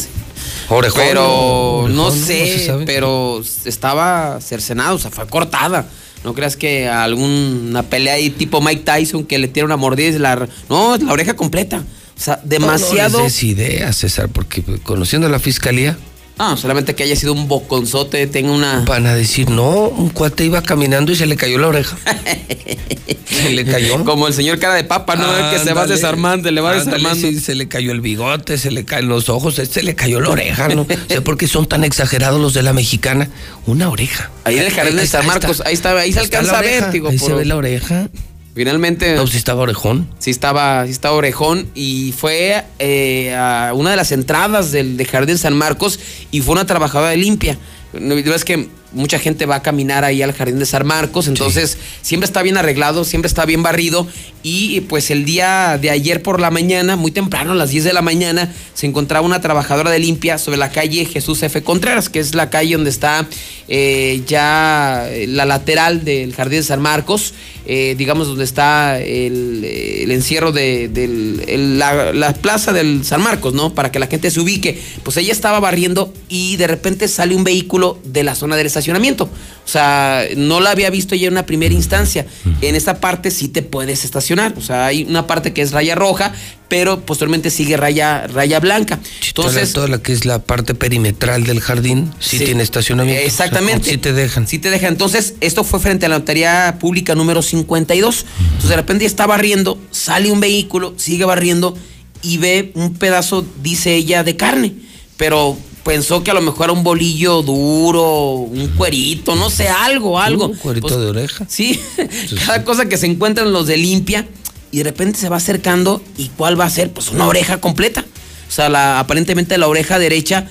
[0.70, 5.88] Orejón, Pero orejón, no sé, pero estaba cercenada, o sea, fue cortada.
[6.24, 10.14] No creas que alguna pelea ahí tipo Mike Tyson que le tira una mordida y
[10.14, 10.48] se la...
[10.70, 11.84] No, la oreja completa.
[12.18, 13.10] O sea, demasiado...
[13.10, 15.98] No, no les des ideas, César, porque conociendo a la fiscalía,
[16.38, 18.82] No, solamente que haya sido un boconzote, tenga una...
[18.82, 21.98] van a decir, no, un cuate iba caminando y se le cayó la oreja.
[23.26, 24.04] se le cayó.
[24.04, 25.28] Como el señor cara de papa, ¿no?
[25.52, 27.16] Que se va desarmando, le va desarmando.
[27.16, 30.30] sí, se le cayó el bigote, se le caen los ojos, se le cayó la
[30.30, 30.86] oreja, ¿no?
[31.08, 33.30] sé por qué son tan exagerados los de la mexicana.
[33.66, 34.30] Una oreja.
[34.44, 36.92] Ahí en el jardín de San Marcos, ahí está, ahí se Está alcanza a ver,
[36.92, 38.10] digo, Ahí por- se ve la oreja.
[38.56, 39.16] Finalmente.
[39.16, 40.08] No, si estaba orejón.
[40.18, 45.04] Sí estaba, sí estaba orejón y fue eh, a una de las entradas del de
[45.04, 46.00] Jardín San Marcos
[46.32, 47.58] y fue una trabajadora de limpia.
[47.92, 51.78] No, Es que mucha gente va a caminar ahí al Jardín de San Marcos, entonces
[52.02, 54.08] siempre está bien arreglado, siempre está bien barrido
[54.42, 57.94] y pues el día de ayer por la mañana, muy temprano, a las 10 de
[57.94, 61.62] la mañana, se encontraba una trabajadora de limpia sobre la calle Jesús F.
[61.64, 63.28] Contreras, que es la calle donde está
[63.68, 67.34] eh, ya eh, la lateral del Jardín de San Marcos,
[67.66, 73.22] eh, digamos donde está el, el encierro de del- el- la, la plaza del San
[73.24, 73.74] Marcos, ¿no?
[73.74, 74.80] Para que la gente se ubique.
[75.04, 79.26] Pues ella estaba barriendo y de repente sale un vehículo de la zona del estacionamiento.
[79.26, 82.26] O sea, no la había visto ella en una primera instancia.
[82.62, 84.54] En esta parte sí te puedes estacionar.
[84.58, 86.34] O sea, hay una parte que es raya roja,
[86.68, 89.00] pero posteriormente sigue raya, raya blanca.
[89.34, 92.46] Toda la- Entonces, toda la que es la parte perimetral del jardín, sí, Sí.
[92.46, 93.24] tiene estacionamiento.
[93.26, 93.90] Exactamente.
[93.90, 94.48] Sí te dejan.
[94.48, 94.90] Sí te dejan.
[94.94, 98.26] Entonces, esto fue frente a la notaría pública número 52.
[98.46, 101.76] Entonces, de repente está barriendo, sale un vehículo, sigue barriendo
[102.22, 104.74] y ve un pedazo, dice ella, de carne.
[105.18, 110.20] Pero pensó que a lo mejor era un bolillo duro, un cuerito, no sé, algo,
[110.20, 110.48] algo.
[110.48, 111.46] Un cuerito Pues, de oreja.
[111.48, 111.80] Sí,
[112.46, 114.28] cada cosa que se encuentran los de limpia
[114.72, 118.04] y de repente se va acercando y cuál va a ser, pues una oreja completa.
[118.50, 120.48] O sea, la, aparentemente la oreja derecha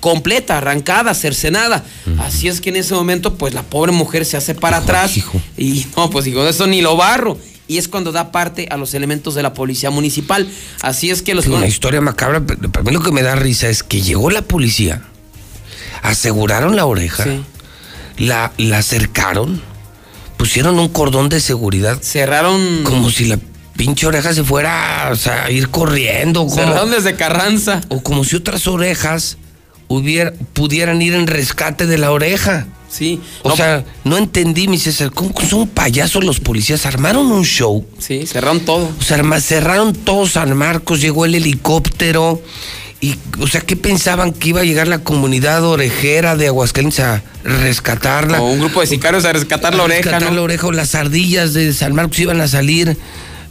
[0.00, 1.82] completa, arrancada, cercenada.
[2.18, 5.12] Así es que en ese momento, pues la pobre mujer se hace para atrás
[5.56, 7.38] y no, pues digo, eso ni lo barro.
[7.66, 10.46] Y es cuando da parte a los elementos de la policía municipal.
[10.82, 11.44] Así es que los...
[11.46, 14.30] Sí, una historia macabra, pero para mí lo que me da risa es que llegó
[14.30, 15.02] la policía,
[16.02, 17.24] aseguraron la oreja,
[18.18, 19.62] la, la acercaron,
[20.36, 21.98] pusieron un cordón de seguridad.
[22.02, 22.84] Cerraron.
[22.84, 23.38] Como si la
[23.76, 26.40] pinche oreja se fuera o sea, a ir corriendo.
[26.46, 27.80] como- Cerraron desde Carranza.
[27.88, 29.38] O como si otras orejas
[29.88, 32.66] hubiera, pudieran ir en rescate de la oreja.
[32.96, 33.20] Sí.
[33.42, 36.86] O sea, no entendí, mi César, ¿cómo son payasos los policías?
[36.86, 37.84] Armaron un show.
[37.98, 38.90] Sí, cerraron todo.
[38.98, 42.40] O sea, arma- cerraron todo San Marcos, llegó el helicóptero.
[43.00, 47.22] Y, o sea, ¿qué pensaban que iba a llegar la comunidad orejera de Aguascalientes a
[47.42, 48.40] rescatarla?
[48.40, 50.36] O un grupo de sicarios a rescatar la A oreja, rescatar ¿no?
[50.36, 52.96] la oreja o las ardillas de San Marcos iban a salir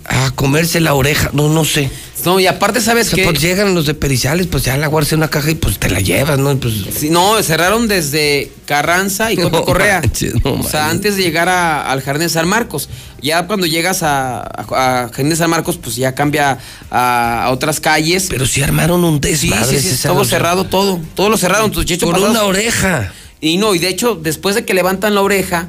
[0.06, 1.30] a comerse la oreja.
[1.34, 1.92] No, no sé.
[2.26, 3.24] No, y aparte, ¿sabes qué?
[3.26, 5.90] pues llegan los de Periciales, pues ya la guardas en una caja y pues te
[5.90, 6.56] la llevas, ¿no?
[6.58, 10.00] Pues, Sí, no, cerraron desde Carranza y Coto No Correa.
[10.02, 10.92] manches, no o sea, manches.
[10.96, 12.90] antes de llegar a- al Jardín de San Marcos.
[13.22, 16.58] Ya cuando llegas a, a- a Jardín de San Marcos, pues ya cambia
[16.92, 18.28] a, otras calles.
[18.30, 19.66] Pero sí armaron un Sí, desmadre.
[19.66, 21.00] sí, sí, César, todo cerrado, todo.
[21.16, 21.72] Todo lo cerraron.
[21.72, 23.12] Tus chechos Por una oreja.
[23.42, 25.68] Y no, y de hecho, después de que levantan la oreja,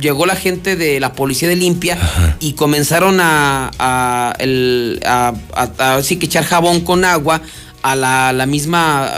[0.00, 1.98] llegó la gente de la policía de limpia
[2.40, 7.42] y comenzaron a, a, el- a- a- a- sí que echar jabón con agua
[7.82, 9.10] a la, la misma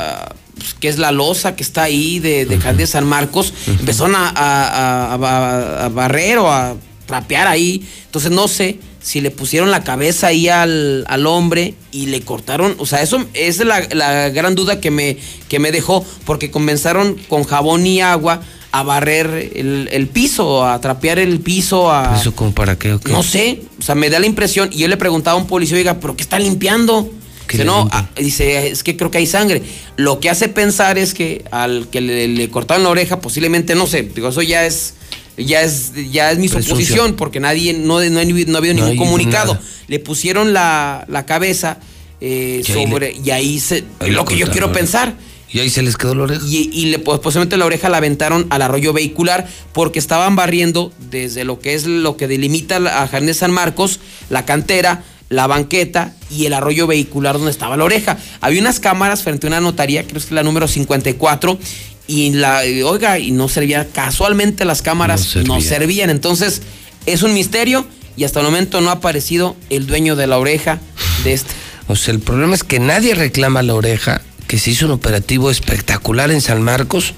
[0.57, 3.53] pues, que es la losa que está ahí de, de Jardín de San Marcos.
[3.66, 6.74] Empezaron a, barrer o a
[7.07, 7.87] trapear ahí.
[8.07, 12.74] Entonces no sé si le pusieron la cabeza ahí al, al hombre y le cortaron.
[12.78, 15.16] O sea, eso es la, la gran duda que me,
[15.49, 18.41] que me dejó, porque comenzaron con jabón y agua
[18.72, 22.18] a barrer el, el piso, a trapear el piso, a...
[22.20, 23.10] ¿Eso como para qué o qué?
[23.12, 24.68] No sé, o sea, me da la impresión.
[24.72, 27.10] Y yo le preguntaba a un policía, oiga, ¿pero qué está limpiando?
[27.47, 29.62] ¿Qué Dice, no, ah, dice, es que creo que hay sangre.
[29.97, 33.86] Lo que hace pensar es que al que le, le cortaron la oreja, posiblemente, no
[33.86, 34.94] sé, digo, eso ya es,
[35.38, 36.76] ya es, ya es mi Presunción.
[36.78, 39.55] suposición, porque nadie, no, no, ha- no ha habido ningún comunicado.
[39.55, 39.64] nada.
[39.86, 41.78] Le pusieron la, la cabeza
[42.20, 45.14] eh, sobre, y ahí se, ahí lo que yo quiero pensar.
[45.57, 46.43] Y ahí se les quedó la oreja.
[46.47, 50.93] Y, y le, pues, posiblemente la oreja la aventaron al arroyo vehicular porque estaban barriendo
[51.11, 55.03] desde lo que es lo que delimita la- a Jardín de San Marcos, la cantera,
[55.28, 58.19] la banqueta y el arroyo vehicular donde estaba la oreja.
[58.41, 61.59] Había unas cámaras frente a una notaría, creo que es la número 54,
[62.07, 65.69] y la, y, oiga, y no servía, casualmente las cámaras No no servía.
[65.69, 66.11] servían.
[66.11, 66.62] Entonces,
[67.07, 70.81] es un misterio y hasta el momento no ha aparecido el dueño de la oreja
[71.24, 71.51] de este.
[71.89, 75.51] O sea, el problema es que nadie reclama la oreja, que se hizo un operativo
[75.51, 77.14] espectacular en San Marcos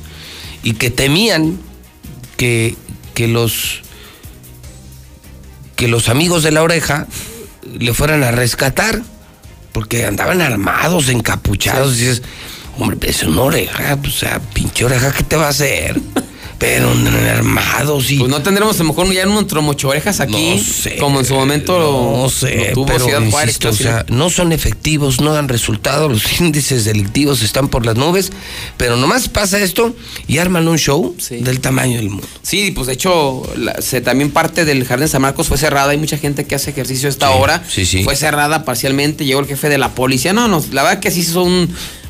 [0.63, 1.59] y que temían
[2.37, 2.77] que,
[3.15, 3.83] que los
[5.77, 7.07] que los amigos de la oreja
[7.79, 9.01] le fueran a rescatar,
[9.73, 12.23] porque andaban armados, encapuchados, y dices,
[12.77, 16.01] hombre, es una oreja, o sea, pinche oreja, ¿qué te va a hacer?
[16.59, 18.19] Pero armados y...
[18.19, 21.25] Pues no tendremos a lo mejor ya nuestro mocho orejas aquí, No sé, como en
[21.25, 23.51] su momento lo- no sé, lo tuvo pero Ciudad Juárez.
[23.57, 27.87] insisto, o creo, sea, no son efectivos, no dan resultados, los índices delictivos están por
[27.87, 28.33] las nubes,
[28.77, 29.95] pero nomás pasa esto
[30.27, 32.27] y arman un show del tamaño del mundo.
[32.43, 35.91] Sí, pues de hecho, la- se, también parte del Jardín de San Marcos fue cerrada.
[35.93, 37.63] Hay mucha gente que hace ejercicio a esta Sí, hora.
[37.69, 38.03] sí, sí.
[38.03, 39.25] Fue cerrada parcialmente.
[39.25, 40.33] Llegó el jefe de la policía.
[40.33, 41.47] No, no, la verdad que sí hizo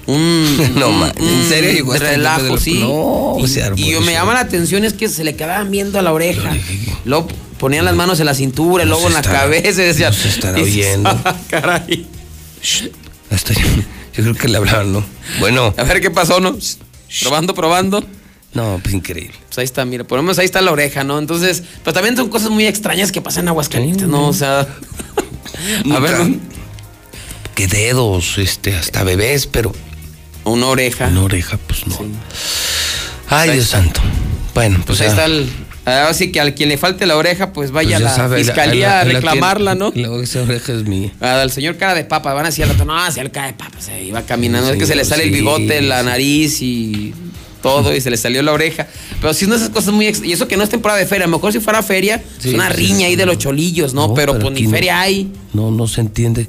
[0.09, 0.73] un.
[0.75, 2.79] No, un- man, ¿en serio llegó hasta el jefe de relajo, la- sí.
[2.81, 5.37] No, y, se armó y yo el me llama la atención es que se le
[5.37, 6.57] quedaban viendo a la oreja.
[7.05, 7.29] Luego
[7.59, 10.13] ponían las manos en la cintura, No luego se en la estará- cabeza y decían.
[10.13, 11.11] no se estará oyendo.
[11.25, 12.07] "Ah, caray.
[13.31, 13.61] Hasta yo,
[14.15, 15.05] yo creo que le hablaban, ¿no?
[15.41, 16.57] Bueno, A ver qué pasó, ¿no?
[17.23, 18.05] Probando, probando.
[18.55, 19.35] no, pues increíble.
[19.47, 21.19] Pues ahí está, mira, por lo menos ahí está la oreja, ¿no?
[21.19, 24.27] Entonces, pero también son cosas muy extrañas que pasan en Aguascalientes, ¿no?
[24.29, 24.61] O sea,
[25.93, 26.41] a ver, Nunca.
[27.55, 29.73] Que dedos, este, hasta bebés, pero
[30.51, 31.09] una oreja.
[31.09, 31.97] una oreja, pues no.
[33.31, 34.01] Ay, Ahí Dios santo.
[34.55, 35.49] Bueno, Pues pues, ahí está el.
[35.85, 38.39] Ahora sí que al quien le falte la oreja, pues vaya Pues a la sabe,
[38.45, 39.91] fiscalía la- a la reclamarla, ¿no?
[39.95, 41.11] la- esa oreja es mía.
[41.21, 43.53] Al señor cara de papa, van a decir al rato, no, si el cara de
[43.55, 46.05] papa se iba caminando, es que Sí, se le sale el sí, bigote, la sí.
[46.07, 47.15] nariz y
[47.63, 48.87] todo, y se le salió la oreja.
[49.21, 51.25] Pero si no esas cosas muy ex- y eso que no es temporada de feria,
[51.25, 53.95] a lo mejor si fuera feria, Sí, es una pues, riña ahí de los cholillos,
[53.95, 54.09] ¿no?
[54.09, 54.71] No, pero, pues ni no.
[54.71, 55.33] feria hay.
[55.55, 56.47] No, no se entiende.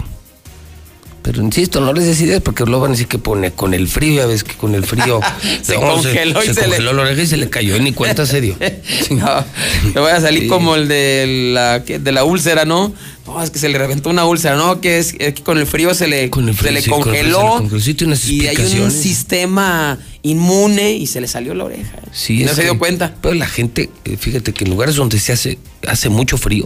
[1.31, 3.87] Pero insisto, no les des ideas porque luego van a decir que pone con el
[3.87, 5.19] frío, ya ves que con el frío
[5.61, 7.93] Se congeló y se, se le- congeló la oreja y se le cayó, y ni
[7.93, 8.55] cuenta se dio.
[9.11, 9.45] No,
[9.93, 10.47] te voy a salir Sí.
[10.47, 12.91] como el de la, de la úlcera, ¿no?
[13.27, 14.81] No, es que se le reventó una úlcera, ¿no?
[14.81, 16.89] Que es, es que con el frío se le, Con el frío, se le sí,
[16.89, 17.57] con el frío se le congeló.
[17.69, 18.05] congeló.
[18.07, 21.99] Unas y hay un sistema inmune y se le salió la oreja.
[22.11, 23.13] Sí, no se dio cuenta.
[23.21, 26.65] Pero la gente, eh, fíjate que en lugares donde se hace, hace mucho frío,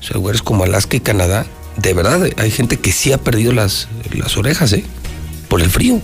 [0.00, 1.46] o sea, lugares como Alaska y Canadá,
[1.78, 4.84] de verdad hay gente que sí ha perdido las, las orejas, ¿eh?
[5.48, 6.00] Por el frío.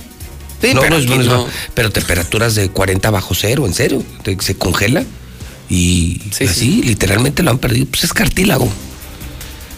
[0.63, 4.03] Sí, no, pero no no pero temperaturas de 40 bajo cero, en serio.
[4.41, 5.05] Se congela
[5.69, 7.87] y Sí, así, literalmente lo han perdido.
[7.87, 8.71] Pues es cartílago.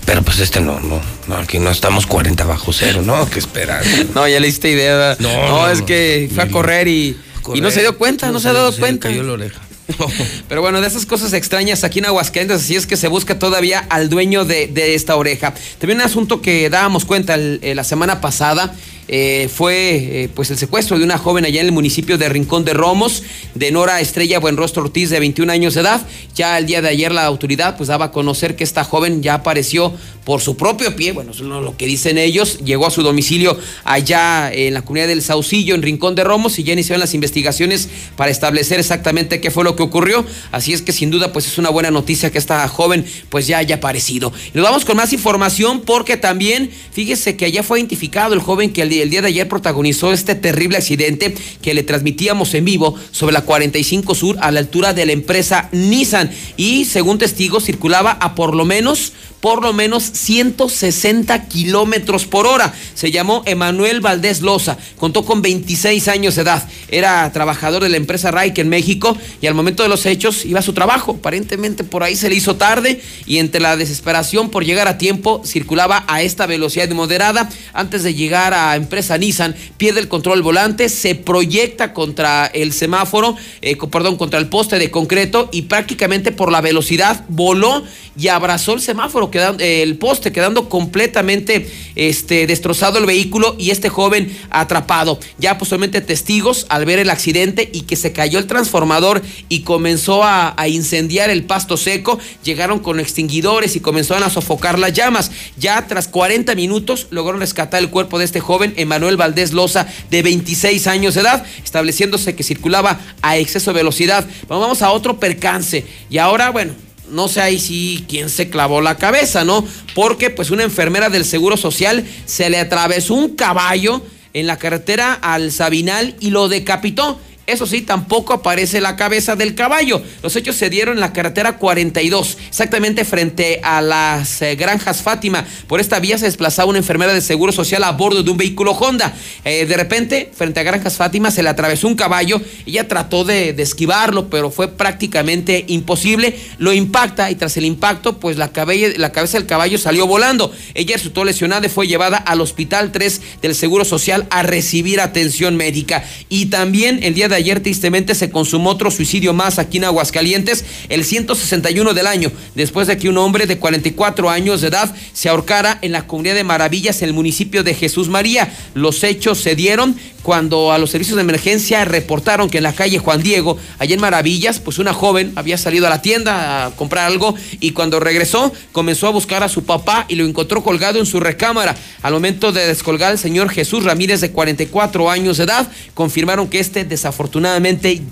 [0.05, 3.82] Pero pues este no, no, no, aquí no estamos 40 bajo cero, no, que esperar.
[4.14, 5.16] No, ya le hiciste idea.
[5.18, 7.16] No, es que fue a correr y,
[7.55, 9.09] y no se dio cuenta, no, se ha dado cuenta.
[9.09, 9.60] cayó la oreja.
[10.48, 13.86] Pero bueno, de esas cosas extrañas aquí en Aguascalientes, así es que se busca todavía
[13.88, 15.54] al dueño de, esta oreja.
[15.78, 18.74] También un asunto que dábamos cuenta eh, la semana pasada.
[19.08, 22.64] eh, fue eh, pues el secuestro de una joven allá en el municipio de Rincón
[22.64, 23.22] de Romos,
[23.54, 26.04] de Nora Estrella Buenrostro Ortiz, de 21 años de edad.
[26.34, 29.34] Ya el día de ayer la autoridad pues daba a conocer que esta joven ya
[29.34, 29.94] apareció
[30.26, 33.04] por su propio pie, bueno, eso es lo lo que dicen ellos, llegó a su
[33.04, 37.14] domicilio allá en la comunidad del Saucillo, en Rincón de Romos, y ya iniciaron las
[37.14, 40.24] investigaciones para establecer exactamente qué fue lo que ocurrió.
[40.53, 43.59] Así es que sin duda pues es una buena noticia que esta joven pues ya
[43.59, 44.32] haya aparecido.
[44.53, 48.73] Y nos vamos con más información porque también, fíjese que allá fue identificado el joven
[48.73, 52.94] que el, el día de ayer protagonizó este terrible accidente que le transmitíamos en vivo
[53.11, 56.31] sobre la 45 Sur a la altura de la empresa Nissan.
[56.57, 62.74] Y según testigos circulaba a por lo menos por lo menos 160 kilómetros por hora.
[62.94, 67.97] Se llamó Emanuel Valdés Loza, contó con 26 años de edad, era trabajador de la
[67.97, 71.16] empresa Raik en México y al momento de los hechos iba a su trabajo.
[71.18, 75.43] Aparentemente por ahí se le hizo tarde y entre la desesperación por llegar a tiempo
[75.44, 77.48] circulaba a esta velocidad moderada.
[77.72, 83.36] Antes de llegar a empresa Nissan, pierde el control volante, se proyecta contra el semáforo,
[83.62, 87.84] eh, perdón, contra el poste de concreto y prácticamente por la velocidad voló
[88.18, 93.70] y abrazó el semáforo, quedando, eh, el poste, quedando completamente este, destrozado el vehículo y
[93.70, 95.18] este joven atrapado.
[95.38, 99.22] Ya posteriormente testigos al ver el accidente y que se cayó el transformador
[99.61, 105.31] comenzó a, incendiar el pasto seco, llegaron con extinguidores y comenzaron a sofocar las llamas.
[105.57, 110.23] Ya tras 40 minutos lograron rescatar el cuerpo de este joven, Emanuel Valdés Loza, de
[110.23, 114.27] 26 años de edad, estableciéndose que circulaba a exceso de velocidad.
[114.49, 115.85] Vamos a otro percance.
[116.11, 116.73] Y ahora, bueno,
[117.11, 119.65] no sé ahí sí quién se clavó la cabeza, ¿no?
[119.95, 124.03] Porque pues una enfermera del Seguro Social se le atravesó un caballo
[124.33, 127.19] en la carretera al Sabinal y lo decapitó.
[127.47, 130.02] Eso sí, tampoco aparece la cabeza del caballo.
[130.20, 135.47] Los hechos se dieron en la carretera 42, exactamente frente a las eh, granjas Fátima.
[135.68, 138.73] Por esta vía se desplazaba una enfermera de seguro social a bordo de un vehículo
[138.73, 139.14] Honda.
[139.44, 142.40] Eh, de repente, frente a granjas Fátima, se le atravesó un caballo.
[142.66, 146.36] Ella trató de, esquivarlo, pero fue prácticamente imposible.
[146.59, 148.51] Lo impacta y tras el impacto, pues la,
[148.97, 150.52] la cabeza del caballo salió volando.
[150.74, 155.56] Ella resultó lesionada y fue llevada al Hospital 3 del Seguro Social a recibir atención
[155.56, 156.05] médica.
[156.28, 160.64] Y también el día de ayer, tristemente, se consumó otro suicidio más aquí en Aguascalientes,
[160.88, 165.28] el 161 del año, después de que un hombre de 44 años de edad se
[165.28, 168.52] ahorcara en la comunidad de Maravillas, el municipio de Jesús María.
[168.74, 172.98] Los hechos se dieron cuando a los servicios de emergencia reportaron que en la calle
[172.98, 177.06] Juan Diego, allá en Maravillas, pues una joven había salido a la tienda a comprar
[177.06, 181.06] algo y cuando regresó comenzó a buscar a su papá y lo encontró colgado en
[181.06, 181.76] su recámara.
[182.02, 186.58] Al momento de descolgar al señor Jesús Ramírez de 44 años de edad, confirmaron que
[186.58, 187.26] este desafortunadamente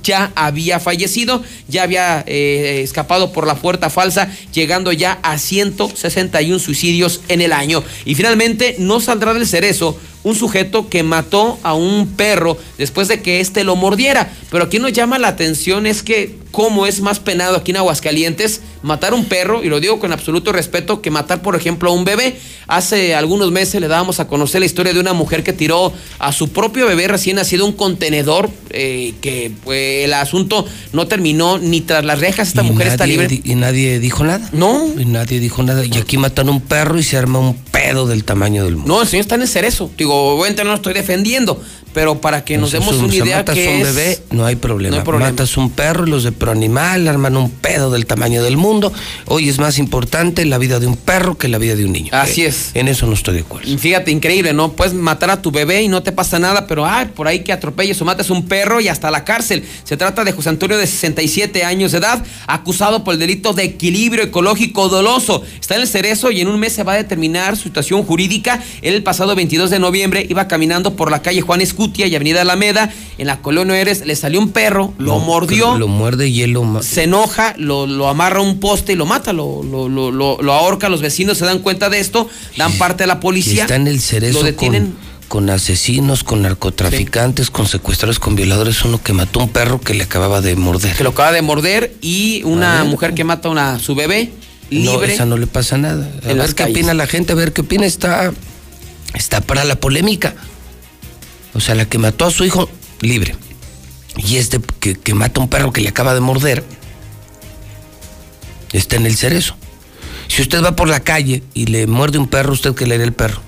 [0.02, 6.58] ya había fallecido, ya había eh, escapado por la puerta falsa, llegando ya a 161
[6.58, 7.82] suicidios en el año.
[8.04, 13.22] Y finalmente no saldrá del cerezo un sujeto que mató a un perro después de
[13.22, 14.32] que éste lo mordiera.
[14.50, 18.60] Pero aquí nos llama la atención es que cómo es más penado aquí en Aguascalientes
[18.84, 22.04] matar un perro, y lo digo con absoluto respeto, que matar, por ejemplo, a un
[22.04, 22.36] bebé.
[22.66, 26.32] Hace algunos meses le dábamos a conocer la historia de una mujer que tiró a
[26.32, 31.58] su propio bebé recién nacido a un contenedor, eh, que pues, el asunto no terminó
[31.58, 32.48] ni tras las rejas.
[32.48, 33.40] Esta mujer está libre.
[33.42, 34.48] Y nadie dijo nada.
[34.52, 34.86] No.
[34.98, 35.84] Y nadie dijo nada.
[35.84, 38.94] Y aquí matan un perro y se arma un pedo del tamaño del mundo.
[38.94, 39.90] No, el señor está en el cerezo.
[39.96, 41.60] Digo, obviamente no lo estoy defendiendo,
[41.94, 43.94] pero para que nos Entonces, demos un- una idea matas que un es...
[43.94, 44.96] bebé, no hay problema.
[44.96, 45.30] No hay problema.
[45.30, 48.92] Matas un perro y los de proanimal arman un pedo del tamaño del mundo.
[49.26, 52.10] Hoy es más importante la vida de un perro que la vida de un niño.
[52.12, 52.72] Así Eh, es.
[52.74, 53.78] En eso no estoy de acuerdo.
[53.78, 54.72] Fíjate, increíble, ¿no?
[54.72, 57.52] Puedes matar a tu bebé y no te pasa nada, pero ay, por ahí que
[57.52, 59.64] atropelles o mates un perro y hasta la cárcel.
[59.84, 63.62] Se trata de José Antonio de 67 años de edad, acusado por el delito de
[63.64, 65.42] equilibrio ecológico doloso.
[65.60, 68.60] Está en el cerezo y en un mes se va a determinar su situación jurídica.
[68.82, 72.40] Él el pasado 22 de noviembre iba caminando por la calle Juan Escutia y Avenida
[72.40, 75.76] Alameda, en la colonia Eres, le salió un perro, lo mordió.
[75.76, 79.04] Lo muerde y él lo se enoja, lo, lo amarra a un poste y lo
[79.04, 80.88] mata, lo, lo, lo, lo- lo ahorca.
[80.88, 83.62] Los vecinos se dan cuenta de esto, dan parte a la Y policía.
[83.64, 84.94] está en el cerezo lo detienen.
[85.28, 88.82] con, con asesinos, con narcotraficantes, con secuestradores, con violadores.
[88.86, 90.96] Uno que mató un perro que le acababa de morder.
[90.96, 94.32] que lo acaba de morder y una A mujer que mata a una, su bebé
[94.70, 95.12] No, libre.
[95.12, 96.10] esa no le pasa nada.
[96.24, 96.76] A ver qué calles.
[96.76, 97.84] opina la gente, a ver qué opina.
[97.84, 98.32] Está,
[99.12, 100.34] está para la polémica.
[101.54, 102.68] O sea, la que mató a su hijo,
[103.00, 103.36] libre.
[104.16, 106.64] Y este que, que mata a un perro que le acaba de morder,
[108.72, 109.56] está en el cerezo.
[110.28, 113.04] Si usted va por la calle y le muerde un perro, ¿usted qué le hará
[113.04, 113.40] el perro?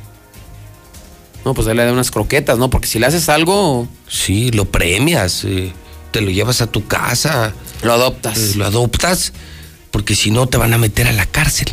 [1.44, 2.70] No, pues le da unas croquetas, ¿no?
[2.70, 3.88] Porque si le haces algo.
[4.08, 5.44] Sí, lo premias.
[5.44, 5.72] eh,
[6.10, 7.52] te lo llevas a tu casa.
[7.82, 8.56] Lo adoptas.
[8.56, 9.32] lo adoptas,
[9.90, 11.68] porque si no te van a meter a la cárcel.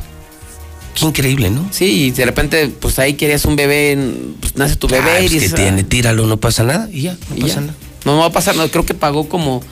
[0.94, 1.68] Qué increíble, ¿no?
[1.72, 3.98] Sí, y de repente, pues ahí querías un bebé,
[4.40, 7.04] pues nace tu bebé Ah, y pues que dices, tiene, tíralo, no pasa nada y
[7.04, 7.62] ya, no y pasa ya.
[7.62, 7.74] nada.
[8.06, 8.70] No, no va a pasar nada.
[8.70, 9.64] Creo que pagó como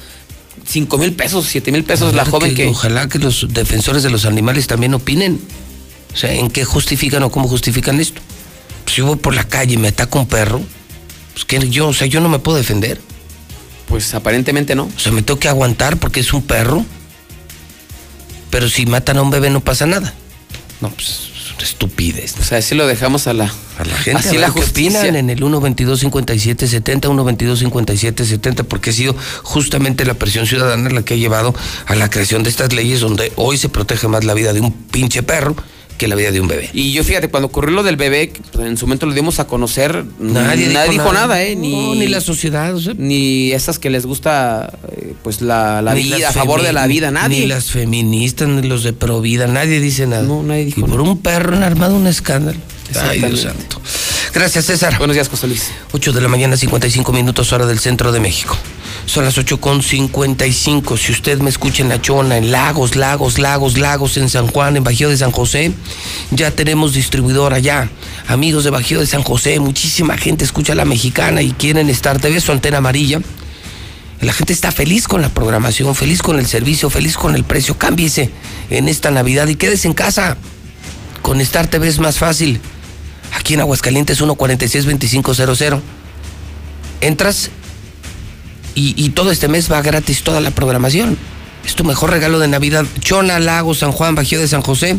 [0.67, 2.67] 5 mil pesos, 7 mil pesos la joven que...
[2.67, 5.39] Ojalá que los defensores de los animales también opinen.
[6.13, 8.21] O sea, ¿en qué justifican o cómo justifican esto?
[8.83, 10.61] Pues yo voy por la calle y me ataca un perro,
[11.33, 12.99] pues que yo, o sea, yo no me puedo defender.
[13.87, 14.83] Pues aparentemente no.
[14.95, 16.85] O sea, me tengo que aguantar porque es un perro.
[18.49, 20.13] Pero si matan a un bebé no pasa nada.
[20.81, 21.31] No, pues
[21.63, 22.35] estupidez.
[22.39, 24.19] O sea, así lo dejamos a la, a la gente.
[24.19, 25.05] Así la justicia.
[25.05, 31.53] en el 122-5770, 122-5770, porque ha sido justamente la presión ciudadana la que ha llevado
[31.85, 34.71] a la creación de estas leyes donde hoy se protege más la vida de un
[34.71, 35.55] pinche perro
[36.01, 36.67] que la vida de un bebé.
[36.73, 39.45] Y yo fíjate, cuando ocurrió lo del bebé, pues, en su momento lo dimos a
[39.45, 41.27] conocer, Nadie nadie, dijo dijo nada.
[41.27, 41.55] nada, ¿eh?
[41.55, 42.93] No, Ni, ni la sociedad, o sea.
[42.97, 46.87] ni esas que les gusta, eh, pues la, la Ni vida, a favor de la
[46.87, 47.41] vida, nadie.
[47.41, 50.23] Ni las feministas, ni los de Provida, nadie dice nada.
[50.23, 52.57] No, nadie dijo Y por un perro han armado un escándalo.
[52.99, 53.79] Ay, Dios santo.
[54.33, 54.97] Gracias, César.
[54.97, 55.69] Buenos días, José Luis.
[55.91, 58.57] 8 de la mañana, 55 minutos, hora del centro de México.
[59.05, 60.95] Son las 8 con 55.
[60.97, 64.77] Si usted me escucha en La Chona, en Lagos, Lagos, Lagos, Lagos, en San Juan,
[64.77, 65.73] en Bajío de San José,
[66.31, 67.89] ya tenemos distribuidor allá.
[68.27, 72.39] Amigos de Bajío de San José, muchísima gente escucha la mexicana y quieren Star TV,
[72.39, 73.19] su antena amarilla.
[74.21, 77.77] La gente está feliz con la programación, feliz con el servicio, feliz con el precio.
[77.77, 78.29] Cámbiese
[78.69, 80.37] en esta Navidad y quédese en casa.
[81.23, 82.61] Con Star TV es más fácil.
[83.33, 85.81] Aquí en Aguascalientes 146-2500.
[87.01, 87.49] Entras
[88.75, 91.17] y, todo este mes va gratis toda la programación.
[91.65, 92.85] Es tu mejor regalo de Navidad.
[92.99, 94.97] Chona, Lago, San Juan, Bajío de San José.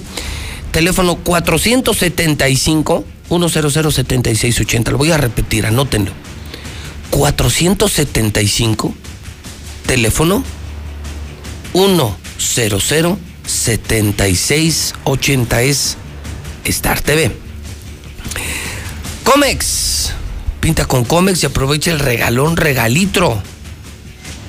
[0.71, 4.91] Teléfono 475 1007680.
[4.91, 6.13] Lo voy a repetir, anótenlo.
[7.11, 8.95] 475
[9.87, 10.45] teléfono
[12.39, 15.97] 100 7680 es
[16.65, 17.33] Star TV.
[19.25, 20.13] Comex.
[20.61, 23.43] Pinta con Comex y aprovecha el regalón regalitro.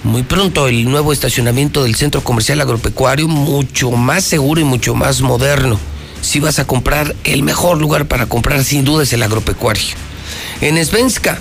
[0.04, 5.22] Muy pronto el nuevo estacionamiento del Centro Comercial Agropecuario, mucho más seguro y mucho más
[5.22, 5.80] moderno.
[6.22, 9.96] Si vas a comprar, el mejor lugar para comprar sin duda es el agropecuario.
[10.60, 11.40] En Svenska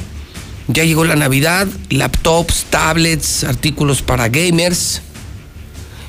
[0.68, 5.02] ya llegó la Navidad, laptops, tablets, artículos para gamers.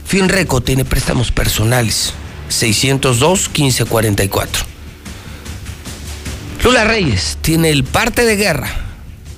[0.06, 2.14] Finreco tiene préstamos personales.
[2.52, 4.48] 602-1544.
[6.64, 8.70] Lula Reyes tiene el parte de guerra.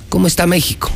[0.10, 0.92] ¿Cómo está México?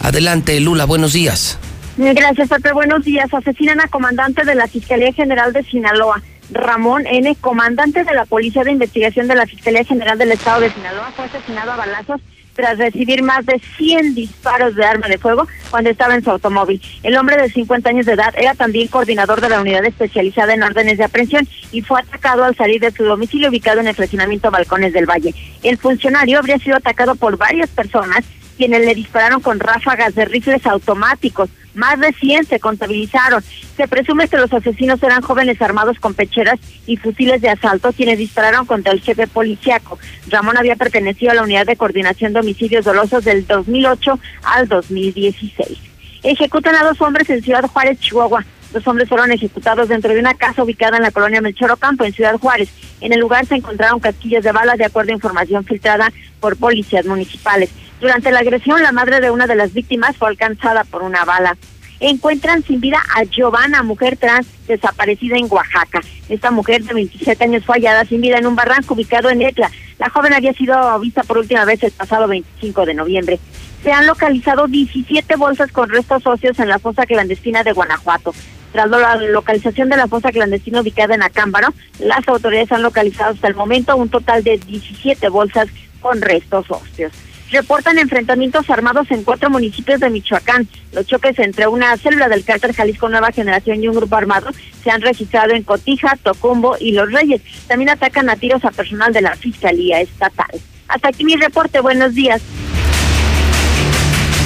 [0.00, 1.58] Adelante, Lula, buenos días.
[1.96, 2.72] Gracias, Pepe.
[2.72, 3.32] Buenos días.
[3.32, 8.64] Asesinan a comandante de la Fiscalía General de Sinaloa, Ramón N., comandante de la Policía
[8.64, 12.20] de Investigación de la Fiscalía General del Estado de Sinaloa, fue asesinado a balazos
[12.54, 16.80] tras recibir más de 100 disparos de arma de fuego cuando estaba en su automóvil.
[17.02, 20.62] El hombre de 50 años de edad era también coordinador de la unidad especializada en
[20.62, 24.50] órdenes de aprehensión y fue atacado al salir de su domicilio ubicado en el fraccionamiento
[24.50, 25.34] Balcones del Valle.
[25.62, 28.24] El funcionario habría sido atacado por varias personas
[28.60, 31.48] quienes le dispararon con ráfagas de rifles automáticos.
[31.72, 33.42] Más de 100 se contabilizaron.
[33.74, 38.18] Se presume que los asesinos eran jóvenes armados con pecheras y fusiles de asalto quienes
[38.18, 39.98] dispararon contra el jefe policiaco.
[40.28, 45.78] Ramón había pertenecido a la unidad de coordinación de homicidios dolosos del 2008 al 2016.
[46.22, 48.44] Ejecutan a dos hombres en Ciudad Juárez, Chihuahua.
[48.74, 52.12] Los hombres fueron ejecutados dentro de una casa ubicada en la colonia Melchor Ocampo, en
[52.12, 52.68] Ciudad Juárez.
[53.00, 57.06] En el lugar se encontraron casquillos de balas de acuerdo a información filtrada por policías
[57.06, 57.70] municipales.
[58.00, 61.56] Durante la agresión, la madre de una de las víctimas fue alcanzada por una bala.
[62.00, 66.00] Encuentran sin vida a Giovanna, mujer trans desaparecida en Oaxaca.
[66.30, 69.70] Esta mujer de 27 años fue hallada sin vida en un barranco ubicado en Etla.
[69.98, 73.38] La joven había sido vista por última vez el pasado 25 de noviembre.
[73.82, 78.32] Se han localizado 17 bolsas con restos óseos en la fosa clandestina de Guanajuato.
[78.72, 81.68] Tras la localización de la fosa clandestina ubicada en Acámbaro,
[81.98, 85.68] las autoridades han localizado hasta el momento un total de 17 bolsas
[86.00, 87.12] con restos óseos.
[87.50, 90.68] Reportan enfrentamientos armados en cuatro municipios de Michoacán.
[90.92, 94.50] Los choques entre una célula del cártel Jalisco Nueva Generación y un grupo armado
[94.84, 97.42] se han registrado en Cotija, Tocumbo y Los Reyes.
[97.66, 100.60] También atacan a tiros a personal de la Fiscalía Estatal.
[100.88, 101.80] Hasta aquí mi reporte.
[101.80, 102.40] Buenos días.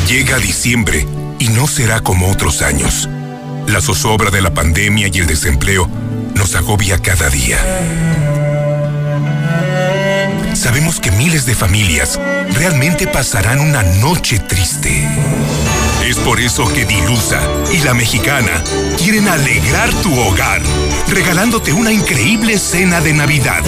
[0.09, 1.07] Llega diciembre
[1.39, 3.09] y no será como otros años.
[3.67, 5.89] La zozobra de la pandemia y el desempleo
[6.35, 7.59] nos agobia cada día.
[10.55, 12.19] Sabemos que miles de familias
[12.53, 15.07] realmente pasarán una noche triste.
[16.07, 17.41] Es por eso que Dilusa
[17.73, 18.63] y la mexicana
[18.97, 20.63] quieren alegrar tu hogar,
[21.09, 23.63] regalándote una increíble cena de Navidad.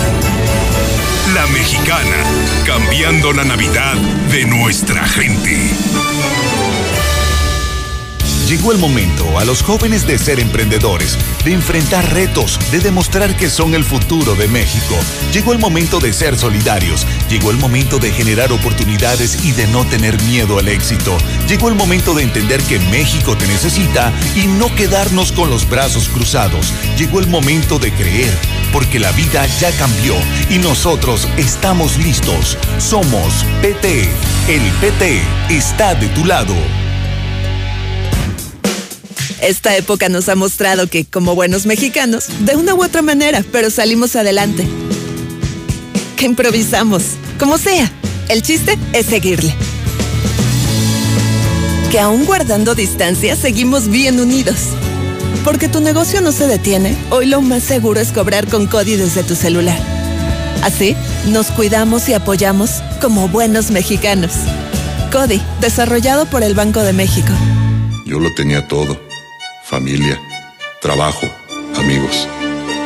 [1.34, 2.16] La mexicana,
[2.64, 3.94] cambiando la Navidad
[4.30, 5.70] de nuestra gente.
[8.46, 13.50] Llegó el momento a los jóvenes de ser emprendedores, de enfrentar retos, de demostrar que
[13.50, 14.94] son el futuro de México.
[15.32, 17.04] Llegó el momento de ser solidarios.
[17.28, 21.18] Llegó el momento de generar oportunidades y de no tener miedo al éxito.
[21.48, 26.08] Llegó el momento de entender que México te necesita y no quedarnos con los brazos
[26.08, 26.72] cruzados.
[26.96, 28.32] Llegó el momento de creer,
[28.72, 30.14] porque la vida ya cambió
[30.50, 32.56] y nosotros estamos listos.
[32.78, 34.08] Somos PT.
[34.46, 35.20] El PT
[35.50, 36.54] está de tu lado.
[39.46, 43.70] Esta época nos ha mostrado que, como buenos mexicanos, de una u otra manera, pero
[43.70, 44.66] salimos adelante.
[46.16, 47.04] Que improvisamos,
[47.38, 47.88] como sea.
[48.28, 49.54] El chiste es seguirle.
[51.92, 54.56] Que aún guardando distancia, seguimos bien unidos.
[55.44, 59.22] Porque tu negocio no se detiene, hoy lo más seguro es cobrar con Cody desde
[59.22, 59.78] tu celular.
[60.64, 60.96] Así,
[61.28, 64.32] nos cuidamos y apoyamos como buenos mexicanos.
[65.12, 67.32] Cody, desarrollado por el Banco de México.
[68.06, 69.05] Yo lo tenía todo.
[69.76, 70.18] Familia,
[70.80, 71.28] trabajo,
[71.78, 72.26] amigos.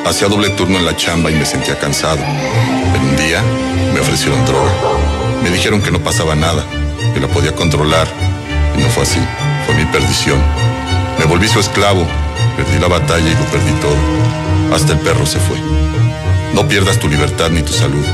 [0.05, 2.19] Hacía doble turno en la chamba y me sentía cansado.
[2.19, 3.41] Pero un día
[3.95, 4.73] me ofrecieron droga.
[5.41, 6.65] Me dijeron que no pasaba nada,
[7.15, 8.09] que la podía controlar.
[8.77, 9.21] Y no fue así.
[9.67, 10.43] Fue mi perdición.
[11.17, 12.05] Me volví su esclavo.
[12.57, 14.75] Perdí la batalla y lo perdí todo.
[14.75, 15.59] Hasta el perro se fue.
[16.55, 18.05] No pierdas tu libertad ni tu salud.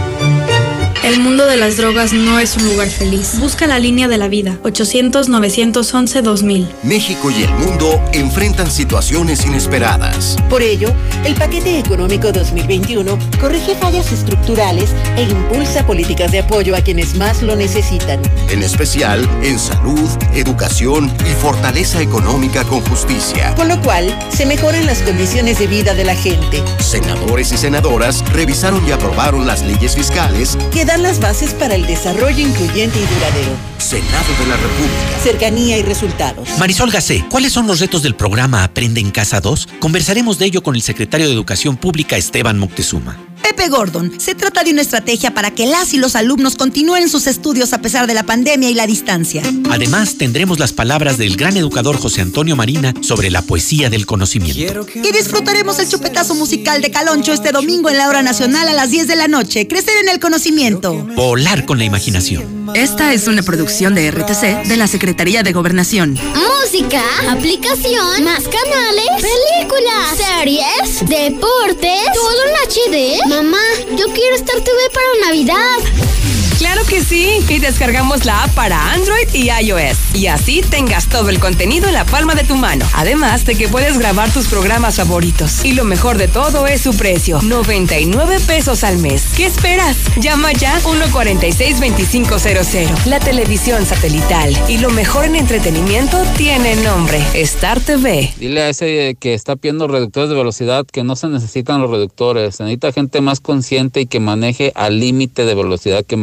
[1.06, 3.38] El mundo de las drogas no es un lugar feliz.
[3.38, 4.58] Busca la línea de la vida.
[4.64, 6.66] 800-911-2000.
[6.82, 10.36] México y el mundo enfrentan situaciones inesperadas.
[10.50, 10.92] Por ello,
[11.24, 17.40] el paquete económico 2021 corrige fallas estructurales e impulsa políticas de apoyo a quienes más
[17.40, 18.20] lo necesitan.
[18.50, 23.54] En especial en salud, educación y fortaleza económica con justicia.
[23.54, 26.64] Con lo cual, se mejoran las condiciones de vida de la gente.
[26.80, 31.86] Senadores y senadoras revisaron y aprobaron las leyes fiscales que dan las bases para el
[31.86, 33.52] desarrollo incluyente y duradero.
[33.78, 35.18] Senado de la República.
[35.22, 36.48] Cercanía y resultados.
[36.58, 39.68] Marisol Gacé, ¿cuáles son los retos del programa Aprende en Casa 2?
[39.80, 43.25] Conversaremos de ello con el secretario de Educación Pública, Esteban Moctezuma.
[43.46, 47.28] Pepe Gordon, se trata de una estrategia para que las y los alumnos continúen sus
[47.28, 49.44] estudios a pesar de la pandemia y la distancia.
[49.70, 54.84] Además, tendremos las palabras del gran educador José Antonio Marina sobre la poesía del conocimiento.
[54.96, 58.90] Y disfrutaremos el chupetazo musical de Caloncho este domingo en la hora nacional a las
[58.90, 59.68] 10 de la noche.
[59.68, 61.06] Crecer en el conocimiento.
[61.14, 62.55] Volar con la imaginación.
[62.74, 66.18] Esta es una producción de RTC de la Secretaría de Gobernación.
[66.34, 73.28] Música, aplicación, más canales, películas, series, deportes, todo en HD.
[73.28, 73.62] Mamá,
[73.96, 76.35] yo quiero Star TV para Navidad.
[76.58, 80.14] Claro que sí, y descargamos la app para Android y iOS.
[80.14, 82.86] Y así tengas todo el contenido en la palma de tu mano.
[82.94, 85.62] Además de que puedes grabar tus programas favoritos.
[85.64, 89.24] Y lo mejor de todo es su precio, 99 pesos al mes.
[89.36, 89.98] ¿Qué esperas?
[90.16, 93.04] Llama ya 146-2500.
[93.04, 98.32] La televisión satelital y lo mejor en entretenimiento tiene nombre, Star TV.
[98.38, 102.56] Dile a ese que está pidiendo reductores de velocidad que no se necesitan los reductores.
[102.56, 106.16] Se necesita gente más consciente y que maneje al límite de velocidad que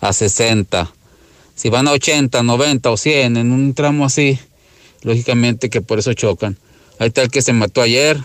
[0.00, 0.92] A 60.
[1.54, 4.38] Si van a 80, 90 o 100 en un tramo así,
[5.02, 6.58] lógicamente que por eso chocan.
[6.98, 8.20] Está el que se mató ayer.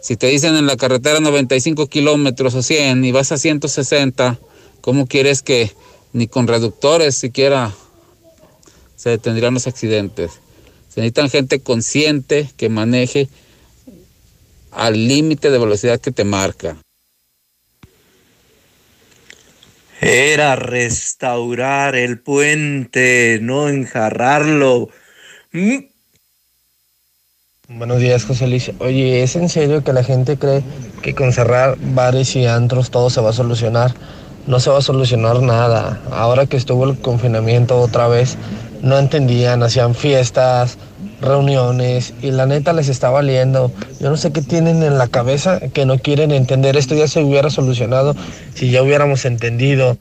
[0.00, 4.38] Si te dicen en la carretera 95 kilómetros o 100 y vas a 160,
[4.80, 5.72] ¿cómo quieres que
[6.12, 7.74] ni con reductores siquiera
[8.96, 10.32] se detendrían los accidentes?
[10.88, 13.28] Se necesitan gente consciente que maneje
[14.70, 16.76] al límite de velocidad que te marca.
[20.00, 24.90] Era restaurar el puente, no enjarrarlo.
[25.52, 25.78] Mm.
[27.70, 28.70] Buenos días, José Luis.
[28.78, 30.62] Oye, ¿es en serio que la gente cree
[31.02, 33.92] que con cerrar bares y antros todo se va a solucionar?
[34.46, 36.00] No se va a solucionar nada.
[36.12, 38.38] Ahora que estuvo el confinamiento otra vez,
[38.80, 40.78] no entendían, hacían fiestas,
[41.20, 43.72] reuniones y la neta les está valiendo.
[44.00, 46.76] Yo no sé qué tienen en la cabeza que no quieren entender.
[46.76, 48.14] Esto ya se hubiera solucionado
[48.54, 49.98] si ya hubiéramos entendido.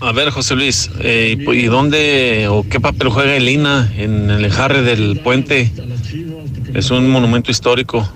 [0.00, 4.44] A ver, José Luis, eh, ¿y dónde o qué papel juega el INA en el
[4.44, 5.72] enjarre del puente?
[6.72, 8.08] Es un monumento histórico.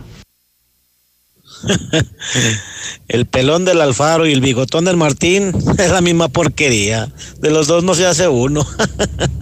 [3.09, 7.09] El pelón del Alfaro y el bigotón del Martín es la misma porquería.
[7.39, 8.67] De los dos no se hace uno.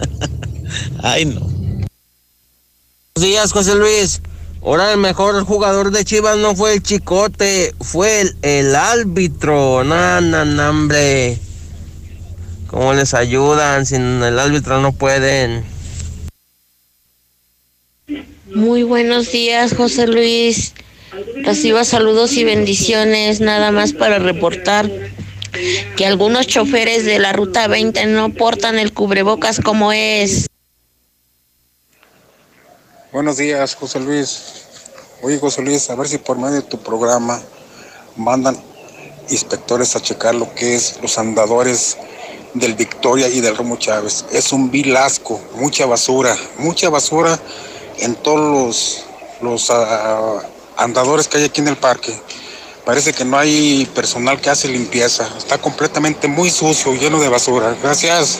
[1.03, 1.60] Ay, no.
[3.13, 4.21] Buenos días, José Luis.
[4.63, 9.83] Ahora el mejor jugador de Chivas no fue el Chicote, fue el, árbitro.
[9.83, 10.19] Na,
[10.69, 11.37] hombre.
[12.67, 13.85] ¿Cómo les ayudan?
[13.85, 15.65] Sin el árbitro no pueden.
[18.55, 20.73] Muy buenos días, José Luis.
[21.43, 24.89] Reciba saludos y bendiciones, nada más para reportar
[25.97, 30.47] que algunos choferes de la ruta 20 no portan el cubrebocas como es.
[33.11, 34.41] Buenos días, José Luis.
[35.21, 37.41] Oye, José Luis, a ver si por medio de tu programa
[38.15, 38.57] mandan
[39.29, 41.97] inspectores a checar lo que es los andadores
[42.53, 44.23] del Victoria y del Romo Chávez.
[44.31, 47.37] Es un vil asco, mucha basura, mucha basura
[47.97, 49.05] en todos los,
[49.41, 50.41] los ah,
[50.77, 52.17] andadores que hay aquí en el parque.
[52.85, 55.29] Parece que no hay personal que hace limpieza.
[55.37, 57.75] Está completamente muy sucio, lleno de basura.
[57.83, 58.39] Gracias.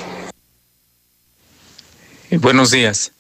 [2.32, 3.12] buenos días.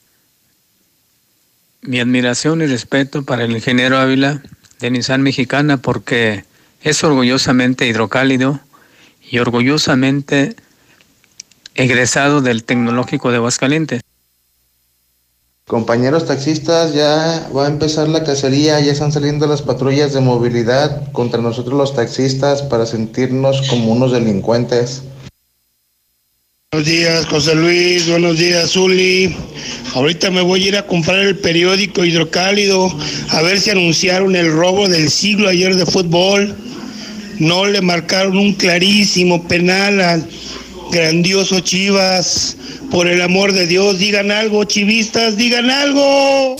[1.83, 4.41] Mi admiración y respeto para el ingeniero Ávila
[4.79, 6.45] de Nissan Mexicana porque
[6.81, 8.59] es orgullosamente hidrocálido
[9.29, 10.55] y orgullosamente
[11.75, 14.01] egresado del Tecnológico de Aguascalientes.
[15.67, 21.09] Compañeros taxistas, ya va a empezar la cacería, ya están saliendo las patrullas de movilidad
[21.13, 25.03] contra nosotros los taxistas para sentirnos como unos delincuentes.
[26.73, 28.07] Buenos días, José Luis.
[28.07, 29.35] Buenos días, Zuli.
[29.93, 34.49] Ahorita me voy a ir a comprar el periódico Hidrocálido a ver si anunciaron el
[34.49, 36.55] robo del siglo ayer de fútbol.
[37.39, 40.29] No le marcaron un clarísimo penal al
[40.93, 42.55] grandioso Chivas.
[42.89, 46.55] Por el amor de Dios, digan algo, chivistas, digan algo.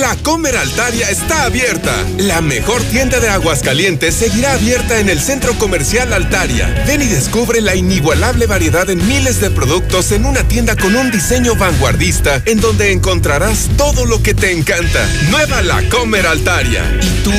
[0.00, 1.92] La Comer Altaria está abierta.
[2.18, 6.84] La mejor tienda de Aguascalientes seguirá abierta en el Centro Comercial Altaria.
[6.86, 11.10] Ven y descubre la inigualable variedad en miles de productos en una tienda con un
[11.10, 15.08] diseño vanguardista en donde encontrarás todo lo que te encanta.
[15.30, 16.82] Nueva La Comer Altaria.
[17.00, 17.32] ¿Y tú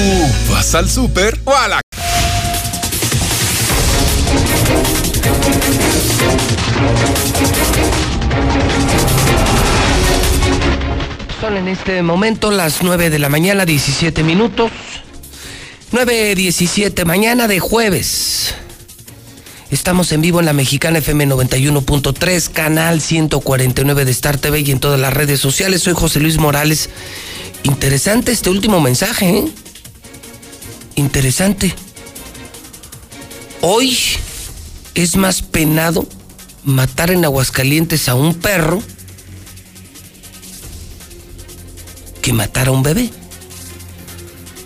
[0.51, 1.86] vas al súper o a la
[11.39, 14.71] Son en este momento las 9 de la mañana, 17 minutos.
[15.91, 18.55] 9.17 mañana de jueves.
[19.69, 24.79] Estamos en vivo en la Mexicana FM 91.3, canal 149 de Star TV y en
[24.79, 25.83] todas las redes sociales.
[25.83, 26.89] Soy José Luis Morales.
[27.61, 29.45] Interesante este último mensaje, ¿eh?
[30.95, 31.75] Interesante.
[33.61, 33.95] Hoy
[34.95, 36.07] es más penado
[36.63, 38.81] matar en Aguascalientes a un perro
[42.27, 43.09] que matar a un bebé.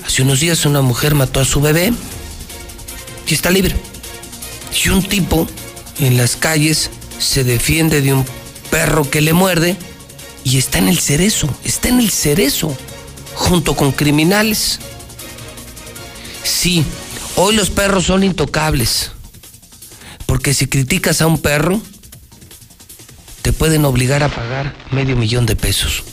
[0.03, 1.93] Hace unos días una mujer mató a su bebé
[3.27, 3.75] y está libre.
[4.83, 5.47] Y un tipo
[5.99, 6.89] en las calles
[7.19, 8.25] se defiende de un
[8.71, 9.77] perro que le muerde
[10.43, 12.75] y está en el cerezo, está en el cerezo,
[13.35, 14.79] junto con criminales.
[16.43, 16.83] Sí,
[17.35, 19.11] hoy los perros son intocables,
[20.25, 21.79] porque si criticas a un perro,
[23.43, 26.05] te pueden obligar a pagar medio millón de pesos.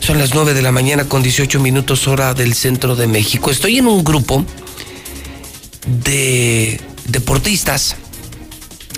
[0.00, 3.50] Son las 9 de la mañana con 18 minutos hora del centro de México.
[3.50, 4.44] Estoy en un grupo
[5.86, 7.96] de deportistas.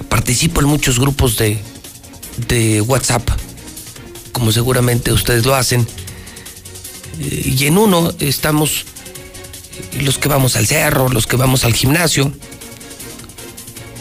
[0.09, 1.59] Participo en muchos grupos de,
[2.49, 3.29] de WhatsApp,
[4.33, 5.87] como seguramente ustedes lo hacen.
[7.21, 8.85] Eh, Y en uno estamos
[10.01, 12.33] los que vamos al cerro, los que vamos al gimnasio.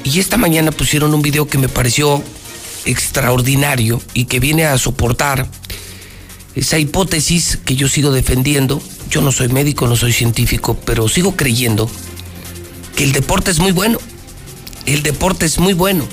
[0.03, 2.23] Y esta mañana pusieron un video que me pareció
[2.85, 5.47] extraordinario y que viene a soportar
[6.55, 8.81] esa hipótesis que yo sigo defendiendo.
[9.09, 11.89] Yo no soy médico, no soy científico, pero sigo creyendo
[12.95, 13.99] que el deporte es muy bueno.
[14.85, 16.07] El deporte es muy bueno.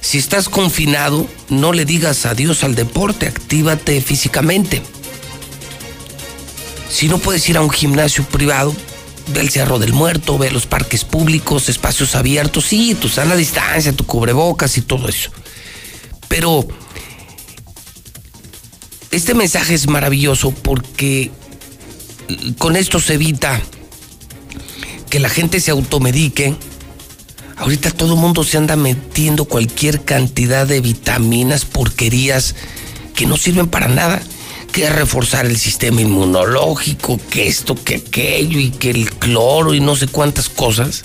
[0.00, 4.82] Si estás confinado, no le digas adiós al deporte, actívate físicamente.
[6.90, 8.74] Si no puedes ir a un gimnasio privado,
[9.28, 13.36] ve al Cerro del Muerto, ve a los parques públicos, espacios abiertos, sí, tu sana
[13.36, 15.30] distancia, tu cubrebocas y todo eso.
[16.28, 16.66] Pero
[19.10, 21.30] este mensaje es maravilloso porque
[22.58, 23.60] con esto se evita
[25.08, 26.54] que la gente se automedique.
[27.56, 32.54] Ahorita todo mundo se anda metiendo cualquier cantidad de vitaminas, porquerías
[33.14, 34.22] que no sirven para nada.
[34.72, 39.96] Que reforzar el sistema inmunológico, que esto, que aquello y que el cloro y no
[39.96, 41.02] sé cuántas cosas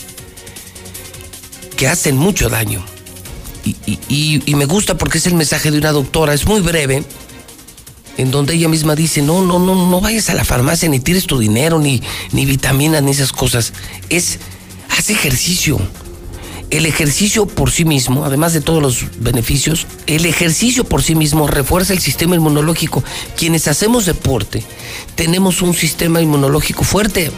[1.77, 2.85] que hacen mucho daño.
[3.65, 7.03] Y me gusta porque es el mensaje de una doctora, es muy breve,
[8.17, 11.25] en donde ella misma dice, no, no, no, no vayas a la farmacia ni tires
[11.25, 13.73] tu dinero, ni, ni vitaminas, ni esas cosas.
[14.09, 14.39] Es,
[14.89, 15.79] haz ejercicio.
[16.69, 21.45] El ejercicio por sí mismo, además de todos los beneficios, el ejercicio por sí mismo
[21.45, 23.03] refuerza el sistema inmunológico.
[23.37, 24.63] Quienes hacemos deporte,
[25.15, 27.31] tenemos un sistema inmunológico fuerte.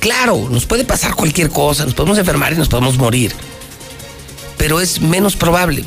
[0.00, 3.32] Claro, nos puede pasar cualquier cosa, nos podemos enfermar y nos podemos morir,
[4.56, 5.84] pero es menos probable.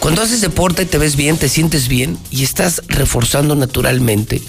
[0.00, 4.40] Cuando haces deporte te ves bien, te sientes bien y estás reforzando naturalmente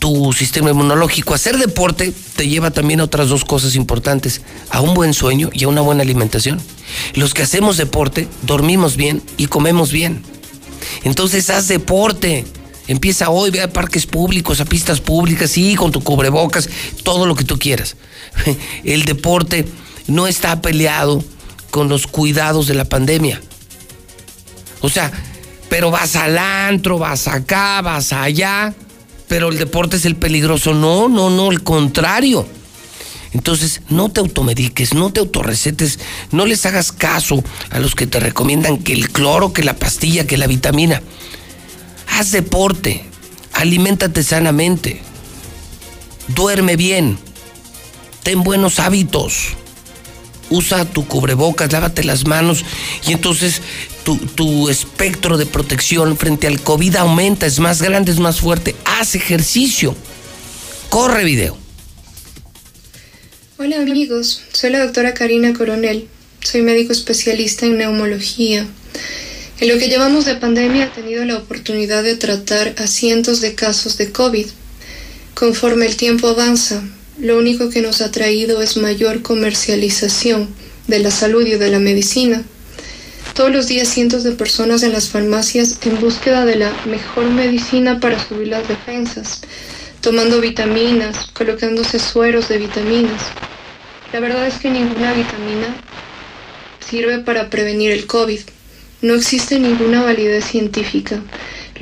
[0.00, 1.34] tu sistema inmunológico.
[1.34, 4.40] Hacer deporte te lleva también a otras dos cosas importantes,
[4.70, 6.58] a un buen sueño y a una buena alimentación.
[7.14, 10.22] Los que hacemos deporte dormimos bien y comemos bien.
[11.04, 12.46] Entonces haz deporte.
[12.88, 16.68] Empieza hoy, ve a parques públicos, a pistas públicas, sí, con tu cubrebocas,
[17.02, 17.96] todo lo que tú quieras.
[18.84, 19.66] El deporte
[20.06, 21.22] no está peleado
[21.70, 23.40] con los cuidados de la pandemia.
[24.82, 25.10] O sea,
[25.68, 28.74] pero vas al antro, vas acá, vas allá,
[29.28, 30.74] pero el deporte es el peligroso.
[30.74, 32.46] No, no, no, al contrario.
[33.32, 35.98] Entonces, no te automediques, no te autorrecetes,
[36.32, 40.26] no les hagas caso a los que te recomiendan que el cloro, que la pastilla,
[40.26, 41.00] que la vitamina.
[42.08, 43.06] Haz deporte,
[43.54, 45.00] aliméntate sanamente,
[46.28, 47.18] duerme bien,
[48.22, 49.56] ten buenos hábitos,
[50.52, 52.64] usa tu cubrebocas, lávate las manos
[53.06, 53.62] y entonces
[54.04, 58.74] tu, tu, espectro de protección frente al COVID aumenta, es más grande, es más fuerte.
[58.84, 59.94] Haz ejercicio,
[60.88, 61.56] corre video.
[63.58, 66.08] Hola amigos, soy la doctora Karina Coronel,
[66.40, 68.66] soy médico especialista en neumología.
[69.60, 73.54] En lo que llevamos de pandemia he tenido la oportunidad de tratar a cientos de
[73.54, 74.46] casos de COVID.
[75.34, 76.82] Conforme el tiempo avanza,
[77.22, 80.48] lo único que nos ha traído es mayor comercialización
[80.88, 82.42] de la salud y de la medicina.
[83.34, 88.00] Todos los días cientos de personas en las farmacias en búsqueda de la mejor medicina
[88.00, 89.40] para subir las defensas,
[90.00, 93.22] tomando vitaminas, colocándose sueros de vitaminas.
[94.12, 95.76] La verdad es que ninguna vitamina
[96.84, 98.40] sirve para prevenir el COVID.
[99.00, 101.22] No existe ninguna validez científica.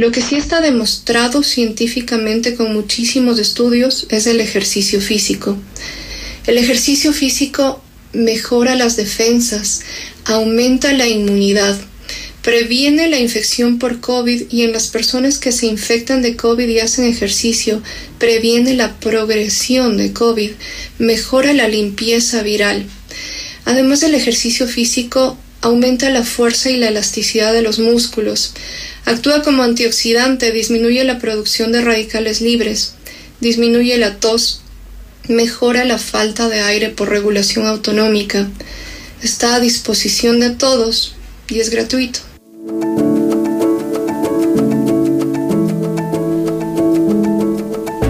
[0.01, 5.59] Lo que sí está demostrado científicamente con muchísimos estudios es el ejercicio físico.
[6.47, 7.83] El ejercicio físico
[8.15, 9.83] mejora las defensas,
[10.25, 11.79] aumenta la inmunidad,
[12.41, 16.81] previene la infección por COVID y en las personas que se infectan de COVID y
[16.81, 17.83] hacen ejercicio,
[18.19, 20.53] previene la progresión de COVID,
[20.99, 22.87] mejora la limpieza viral.
[23.67, 28.55] Además del ejercicio físico, aumenta la fuerza y la elasticidad de los músculos,
[29.05, 32.95] actúa como antioxidante, disminuye la producción de radicales libres,
[33.41, 34.63] disminuye la tos,
[35.29, 38.49] mejora la falta de aire por regulación autonómica,
[39.23, 41.15] está a disposición de todos
[41.49, 42.21] y es gratuito.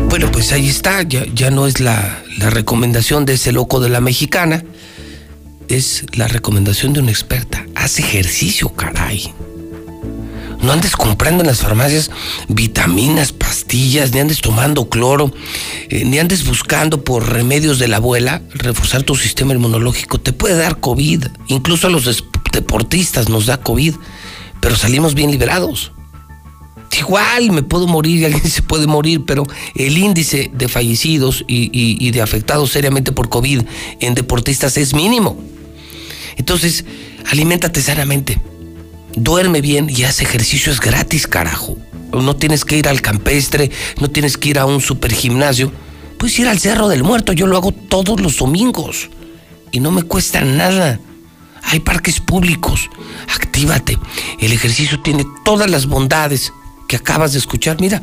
[0.09, 3.89] Bueno, pues ahí está, ya, ya no es la, la recomendación de ese loco de
[3.89, 4.65] la mexicana,
[5.71, 7.65] es la recomendación de una experta.
[7.75, 9.33] Haz ejercicio, caray.
[10.63, 12.11] No andes comprando en las farmacias
[12.49, 15.33] vitaminas, pastillas, ni andes tomando cloro,
[15.89, 20.21] eh, ni andes buscando por remedios de la abuela reforzar tu sistema inmunológico.
[20.21, 21.25] Te puede dar COVID.
[21.47, 23.95] Incluso a los deportistas nos da COVID,
[24.61, 25.93] pero salimos bien liberados.
[26.99, 29.45] Igual me puedo morir y alguien se puede morir, pero
[29.77, 33.63] el índice de fallecidos y, y, y de afectados seriamente por COVID
[34.01, 35.39] en deportistas es mínimo.
[36.41, 36.87] Entonces,
[37.31, 38.41] aliméntate sanamente
[39.15, 41.77] duerme bien y haz ejercicio, es gratis, carajo.
[42.13, 45.71] No tienes que ir al campestre, no tienes que ir a un super gimnasio.
[46.19, 49.11] Puedes ir al Cerro del Muerto, yo lo hago todos los domingos
[49.71, 50.99] y no me cuesta nada.
[51.63, 52.89] Hay parques públicos,
[53.29, 53.99] actívate.
[54.41, 56.53] El ejercicio tiene todas las bondades
[56.89, 57.81] que acabas de escuchar.
[57.81, 58.03] Mira,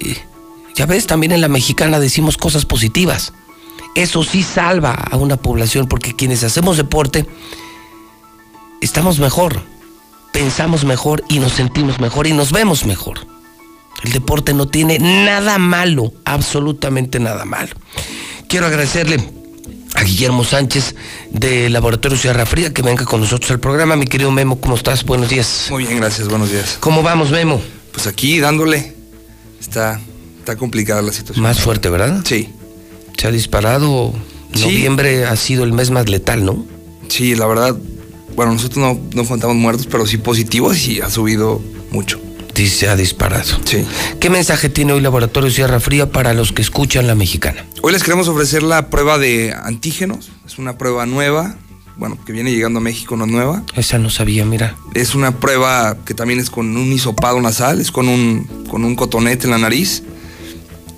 [0.00, 0.16] eh,
[0.74, 3.32] ya ves, también en la mexicana decimos cosas positivas.
[3.94, 7.26] Eso sí salva a una población porque quienes hacemos deporte
[8.80, 9.74] estamos mejor
[10.34, 13.20] pensamos mejor y nos sentimos mejor y nos vemos mejor.
[14.02, 17.72] El deporte no tiene nada malo, absolutamente nada malo.
[18.48, 19.24] Quiero agradecerle
[19.94, 20.96] a Guillermo Sánchez
[21.30, 23.94] de Laboratorio Sierra Fría que venga con nosotros al programa.
[23.94, 25.04] Mi querido Memo, ¿cómo estás?
[25.04, 25.68] Buenos días.
[25.70, 26.78] Muy bien, gracias, buenos días.
[26.80, 27.62] ¿Cómo vamos, Memo?
[27.92, 28.92] Pues aquí dándole.
[29.60, 30.00] Está,
[30.40, 31.44] está complicada la situación.
[31.44, 32.22] Más fuerte, ¿verdad?
[32.24, 32.52] Sí.
[33.16, 34.12] Se ha disparado.
[34.54, 34.62] Sí.
[34.62, 36.64] Noviembre ha sido el mes más letal, ¿no?
[37.08, 37.76] Sí, la verdad,
[38.36, 41.60] bueno, nosotros no, no contamos muertos, pero sí positivos y ha subido
[41.90, 42.20] mucho.
[42.54, 43.44] Sí, se ha disparado.
[43.64, 43.84] Sí.
[44.20, 47.66] ¿Qué mensaje tiene hoy Laboratorio Sierra Fría para los que escuchan la mexicana?
[47.82, 50.30] Hoy les queremos ofrecer la prueba de antígenos.
[50.46, 51.56] Es una prueba nueva,
[51.96, 53.64] bueno, que viene llegando a México, no nueva.
[53.76, 54.76] Esa no sabía, mira.
[54.94, 58.94] Es una prueba que también es con un hisopado nasal, es con un, con un
[58.94, 60.04] cotonete en la nariz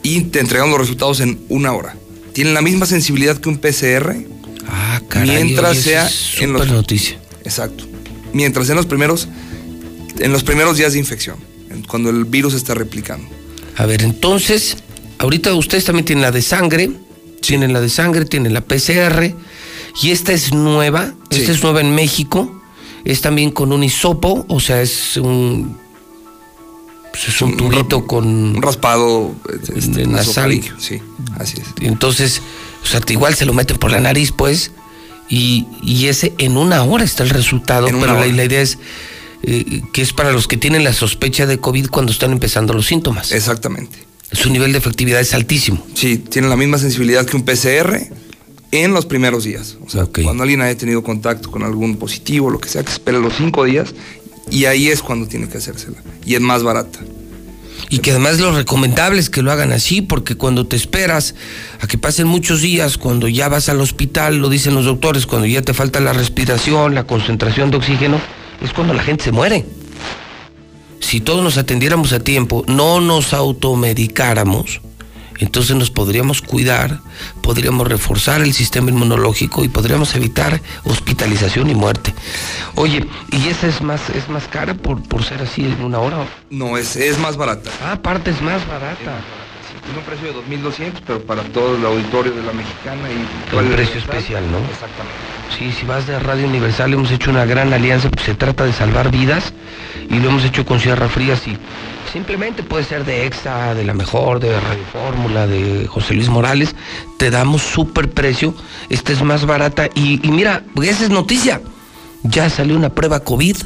[0.02, 1.96] y te entregan los resultados en una hora.
[2.36, 4.14] Tienen la misma sensibilidad que un PCR.
[4.68, 5.42] Ah, caray.
[5.42, 7.18] Mientras sea es en los noticia.
[7.44, 7.84] Exacto.
[8.34, 9.26] Mientras en los primeros,
[10.18, 11.38] en los primeros días de infección,
[11.88, 13.26] cuando el virus está replicando.
[13.78, 14.76] A ver, entonces,
[15.16, 16.90] ahorita ustedes también tienen la de sangre,
[17.40, 19.34] tienen la de sangre, tienen la PCR,
[20.02, 21.40] y esta es nueva, Sí.
[21.40, 22.62] esta es nueva en México,
[23.06, 25.78] es también con un hisopo, o sea, es un
[27.16, 28.26] Pues es un tubito con...
[28.26, 29.34] Un raspado
[29.74, 30.60] este, nasal.
[30.78, 31.00] Sí,
[31.38, 31.66] así es.
[31.80, 32.42] Entonces,
[32.82, 34.70] o sea, igual se lo meten por la nariz, pues,
[35.26, 38.78] y, y ese en una hora está el resultado, pero la, la, idea es
[39.42, 42.84] eh, que es para los que tienen la sospecha de COVID cuando están empezando los
[42.84, 43.32] síntomas.
[43.32, 43.96] Exactamente.
[44.32, 45.86] Su nivel de efectividad es altísimo.
[45.94, 47.98] Sí, tiene la misma sensibilidad que un PCR
[48.72, 49.78] en los primeros días.
[49.86, 53.18] O sea, cuando alguien haya tenido contacto con algún positivo, lo que sea, que espere
[53.20, 53.94] los cinco días,
[54.50, 55.98] y ahí es cuando tiene que hacérsela.
[56.24, 57.00] Y es más barata.
[57.88, 61.34] Y que además lo recomendable es que lo hagan así, porque cuando te esperas
[61.80, 65.46] a que pasen muchos días, cuando ya vas al hospital, lo dicen los doctores, cuando
[65.46, 68.20] ya te falta la respiración, la concentración de oxígeno,
[68.60, 69.64] es cuando la gente se muere.
[71.00, 74.80] Si todos nos atendiéramos a tiempo, no nos automedicáramos,
[75.38, 77.00] entonces nos podríamos cuidar,
[77.42, 82.14] podríamos reforzar el sistema inmunológico y podríamos evitar hospitalización y muerte.
[82.74, 86.26] Oye, ¿y esa es más, es más cara por, por ser así en una hora?
[86.50, 87.70] No, es, es más barata.
[87.82, 89.20] Ah, aparte es más barata.
[89.86, 93.56] Tiene un precio de 2.200, pero para todo el auditorio de la mexicana y...
[93.56, 94.58] Un precio especial, ¿no?
[94.58, 95.36] Exactamente.
[95.56, 98.72] Sí, si vas de Radio Universal hemos hecho una gran alianza, pues se trata de
[98.72, 99.52] salvar vidas
[100.10, 101.56] y lo hemos hecho con Sierra Frías y
[102.12, 106.74] simplemente puede ser de EXA, de la mejor, de Radio Fórmula, de José Luis Morales,
[107.16, 108.54] te damos súper precio,
[108.88, 111.60] esta es más barata y, y mira, esa es noticia,
[112.24, 113.56] ya salió una prueba COVID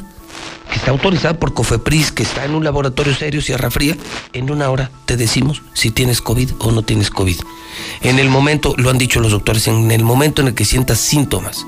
[0.69, 3.97] que está autorizada por Cofepris, que está en un laboratorio serio, Sierra Fría,
[4.33, 7.35] en una hora te decimos si tienes COVID o no tienes COVID.
[8.01, 10.99] En el momento, lo han dicho los doctores, en el momento en el que sientas
[10.99, 11.65] síntomas,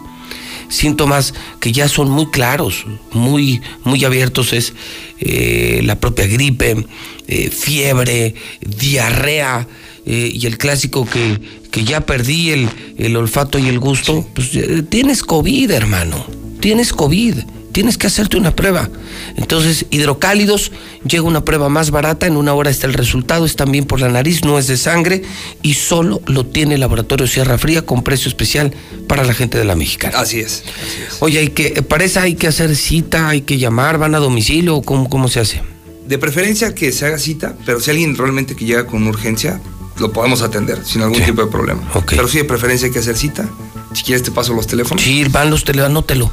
[0.70, 4.74] síntomas que ya son muy claros, muy, muy abiertos, es
[5.20, 6.86] eh, la propia gripe,
[7.28, 9.68] eh, fiebre, diarrea,
[10.06, 11.40] eh, y el clásico que,
[11.72, 14.52] que ya perdí el, el, olfato y el gusto, pues
[14.90, 16.26] tienes COVID, hermano,
[16.60, 17.36] tienes COVID
[17.74, 18.90] tienes que hacerte una prueba.
[19.36, 20.72] Entonces, hidrocálidos,
[21.06, 24.08] llega una prueba más barata, en una hora está el resultado, es también por la
[24.08, 25.24] nariz, no es de sangre
[25.62, 28.74] y solo lo tiene el laboratorio Sierra Fría con precio especial
[29.08, 30.18] para la gente de la mexicana.
[30.18, 30.64] Así es.
[30.64, 31.18] Así es.
[31.20, 34.82] Oye, hay que, para esa hay que hacer cita, hay que llamar, van a domicilio,
[34.82, 35.62] ¿cómo, cómo se hace?
[36.08, 39.60] De preferencia que se haga cita, pero si alguien realmente que llega con urgencia,
[40.00, 41.26] lo podemos atender sin algún sí.
[41.26, 41.82] tipo de problema.
[41.94, 42.18] Okay.
[42.18, 43.50] Pero sí, de preferencia hay que hacer cita.
[43.94, 45.04] Si quieres te paso los teléfonos.
[45.04, 46.32] Sí, van los teléfonos, anótelo.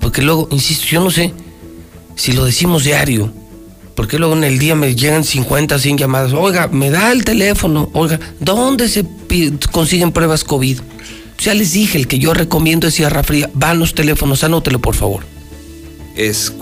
[0.00, 1.32] Porque luego, insisto, yo no sé
[2.16, 3.32] si lo decimos diario.
[3.94, 6.32] Porque luego en el día me llegan 50, 100 llamadas.
[6.34, 7.88] Oiga, me da el teléfono.
[7.94, 9.06] Oiga, ¿dónde se
[9.72, 10.80] consiguen pruebas COVID?
[11.38, 13.50] Ya les dije, el que yo recomiendo es Sierra Fría.
[13.54, 15.24] Van los teléfonos, anótelo por favor.
[16.14, 16.52] Es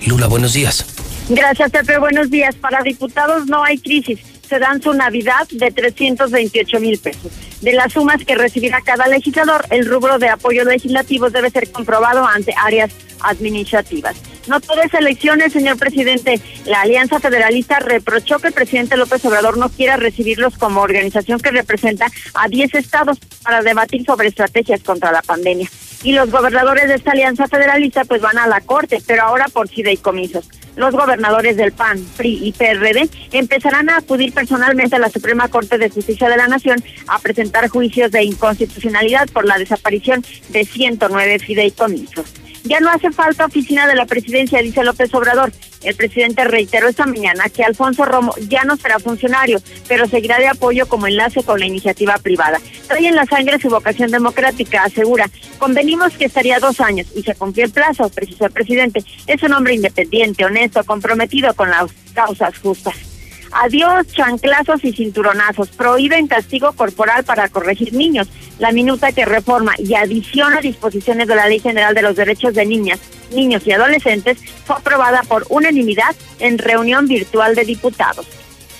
[0.06, 0.86] Lula, buenos días.
[1.28, 1.98] Gracias, Pepe.
[1.98, 2.54] Buenos días.
[2.54, 4.20] Para diputados no hay crisis.
[4.50, 7.30] Se dan su Navidad de 328 mil pesos.
[7.60, 12.26] De las sumas que recibirá cada legislador, el rubro de apoyo legislativo debe ser comprobado
[12.26, 14.16] ante áreas administrativas.
[14.48, 16.40] No todas elecciones, señor presidente.
[16.64, 21.52] La Alianza Federalista reprochó que el presidente López Obrador no quiera recibirlos como organización que
[21.52, 25.70] representa a 10 estados para debatir sobre estrategias contra la pandemia.
[26.02, 29.68] Y los gobernadores de esta Alianza Federalista pues van a la corte, pero ahora por
[29.68, 30.48] fideicomisos.
[30.80, 35.76] Los gobernadores del PAN, PRI y PRD empezarán a acudir personalmente a la Suprema Corte
[35.76, 41.38] de Justicia de la Nación a presentar juicios de inconstitucionalidad por la desaparición de 109
[41.40, 42.32] fideicomisos.
[42.64, 45.52] Ya no hace falta oficina de la presidencia, dice López Obrador.
[45.82, 50.48] El presidente reiteró esta mañana que Alfonso Romo ya no será funcionario, pero seguirá de
[50.48, 52.60] apoyo como enlace con la iniciativa privada.
[52.86, 55.30] Trae en la sangre su vocación democrática, asegura.
[55.58, 59.02] Convenimos que estaría dos años y se cumplió el plazo, precisó el presidente.
[59.26, 63.09] Es un hombre independiente, honesto, comprometido con las causas justas.
[63.52, 65.68] Adiós, chanclazos y cinturonazos.
[65.70, 68.28] Prohíben castigo corporal para corregir niños.
[68.58, 72.66] La minuta que reforma y adiciona disposiciones de la Ley General de los Derechos de
[72.66, 73.00] Niñas,
[73.32, 78.26] Niños y Adolescentes fue aprobada por unanimidad en reunión virtual de diputados.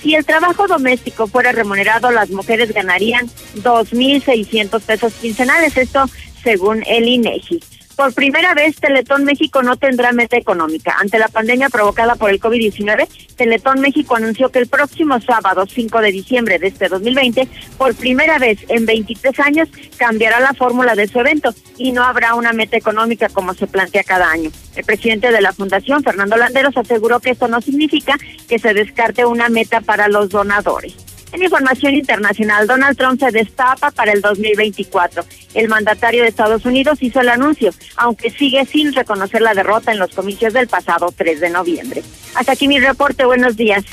[0.01, 3.27] Si el trabajo doméstico fuera remunerado, las mujeres ganarían
[3.57, 6.05] 2.600 pesos quincenales, esto
[6.43, 7.59] según el INEGI
[8.01, 10.95] Por primera vez, Teletón México no tendrá meta económica.
[10.99, 16.01] Ante la pandemia provocada por el COVID-19, Teletón México anunció que el próximo sábado, 5
[16.01, 17.47] de diciembre de este 2020,
[17.77, 22.33] por primera vez en 23 años, cambiará la fórmula de su evento y no habrá
[22.33, 24.49] una meta económica como se plantea cada año.
[24.75, 28.17] El presidente de la Fundación, Fernando Landeros, aseguró que esto no significa
[28.49, 31.10] que se descarte una meta para los donadores.
[31.33, 35.23] En información internacional, Donald Trump se destapa para el 2024.
[35.53, 39.99] El mandatario de Estados Unidos hizo el anuncio, aunque sigue sin reconocer la derrota en
[39.99, 42.03] los comicios del pasado 3 de noviembre.
[42.35, 43.25] Hasta aquí mi reporte.
[43.25, 43.83] Buenos días.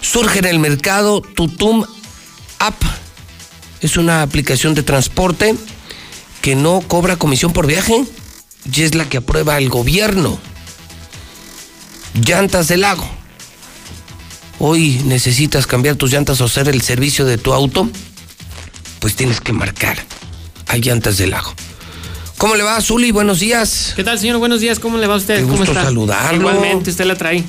[0.00, 1.84] Surge en el mercado Tutum
[2.60, 2.80] App.
[3.80, 5.56] Es una aplicación de transporte
[6.46, 8.04] que no cobra comisión por viaje
[8.72, 10.38] y es la que aprueba el gobierno.
[12.24, 13.04] Llantas del lago.
[14.60, 17.90] Hoy necesitas cambiar tus llantas o hacer el servicio de tu auto,
[19.00, 19.98] pues tienes que marcar
[20.68, 21.52] a Llantas del Lago.
[22.38, 23.10] ¿Cómo le va, Zuli?
[23.10, 23.94] Buenos días.
[23.96, 24.38] ¿Qué tal, señor?
[24.38, 24.78] Buenos días.
[24.78, 25.38] ¿Cómo le va a usted?
[25.38, 25.82] Qué ¿Cómo gusto está?
[25.82, 26.48] saludarlo.
[26.48, 27.42] Igualmente, usted la trae.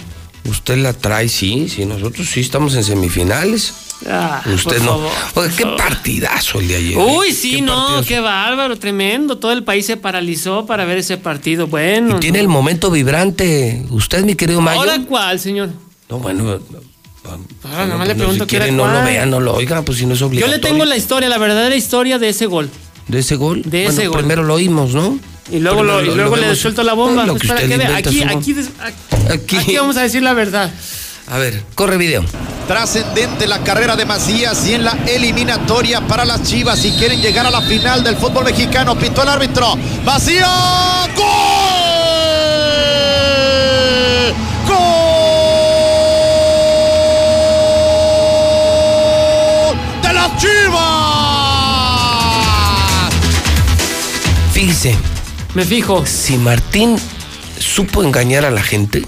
[0.45, 1.85] Usted la trae, sí, sí.
[1.85, 3.73] Nosotros sí estamos en semifinales.
[4.05, 4.99] Ah, Usted no.
[5.33, 6.97] Oye, qué partidazo el de ayer.
[6.97, 9.37] Uy, sí, no, qué bárbaro, tremendo.
[9.37, 11.67] Todo el país se paralizó para ver ese partido.
[11.67, 12.17] Bueno.
[12.17, 13.83] Y tiene el momento vibrante.
[13.89, 14.79] Usted, mi querido Mayo.
[14.79, 15.69] ¿Ahora cuál, señor?
[16.09, 16.59] No, bueno.
[17.63, 20.05] Ahora nada más le pregunto si quiere, no lo vea, no lo oiga, pues si
[20.05, 20.55] no es obligatorio.
[20.55, 22.69] Yo le tengo la historia, la verdadera historia de ese gol.
[23.07, 23.63] ¿De ese gol?
[23.65, 24.19] De ese gol.
[24.19, 25.19] Primero lo oímos, ¿no?
[25.51, 27.25] Y luego, lo, y luego le suelto la bomba.
[27.25, 27.97] Lo Espera, usted que vea.
[27.97, 28.55] Aquí, aquí,
[29.29, 30.71] aquí, aquí vamos a decir la verdad.
[31.29, 32.23] A ver, corre video.
[32.67, 37.45] Trascendente la carrera de Macías y en la eliminatoria para las Chivas si quieren llegar
[37.45, 38.97] a la final del fútbol mexicano.
[38.97, 39.75] Pitó el árbitro.
[40.05, 40.47] Macías.
[41.15, 41.25] ¡Gol!
[44.67, 44.77] ¡Gol!
[50.01, 50.83] ¡De las Chivas!
[54.53, 54.95] Fíjese.
[55.55, 56.05] Me fijo.
[56.05, 56.97] Si Martín
[57.59, 59.05] supo engañar a la gente,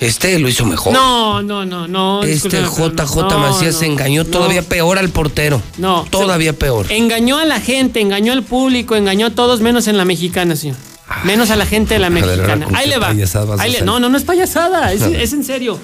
[0.00, 0.92] este lo hizo mejor.
[0.92, 2.22] No, no, no, no.
[2.22, 4.30] Este JJ no, Macías no, engañó no.
[4.30, 5.62] todavía peor al portero.
[5.78, 6.06] No.
[6.10, 6.86] Todavía peor.
[6.90, 10.76] Engañó a la gente, engañó al público, engañó a todos menos en la mexicana, señor.
[11.24, 12.66] Menos a la gente de la mexicana.
[12.66, 13.14] ¿con Ahí le va.
[13.58, 15.78] Ahí le- no, no, no es payasada, es, en serio.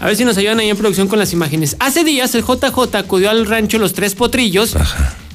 [0.00, 1.76] A ver si nos ayudan ahí en producción con las imágenes.
[1.78, 4.74] Hace días el JJ acudió al rancho Los Tres Potrillos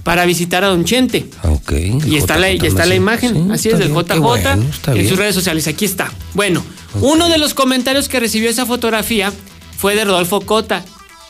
[0.03, 1.27] para visitar a Don Chente.
[1.43, 1.72] Ok.
[2.06, 5.09] Y está la, y está la imagen, así es, del JJ bueno, en bien.
[5.09, 5.67] sus redes sociales.
[5.67, 6.11] Aquí está.
[6.33, 6.64] Bueno,
[7.01, 9.32] uno de los comentarios que recibió esa fotografía
[9.77, 10.84] fue de Rodolfo Cota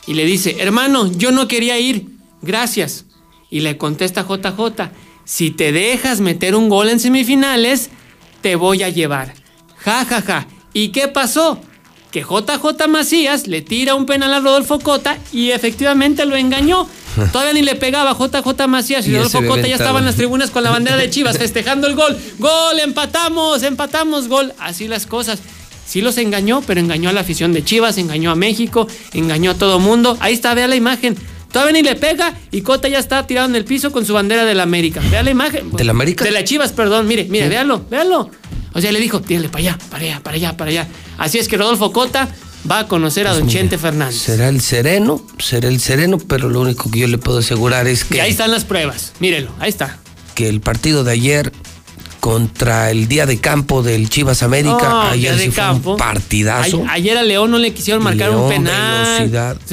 [0.06, 2.06] y le dice, hermano, yo no quería ir,
[2.42, 3.04] gracias.
[3.50, 4.90] Y le contesta JJ,
[5.24, 7.90] si te dejas meter un gol en semifinales,
[8.40, 9.34] te voy a llevar.
[9.76, 10.46] Ja, ja, ja.
[10.72, 11.60] ¿Y qué pasó?
[12.10, 16.88] Que JJ Macías le tira un penal a Rodolfo Cota y efectivamente lo engañó.
[17.32, 19.74] Todavía ni le pegaba JJ Macías y Y Rodolfo Cota ya aventado.
[19.74, 22.16] estaba en las tribunas con la bandera de Chivas festejando el gol.
[22.38, 22.80] ¡Gol!
[22.80, 23.62] ¡Empatamos!
[23.62, 24.28] ¡Empatamos!
[24.28, 24.54] ¡Gol!
[24.58, 25.40] Así las cosas.
[25.88, 29.54] Sí los engañó, pero engañó a la afición de Chivas, engañó a México, engañó a
[29.54, 30.18] todo mundo.
[30.20, 31.16] Ahí está, vea la imagen.
[31.50, 34.44] Todavía ni le pega y Cota ya está tirado en el piso con su bandera
[34.44, 35.00] de la América.
[35.10, 35.70] Vea la imagen.
[35.72, 36.26] ¿De la América?
[36.26, 37.06] De la Chivas, perdón.
[37.06, 38.30] Mire, mire, véalo, véalo.
[38.74, 40.88] O sea, le dijo, tírale para allá, para allá, para allá, para allá.
[41.16, 42.28] Así es que Rodolfo Cota
[42.70, 44.16] va a conocer a Pues don Chente Fernández.
[44.16, 48.04] Será el sereno, será el sereno, pero lo único que yo le puedo asegurar es
[48.10, 49.14] Y ahí que, están las pruebas.
[49.20, 49.98] Mírelo, ahí está.
[50.34, 51.50] que el partido de ayer
[52.28, 55.92] contra el día de campo del Chivas América, No, ayer de sí fue campo.
[55.92, 56.82] un partidazo.
[56.86, 59.30] Ay- ayer a León no le quisieron marcar un penal.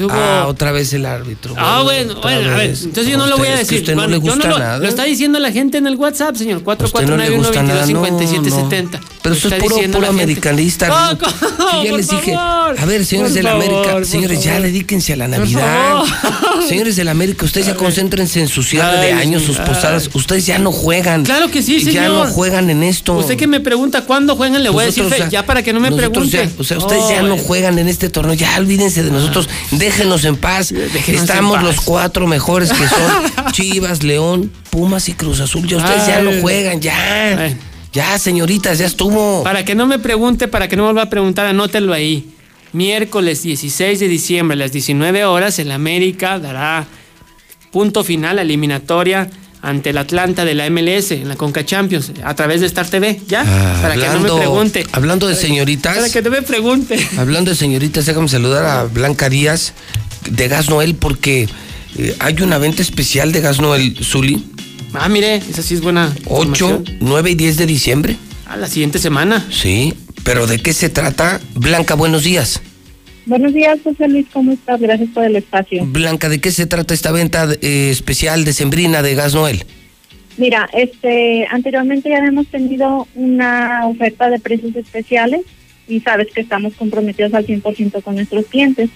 [0.08, 1.54] Ah, otra vez el árbitro.
[1.58, 3.78] Ah, bueno, bueno, a ver, entonces yo no lo voy a es que decir.
[3.80, 4.78] usted no le gusta lo, nada.
[4.78, 6.62] lo está diciendo la gente en el WhatsApp, señor.
[6.66, 9.00] usted no 449-122-5770.
[9.22, 11.18] Pero eso es puro, puro americanista.
[11.20, 11.82] ¿cómo?
[11.82, 15.16] Que ya les dije, a ver, señores de la América, favor, señores, ya dedíquense a
[15.16, 16.04] la Navidad.
[16.66, 20.08] Señores de la América, ustedes ya concéntrense en su cierre de años, sus posadas.
[20.14, 21.24] Ustedes ya no juegan.
[21.24, 22.30] Claro que sí, Ya no señor.
[22.48, 23.14] Juegan en esto.
[23.14, 25.80] Usted que me pregunta cuándo juegan, le voy a decir fe- ya, para que no
[25.80, 26.28] me pregunte.
[26.46, 29.48] ya- o sea, ustedes Oh, ya no juegan en este torneo, ya olvídense de nosotros,
[29.72, 30.70] déjenos en paz.
[30.70, 31.76] Déjenos Estamos en paz.
[31.76, 35.66] los cuatro mejores que son Chivas, León, Pumas y Cruz Azul.
[35.66, 37.38] Ya ustedes ya no juegan, ya.
[37.42, 37.56] Ay.
[37.92, 39.42] Ya, señoritas, ya estuvo.
[39.42, 42.30] Para que no me pregunte, para que no me vuelva a preguntar, anótelo ahí.
[42.72, 46.86] Miércoles 16 de diciembre a las 19 horas, el América dará
[47.72, 49.30] punto final a la eliminatoria
[49.62, 53.20] ante el Atlanta de la MLS en la Conca Champions a través de Star TV.
[53.26, 53.44] ¿Ya?
[53.46, 54.86] Ah, para que no me pregunte.
[54.92, 56.98] Hablando de Para señoritas, que no me pregunte.
[57.18, 59.72] hablando de señoritas, déjame saludar a Blanca Díaz
[60.30, 61.48] de Gas Noel porque
[61.98, 64.44] eh, hay una venta especial de Gas Noel Zuli,
[64.98, 66.14] Ah, mire, esa sí es buena.
[66.26, 66.84] 8, información.
[67.00, 68.16] 9 y 10 de diciembre.
[68.46, 69.46] A la siguiente semana.
[69.50, 69.92] Sí,
[70.24, 71.40] pero ¿de qué se trata?
[71.54, 72.60] Blanca, buenos días.
[73.26, 74.80] Buenos días, José Luis, ¿cómo estás?
[74.80, 75.84] Gracias por el espacio.
[75.84, 79.64] Blanca, ¿de qué se trata esta venta eh, especial de Sembrina de Gas Noel?
[80.36, 85.40] Mira, este, anteriormente ya hemos tenido una oferta de precios especiales
[85.88, 88.90] y sabes que estamos comprometidos al 100% con nuestros clientes.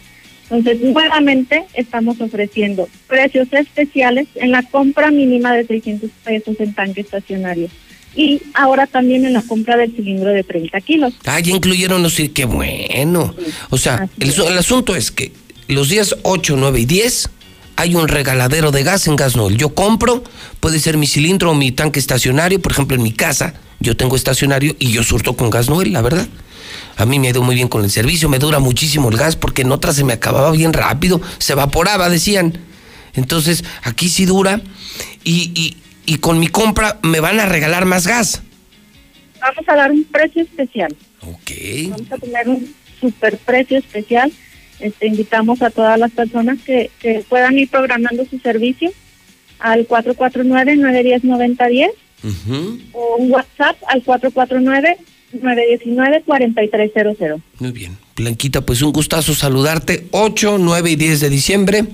[0.44, 7.00] Entonces, nuevamente estamos ofreciendo precios especiales en la compra mínima de 600 pesos en tanque
[7.00, 7.68] estacionario
[8.14, 11.14] y ahora también en la compra del cilindro de 30 kilos.
[11.26, 12.16] Ah, ya incluyeron los...
[12.34, 13.34] Qué bueno.
[13.70, 15.32] O sea, el, el asunto es que
[15.68, 17.30] los días 8, 9 y 10
[17.76, 19.56] hay un regaladero de gas en Gas Noel.
[19.56, 20.22] Yo compro,
[20.60, 22.60] puede ser mi cilindro o mi tanque estacionario.
[22.60, 26.02] Por ejemplo, en mi casa yo tengo estacionario y yo surto con Gas Noel, la
[26.02, 26.26] verdad.
[26.96, 29.34] A mí me ha ido muy bien con el servicio, me dura muchísimo el gas
[29.36, 32.58] porque en otras se me acababa bien rápido, se evaporaba, decían.
[33.14, 34.60] Entonces, aquí sí dura
[35.24, 38.42] y, y- y con mi compra me van a regalar más gas.
[39.40, 40.94] Vamos a dar un precio especial.
[41.22, 41.50] Ok.
[41.90, 44.32] Vamos a tener un super precio especial.
[44.80, 48.90] Este, invitamos a todas las personas que, que puedan ir programando su servicio
[49.58, 51.90] al 449-910-9010
[52.92, 54.02] o un WhatsApp al
[55.32, 57.40] 449-919-4300.
[57.58, 57.96] Muy bien.
[58.16, 60.06] Blanquita, pues un gustazo saludarte.
[60.10, 61.84] 8, 9 y 10 de diciembre,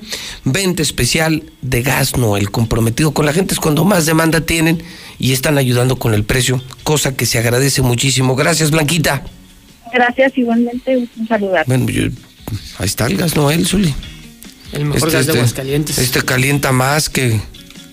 [0.45, 2.51] venta especial de gas Noel.
[2.51, 4.83] Comprometido con la gente es cuando más demanda tienen
[5.19, 8.35] y están ayudando con el precio, cosa que se agradece muchísimo.
[8.37, 9.25] Gracias, Blanquita.
[9.93, 11.65] Gracias, igualmente, un saludar.
[11.67, 12.03] Bueno, yo-
[12.79, 13.95] ahí está el gas Noel, Zuli.
[14.73, 15.99] El mejor gas de Aguascalientes.
[15.99, 17.41] Este calienta más que,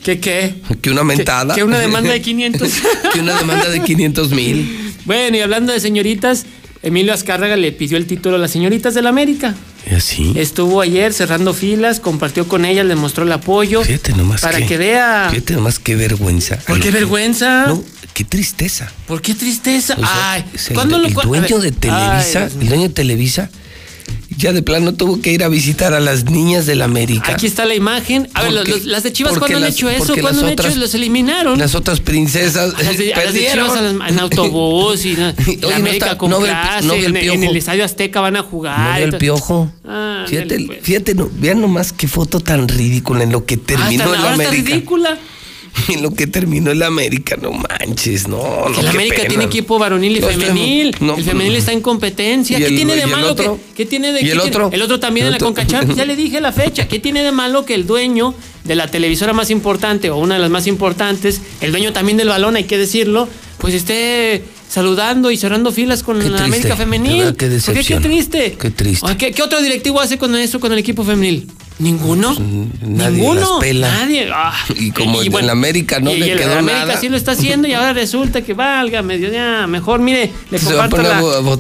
[0.04, 0.56] ¿Qué qué?
[0.82, 1.54] que una mentada.
[1.54, 2.70] Que, que una demanda de 500.
[3.14, 4.83] que una demanda de 500 mil.
[5.06, 6.46] Bueno, y hablando de señoritas,
[6.82, 9.56] Emilio Azcárraga le pidió el título a las señoritas del América.
[9.90, 10.34] ¿Y así?
[10.36, 13.84] Estuvo ayer cerrando filas, compartió con ellas, le mostró el apoyo.
[13.84, 15.28] Fíjate nomás Para que, que vea.
[15.30, 16.58] Fíjate nomás qué vergüenza.
[16.58, 17.68] ¿Por qué vergüenza?
[17.68, 17.84] No,
[18.14, 18.92] qué tristeza.
[19.08, 19.96] ¿Por qué tristeza?
[19.98, 22.84] O sea, Ay, o sea, ¿cuándo el, lo el dueño de Televisa, Ay, el dueño
[22.84, 23.50] de Televisa,
[24.38, 27.32] ya de plano tuvo que ir a visitar a las niñas del América.
[27.34, 28.30] Aquí está la imagen.
[28.34, 30.14] A ver, los- los- las de Chivas, ¿cuándo han hecho eso?
[30.20, 30.80] ¿Cuándo han hecho otras- eso?
[30.80, 31.58] Los eliminaron.
[31.60, 33.68] Las otras princesas A las de, a las de perdieron.
[33.70, 35.18] Chivas en autobús y Oye,
[35.62, 38.44] la no América está- con no clase, no en, en el Estadio Azteca van a
[38.44, 39.00] jugar.
[39.00, 39.72] No el piojo.
[39.88, 40.80] Ah, fíjate, ándale, pues.
[40.82, 44.16] fíjate, no, vean nomás qué foto tan ridícula en lo que Ah, terminó está- el
[44.16, 44.70] ahora está América.
[44.76, 45.18] ridícula.
[45.90, 48.80] En lo que terminó el América, no manches, no, no.
[48.82, 49.28] Qué América pena.
[49.28, 50.96] tiene equipo varonil y No, femenil.
[51.02, 52.58] no, el femenil está en competencia.
[52.58, 54.70] ¿Y ¿Qué el- tiene de el malo que qué tiene de ¿Y el tiene- otro?
[54.72, 55.46] El otro también El en la.
[55.46, 55.98] Concachampions.
[55.98, 56.88] Ya le dije la fecha.
[56.88, 60.42] ¿Qué tiene de malo que el dueño de la televisora más importante o una de
[60.42, 63.28] las más importantes, el dueño también del balón, hay que decirlo,
[63.58, 67.36] pues esté saludando y cerrando filas con Qué la triste, América femenil?
[67.36, 67.96] qué ¿Por qué?
[68.00, 68.58] Triste.
[68.60, 69.18] Qué triste.
[69.18, 71.48] ¿Qué, qué otro directivo hace con eso con el equipo femenil?
[71.84, 72.34] ¿Ninguno?
[72.82, 73.40] Nadie ¿Ninguno?
[73.42, 73.88] las pela.
[73.92, 74.30] Nadie.
[74.34, 77.00] Ah, Y como en bueno, la América no y le el quedó América nada.
[77.00, 80.66] sí lo está haciendo y ahora resulta que valga medio ya mejor mire le Se
[80.74, 80.98] comparto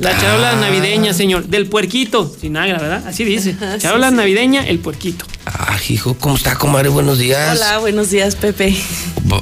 [0.01, 5.25] la, charola navideña señor del puerquito sin agra verdad así dice charola navideña el puerquito
[5.45, 6.87] Ah, hijo, ¿cómo está, comadre?
[6.87, 7.57] Buenos días.
[7.59, 8.73] Hola, buenos días, Pepe.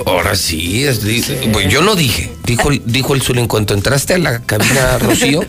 [0.07, 2.31] Ahora sí, es, dice- pues yo no dije.
[2.43, 5.41] Dijo, dijo el Zul en cuanto entraste a la cabina, Rocío,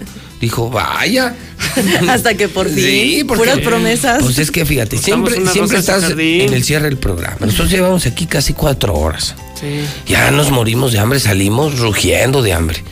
[0.42, 1.34] dijo, vaya.
[2.08, 4.22] Hasta que por fin, Sí, porque- puras promesas.
[4.22, 7.38] Pues es que fíjate, siempre, siempre estás en el cierre del programa.
[7.40, 9.34] Nosotros llevamos aquí casi cuatro horas.
[9.58, 9.66] sí
[10.06, 12.82] Ya nos morimos de hambre, salimos rugiendo de hambre.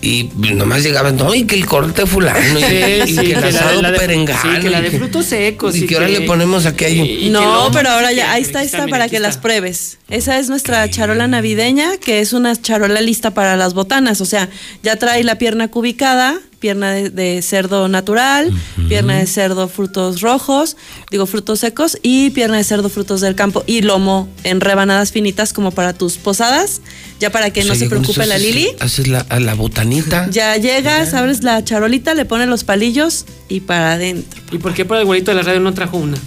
[0.00, 4.40] Y nomás llegaban, no, y que el corte fulano, y, y que el asado perengano.
[4.54, 5.74] Sí, que la de frutos secos.
[5.74, 7.28] y que ahora le ponemos aquí ahí.
[7.32, 9.26] No, pero ahora ya, ahí está, ahí está para que está.
[9.28, 9.98] las pruebes.
[10.08, 14.20] Esa es nuestra charola navideña, que es una charola lista para las botanas.
[14.20, 14.48] O sea,
[14.84, 18.52] ya trae la pierna cubicada, pierna de, de cerdo natural,
[18.88, 20.76] pierna de cerdo frutos rojos,
[21.10, 25.52] digo frutos secos, y pierna de cerdo frutos del campo, y lomo en rebanadas finitas
[25.52, 26.80] como para tus posadas,
[27.20, 28.68] ya para que O no se preocupe la Lili.
[28.80, 30.28] Haces la, a la botanita.
[30.30, 34.40] Ya llegas, abres la charolita, le pones los palillos y para adentro.
[34.52, 36.18] ¿Y por qué para el güerito de la radio no trajo una?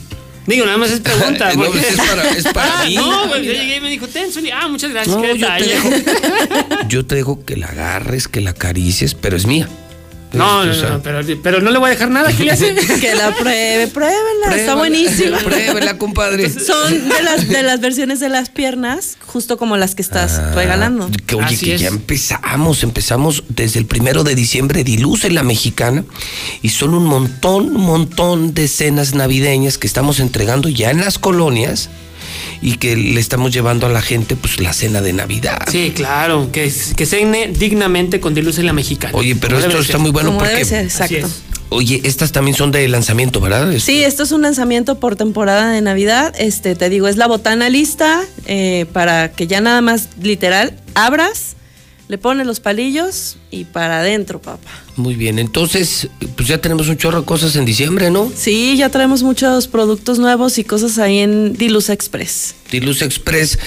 [0.48, 1.52] Digo, nada más es pregunta.
[1.56, 2.96] No, porque- pues es para- es para Ah, mí.
[2.96, 4.50] No, pues yo llegué y me dijo, ten, Zuli.
[4.50, 6.04] Ah, muchas gracias, No, qué yo te detalle.
[6.90, 9.70] Yo te dejo que la agarres, que la acaricies, pero es mía.
[10.34, 12.32] No, no, O sea, no, pero, pero no le voy a dejar nada.
[12.32, 12.74] ¿Qué le hace?
[13.02, 15.38] Que la pruebe, pruébenla, está buenísima.
[15.40, 16.50] Pruébela, compadre.
[16.66, 20.52] Son de las, de las versiones de las piernas, justo como las que estás Ah,
[20.56, 21.10] regalando.
[21.26, 21.82] Que, oye, Así que es.
[21.82, 26.04] ya empezamos, empezamos desde el primero de diciembre, Diluce la Mexicana,
[26.62, 31.20] y son un montón, un montón de cenas navideñas que estamos entregando ya en las
[31.20, 31.90] colonias
[32.62, 35.60] y que le estamos llevando a la gente pues la cena de Navidad.
[35.72, 39.14] Sí, claro, que, que cene dignamente con Diluce la mexicana.
[39.18, 40.00] Oye, pero esto está ser.
[40.02, 40.54] muy bueno porque...
[40.54, 41.30] debe ser, Así exacto.
[41.74, 43.72] Oye, estas también son de lanzamiento, ¿verdad?
[43.72, 46.34] Es- Sí, esto es un lanzamiento por temporada de Navidad.
[46.38, 51.56] Este, te digo, es la botana lista eh, para que ya nada más literal abras,
[52.12, 54.70] le pones los palillos y para adentro, papá.
[54.98, 58.30] Muy bien, entonces, pues ya tenemos un chorro de cosas en diciembre, ¿no?
[58.36, 62.56] Sí, ya traemos muchos productos nuevos y cosas ahí en Diluz Express.
[62.70, 63.58] Diluz Express,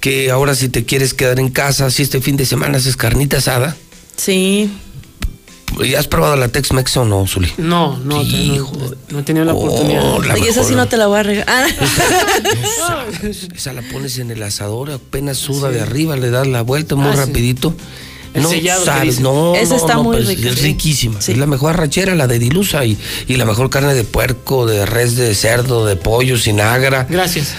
[0.00, 3.38] que ahora si te quieres quedar en casa, si este fin de semana haces carnita
[3.38, 3.74] asada,
[4.18, 4.70] Sí.
[5.84, 7.52] ¿Ya has probado la Tex-Mex o no, Zuli?
[7.58, 8.70] No, no, no,
[9.10, 10.18] no he tenido la Oh, oportunidad.
[10.24, 11.66] la Oye, esa sí no te la voy a regalar.
[13.54, 17.08] Esa la pones en el asador, apenas suda de arriba, le das la vuelta muy
[17.08, 17.18] Ah, sí.
[17.18, 17.74] rapidito.
[18.34, 21.20] El no sellado sabes, no, Esa no, está no, muy rica, Es riquísima.
[21.20, 21.30] Sí.
[21.32, 24.84] Es la mejor arrachera, la de dilusa y, y la mejor carne de puerco, de
[24.86, 27.06] res, de cerdo, de pollo, sin agra.
[27.08, 27.54] Gracias.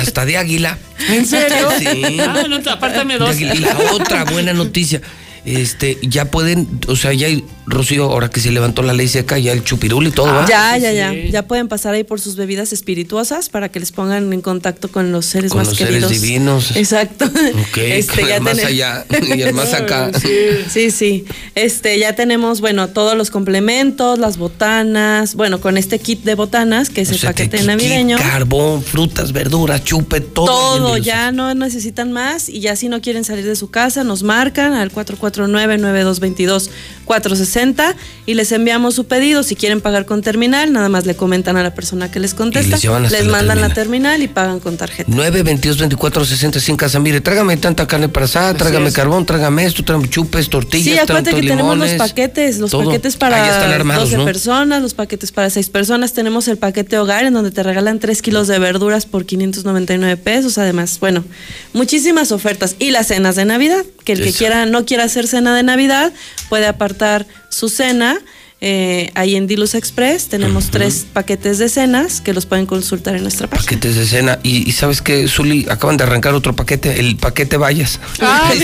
[0.00, 0.78] Hasta de águila.
[1.08, 1.68] ¿En serio?
[1.80, 2.16] Sí.
[2.20, 3.40] Ah, no, apártame dos.
[3.40, 5.00] Y la otra buena noticia,
[5.44, 9.38] este, ya pueden, o sea, ya hay, Rocío, ahora que se levantó la ley seca,
[9.38, 10.46] ya el chupirul y todo, ¿va?
[10.48, 10.96] Ya, ya, sí.
[10.96, 11.12] ya.
[11.30, 15.10] Ya pueden pasar ahí por sus bebidas espirituosas para que les pongan en contacto con
[15.10, 16.76] los seres Con más los seres divinos.
[16.76, 17.24] Exacto.
[17.24, 17.78] Ok,
[18.14, 19.04] con el más allá
[19.36, 20.10] y el más acá.
[20.68, 21.24] Sí, sí.
[21.54, 26.88] Este, ya tenemos, bueno, todos los complementos, las botanas, bueno, con este kit de botanas,
[26.88, 28.16] que es O el sea, que paquete aquí navideño.
[28.18, 30.46] Carbón, frutas, verduras, chupe, todo.
[30.46, 34.22] Todo, ya no necesitan más y ya si no quieren salir de su casa, nos
[34.22, 34.90] marcan al
[35.32, 37.94] 449-9222-460
[38.26, 39.42] y les enviamos su pedido.
[39.42, 42.76] Si quieren pagar con terminal, nada más le comentan a la persona que les contesta.
[43.00, 44.22] les la mandan la terminal.
[44.22, 45.10] y pagan con tarjeta.
[45.12, 46.98] 9 22 24 65 casa.
[46.98, 48.94] Mire, trágame tanta carne para asar, trágame es.
[48.94, 52.84] carbón, trágame esto, trágame chupes, tortillas, Sí, acuérdate que tenemos los paquetes, los todo.
[52.86, 54.24] paquetes para armados, 12 ¿no?
[54.24, 56.12] personas, los paquetes para 6 personas.
[56.12, 60.58] Tenemos el paquete hogar en donde te regalan 3 kilos de verduras por 599 pesos.
[60.58, 61.24] Además, bueno,
[61.72, 62.76] muchísimas ofertas.
[62.78, 66.12] Y las cenas de Navidad, que el que quiera no quiera hacer cena de Navidad
[66.48, 68.18] puede apartar su cena.
[68.64, 73.22] eh, ahí en Dilus Express tenemos tres paquetes de cenas que los pueden consultar en
[73.22, 73.64] nuestra página.
[73.66, 74.38] Paquetes de cena.
[74.44, 77.98] Y, y sabes qué, Zuli, acaban de arrancar otro paquete, el paquete Vallas.
[78.20, 78.60] Ay,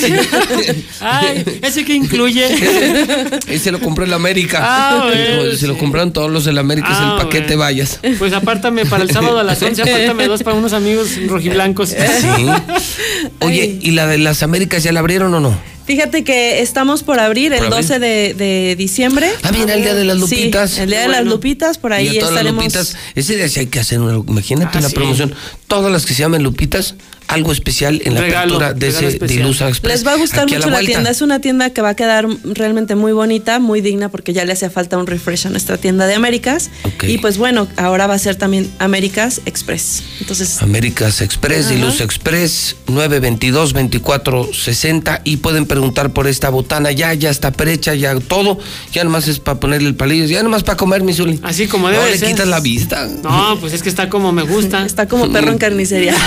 [1.00, 2.46] Ay, ese que incluye.
[3.48, 4.60] Ese lo compró el América.
[4.62, 5.80] Ah, bueno, se lo sí.
[5.80, 7.62] compraron todos los del América, es Ah, el paquete bueno.
[7.62, 7.98] Vallas.
[8.20, 11.88] Pues apártame para el sábado a las 11, apártame dos para unos amigos rojiblancos.
[11.88, 11.96] Sí.
[13.40, 13.78] Oye, Ay.
[13.82, 15.58] ¿y la de las Américas ya la abrieron o no?
[15.88, 17.80] Fíjate que estamos por abrir el ¿Por abrir?
[17.88, 19.30] 12 de, de diciembre.
[19.42, 20.76] Ah, mira, el día de las Sí, lupitas.
[20.78, 22.64] el día de las lupitas, por Y ahí a todas las estaremos.
[22.64, 24.94] lupitas, ese día sí hay que hacer una, imagínate Ah, una sí.
[24.94, 25.34] promoción.
[25.66, 26.94] Todas las que se llamen lupitas,
[27.28, 29.42] algo especial en la Regalo, apertura de ese especial.
[29.42, 29.94] Dilusa Express.
[29.94, 31.10] Les va a gustar Aquí a mucho la, tienda.
[31.10, 34.52] Es una tienda que va a quedar realmente muy bonita, muy digna, porque ya le
[34.54, 36.70] hacía falta un refresh a nuestra tienda de Américas.
[37.02, 40.02] Y pues bueno, ahora va a ser también Américas Express.
[40.20, 47.52] Entonces, Américas Express, Diluz Express, 922-2460 y pueden preguntar por esta botana, ya, ya está
[47.52, 48.58] precha, ya todo,
[48.92, 51.38] ya nomás es para ponerle el palillo, ya nomás para comer, mi Zuli.
[51.42, 52.30] Así como No debe le ser.
[52.30, 53.06] quitas la vista.
[53.22, 54.86] No, pues es que está como me gusta.
[54.86, 56.14] está como perro en carnicería.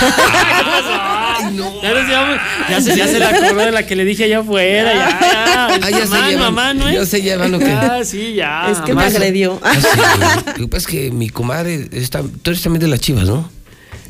[0.92, 1.50] Ya,
[1.94, 2.38] nos llevamos-
[2.70, 4.92] ya se, ya se la acordó de la que le dije allá afuera.
[4.92, 5.66] Ya, ya.
[5.82, 6.90] Ah, ya se mamá, llevan, mamá, ¿no?
[6.92, 7.72] ya se llevan, ¿o qué?
[7.72, 8.70] Ah, sí, ya.
[8.70, 9.60] es que me agredió.
[9.62, 10.50] Ah, sí.
[10.60, 13.50] Lo que pasa es que mi comadre, está, tú eres también de las chivas, ¿no?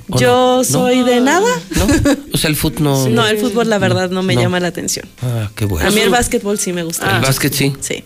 [0.08, 0.64] ¿O Yo no?
[0.64, 1.48] soy de nada.
[1.76, 1.86] ¿No?
[2.34, 3.08] O sea, el fútbol no.
[3.08, 4.42] No, el fútbol la verdad no me No.
[4.42, 5.08] llama la atención.
[5.22, 5.88] Ah, qué bueno.
[5.88, 7.06] A mí el básquetbol sí me gusta.
[7.08, 7.26] el mucho.
[7.28, 7.72] básquet sí.
[7.80, 8.04] Sí,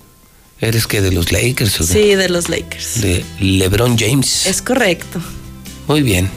[0.61, 3.01] ¿Eres que de los Lakers o de, sí, de los Lakers.
[3.03, 4.47] de LeBron James?
[4.47, 5.21] Es correcto.
[5.89, 6.31] Muy bien.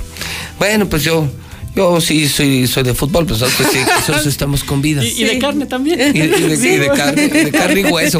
[0.57, 1.27] Bueno, pues yo,
[1.75, 5.03] Yo sí soy, soy de fútbol, pero nosotros, sí, nosotros estamos con vida.
[5.03, 6.15] Y, y de carne también.
[6.15, 8.19] Y, y de, y de carne, y de carne y hueso.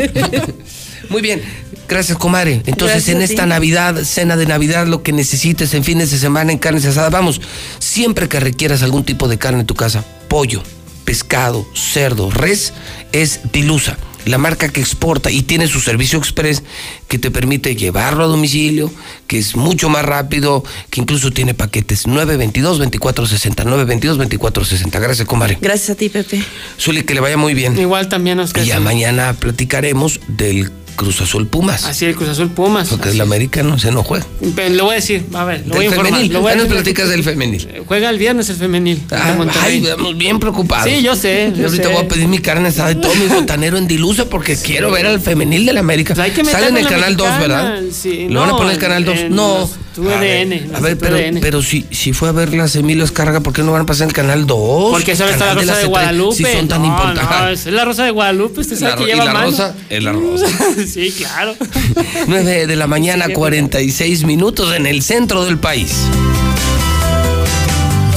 [1.10, 1.42] Muy bien.
[1.88, 2.61] Gracias, comadre.
[2.68, 3.45] Entonces, Gracias en esta.
[3.48, 7.42] Navidad, cena de Navidad, lo que necesites en fines de semana en carnes asadas, vamos,
[7.80, 10.61] siempre que requieras algún tipo de carne en tu casa, pollo,
[11.03, 12.74] pescado, cerdo, res,
[13.11, 16.64] es Dilusa, la marca que exporta y tiene su servicio express
[17.08, 18.92] que te permite llevarlo a domicilio,
[19.28, 25.00] que es mucho más rápido, que incluso tiene paquetes 922-2460, 922-2460.
[25.00, 25.58] Gracias, comadre.
[25.62, 26.44] Gracias a ti, Pepe.
[26.80, 27.78] Zuli, que le vaya muy bien.
[27.78, 28.64] Igual también, Oscar.
[28.64, 31.86] Y ya mañana platicaremos del Cruz Azul Pumas.
[31.86, 32.90] Así el Cruz Azul Pumas.
[32.90, 34.26] Porque el americano se no juega.
[34.53, 36.11] Pe- Le voy a decir, a ver, lo voy a Del informar.
[36.11, 36.34] femenil.
[36.34, 37.68] Lo voy a Ya nos platicas del femenil.
[37.88, 39.02] Juega el viernes el femenil.
[39.10, 40.90] Ah, ay, vamos bien preocupados.
[40.92, 41.94] Sí, yo sé, yo ahorita sé.
[41.94, 45.06] voy a pedir mi carne asada y todo mi botanero en Dilusa porque quiero ver
[45.06, 46.14] al femenil del América.
[46.14, 47.82] Pues Sale en el canal 2, mexicana, ¿verdad?
[47.94, 49.18] sí, ¿Lo van a poner en el canal 2?
[49.19, 49.69] en No.
[50.00, 51.40] TUDN, A ver, a ver, pero, TUDN.
[51.42, 54.03] pero si, si fue a ver las Emilio Escarga, ¿por qué no van a pasar
[54.06, 54.92] en el canal 2?
[54.92, 56.36] Porque esa está la Rosa de, C3, Guadalupe.
[56.36, 57.66] Si son tan no, importantes.
[57.66, 58.61] es la Rosa de Guadalupe.
[58.61, 60.48] Usted sabe La que lleva la rosa es la rosa.
[60.88, 61.56] sí, claro.
[62.28, 65.94] 9 de la mañana, 46 minutos en el centro del país.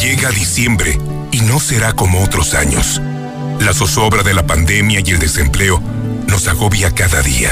[0.00, 0.98] Llega diciembre
[1.30, 3.00] y no será como otros años.
[3.60, 5.82] La zozobra de la pandemia y el desempleo
[6.26, 7.50] nos agobia cada día.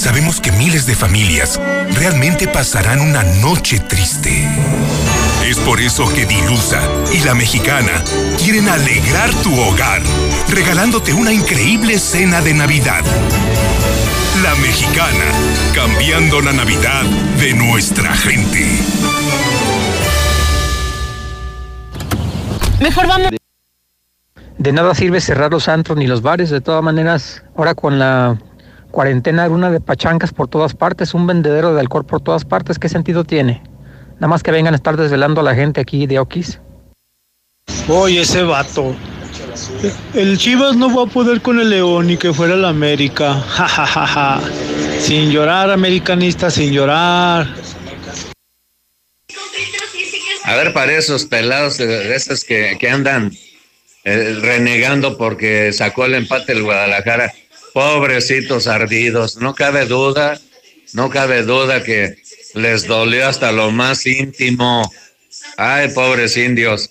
[0.00, 1.60] Sabemos que miles de familias
[1.92, 4.48] realmente pasarán una noche triste.
[5.44, 6.80] Es por eso que Dilusa
[7.12, 8.02] y la mexicana
[8.38, 10.00] quieren alegrar tu hogar,
[10.48, 13.04] regalándote una increíble cena de Navidad.
[14.42, 15.26] La mexicana,
[15.74, 17.02] cambiando la Navidad
[17.38, 18.66] de nuestra gente.
[22.80, 23.30] Mejor vamos.
[24.56, 28.38] De nada sirve cerrar los antros ni los bares, de todas maneras, ahora con la
[28.90, 32.88] cuarentena una de pachancas por todas partes, un vendedero de alcohol por todas partes, ¿qué
[32.88, 33.62] sentido tiene?
[34.14, 36.60] Nada más que vengan a estar desvelando a la gente aquí de Oquis.
[37.88, 38.94] Oye, ese vato.
[40.14, 43.34] El Chivas no va a poder con el León ni que fuera el América.
[43.48, 44.40] Ja, ja, ja, ja.
[45.00, 47.48] Sin llorar, americanista, sin llorar.
[50.44, 53.32] A ver, para esos pelados de, de esos que, que andan
[54.04, 57.32] eh, renegando porque sacó el empate el Guadalajara,
[57.72, 60.40] pobrecitos ardidos, no cabe duda,
[60.92, 62.16] no cabe duda que
[62.54, 64.90] les dolió hasta lo más íntimo.
[65.56, 66.90] Ay, pobres indios.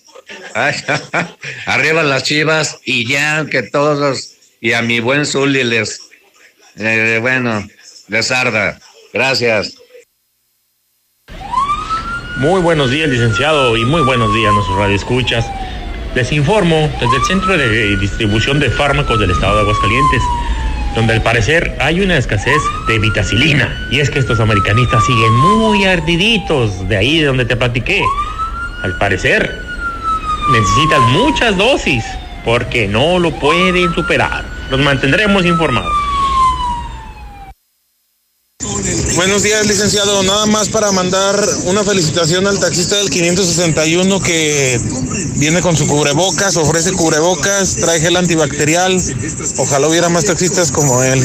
[0.54, 0.76] Ay,
[1.66, 6.02] arriba las chivas y ya que todos, y a mi buen Zuli les,
[6.78, 7.68] eh, bueno,
[8.08, 8.80] les arda.
[9.14, 9.76] Gracias.
[12.38, 15.46] Muy buenos días, licenciado, y muy buenos días, nuestros radioescuchas.
[16.16, 20.24] Les informo desde el Centro de Distribución de Fármacos del Estado de Aguascalientes,
[20.96, 23.88] donde al parecer hay una escasez de vitacilina.
[23.92, 28.02] Y es que estos americanistas siguen muy ardiditos, de ahí de donde te platiqué.
[28.84, 29.62] Al parecer,
[30.52, 32.04] necesitan muchas dosis,
[32.46, 34.44] porque no lo pueden superar.
[34.70, 35.92] Los mantendremos informados.
[39.20, 40.24] Buenos días, licenciado.
[40.24, 44.80] Nada más para mandar una felicitación al taxista del 561 que
[45.36, 48.98] viene con su cubrebocas, ofrece cubrebocas, trae gel antibacterial.
[49.58, 51.22] Ojalá hubiera más taxistas como él.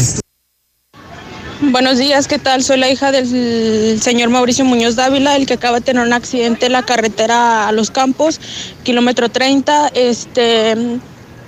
[1.61, 2.65] Buenos días, ¿qué tal?
[2.65, 6.67] Soy la hija del señor Mauricio Muñoz Dávila, el que acaba de tener un accidente
[6.67, 8.41] en la carretera a Los Campos,
[8.83, 9.93] kilómetro 30.
[9.95, 10.99] Este,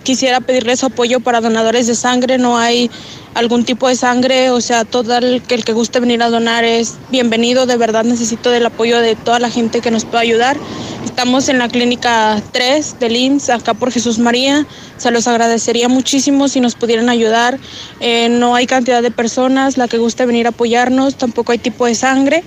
[0.06, 2.88] quisiera pedirles apoyo para donadores de sangre, no hay
[3.34, 6.94] algún tipo de sangre, o sea, todo el que, el guste venir a donar es
[7.10, 10.56] bienvenido, de verdad necesito del apoyo de toda la gente que nos pueda ayudar.
[11.04, 14.64] Estamos en la clínica 3 del IMSS, acá por Jesús María,
[14.96, 17.58] se los agradecería muchísimo si nos pudieran ayudar.
[17.98, 21.84] Eh, no hay cantidad de personas, la que guste venir a apoyarnos, tampoco hay tipo
[21.86, 22.44] de sangre.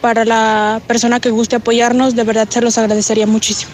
[0.00, 3.72] Para la persona que guste apoyarnos, de verdad se los agradecería muchísimo.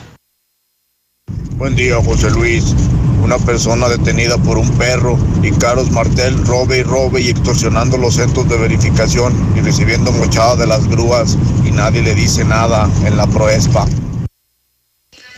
[1.56, 2.74] Buen día, José Luis.
[3.22, 8.16] Una persona detenida por un perro y Carlos Martel robe y robe y extorsionando los
[8.16, 13.16] centros de verificación y recibiendo mochada de las grúas y nadie le dice nada en
[13.16, 13.86] la proespa.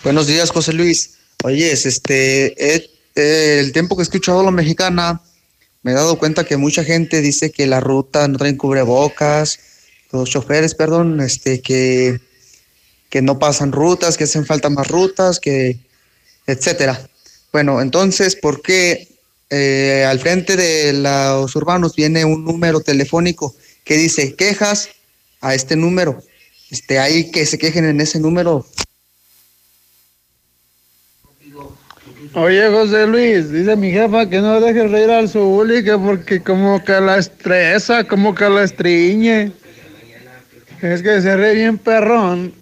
[0.05, 1.19] Buenos días, José Luis.
[1.45, 5.21] Oyes, este, eh, eh, el tiempo que he escuchado a la mexicana,
[5.83, 9.59] me he dado cuenta que mucha gente dice que la ruta no traen cubrebocas,
[10.13, 12.21] los choferes, perdón, este, que,
[13.11, 15.79] que no pasan rutas, que hacen falta más rutas, que,
[16.47, 17.09] etcétera.
[17.53, 19.09] Bueno, entonces, ¿por qué
[19.51, 24.89] eh, al frente de los urbanos viene un número telefónico que dice quejas
[25.43, 26.23] a este número?
[26.71, 28.67] Este, ahí que se quejen en ese número.
[32.35, 36.83] Oye, José Luis, dice mi jefa que no deje reír al Zuli, que porque como
[36.83, 39.53] que la estresa, como que la estriñe.
[40.81, 42.62] Es que se ríe bien perrón.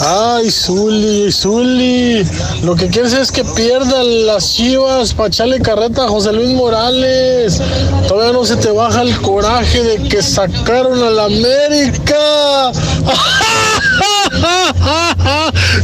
[0.00, 2.24] Ay, Zuli, Zuli.
[2.62, 7.60] Lo que quieres es que pierdan las chivas para echarle carreta a José Luis Morales.
[8.06, 12.72] Todavía no se te baja el coraje de que sacaron a la América.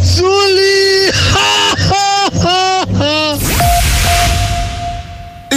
[0.02, 1.10] ¡Zuli!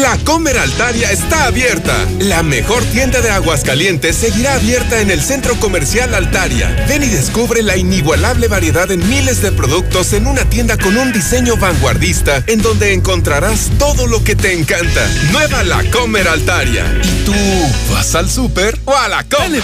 [0.01, 1.93] La Comer Altaria está abierta.
[2.19, 6.85] La mejor tienda de Aguascalientes seguirá abierta en el Centro Comercial Altaria.
[6.87, 11.11] Ven y descubre la inigualable variedad en miles de productos en una tienda con un
[11.11, 15.09] diseño vanguardista en donde encontrarás todo lo que te encanta.
[15.31, 16.85] Nueva La Comer Altaria.
[17.03, 17.33] ¿Y tú
[17.91, 19.49] vas al súper o a la Comer?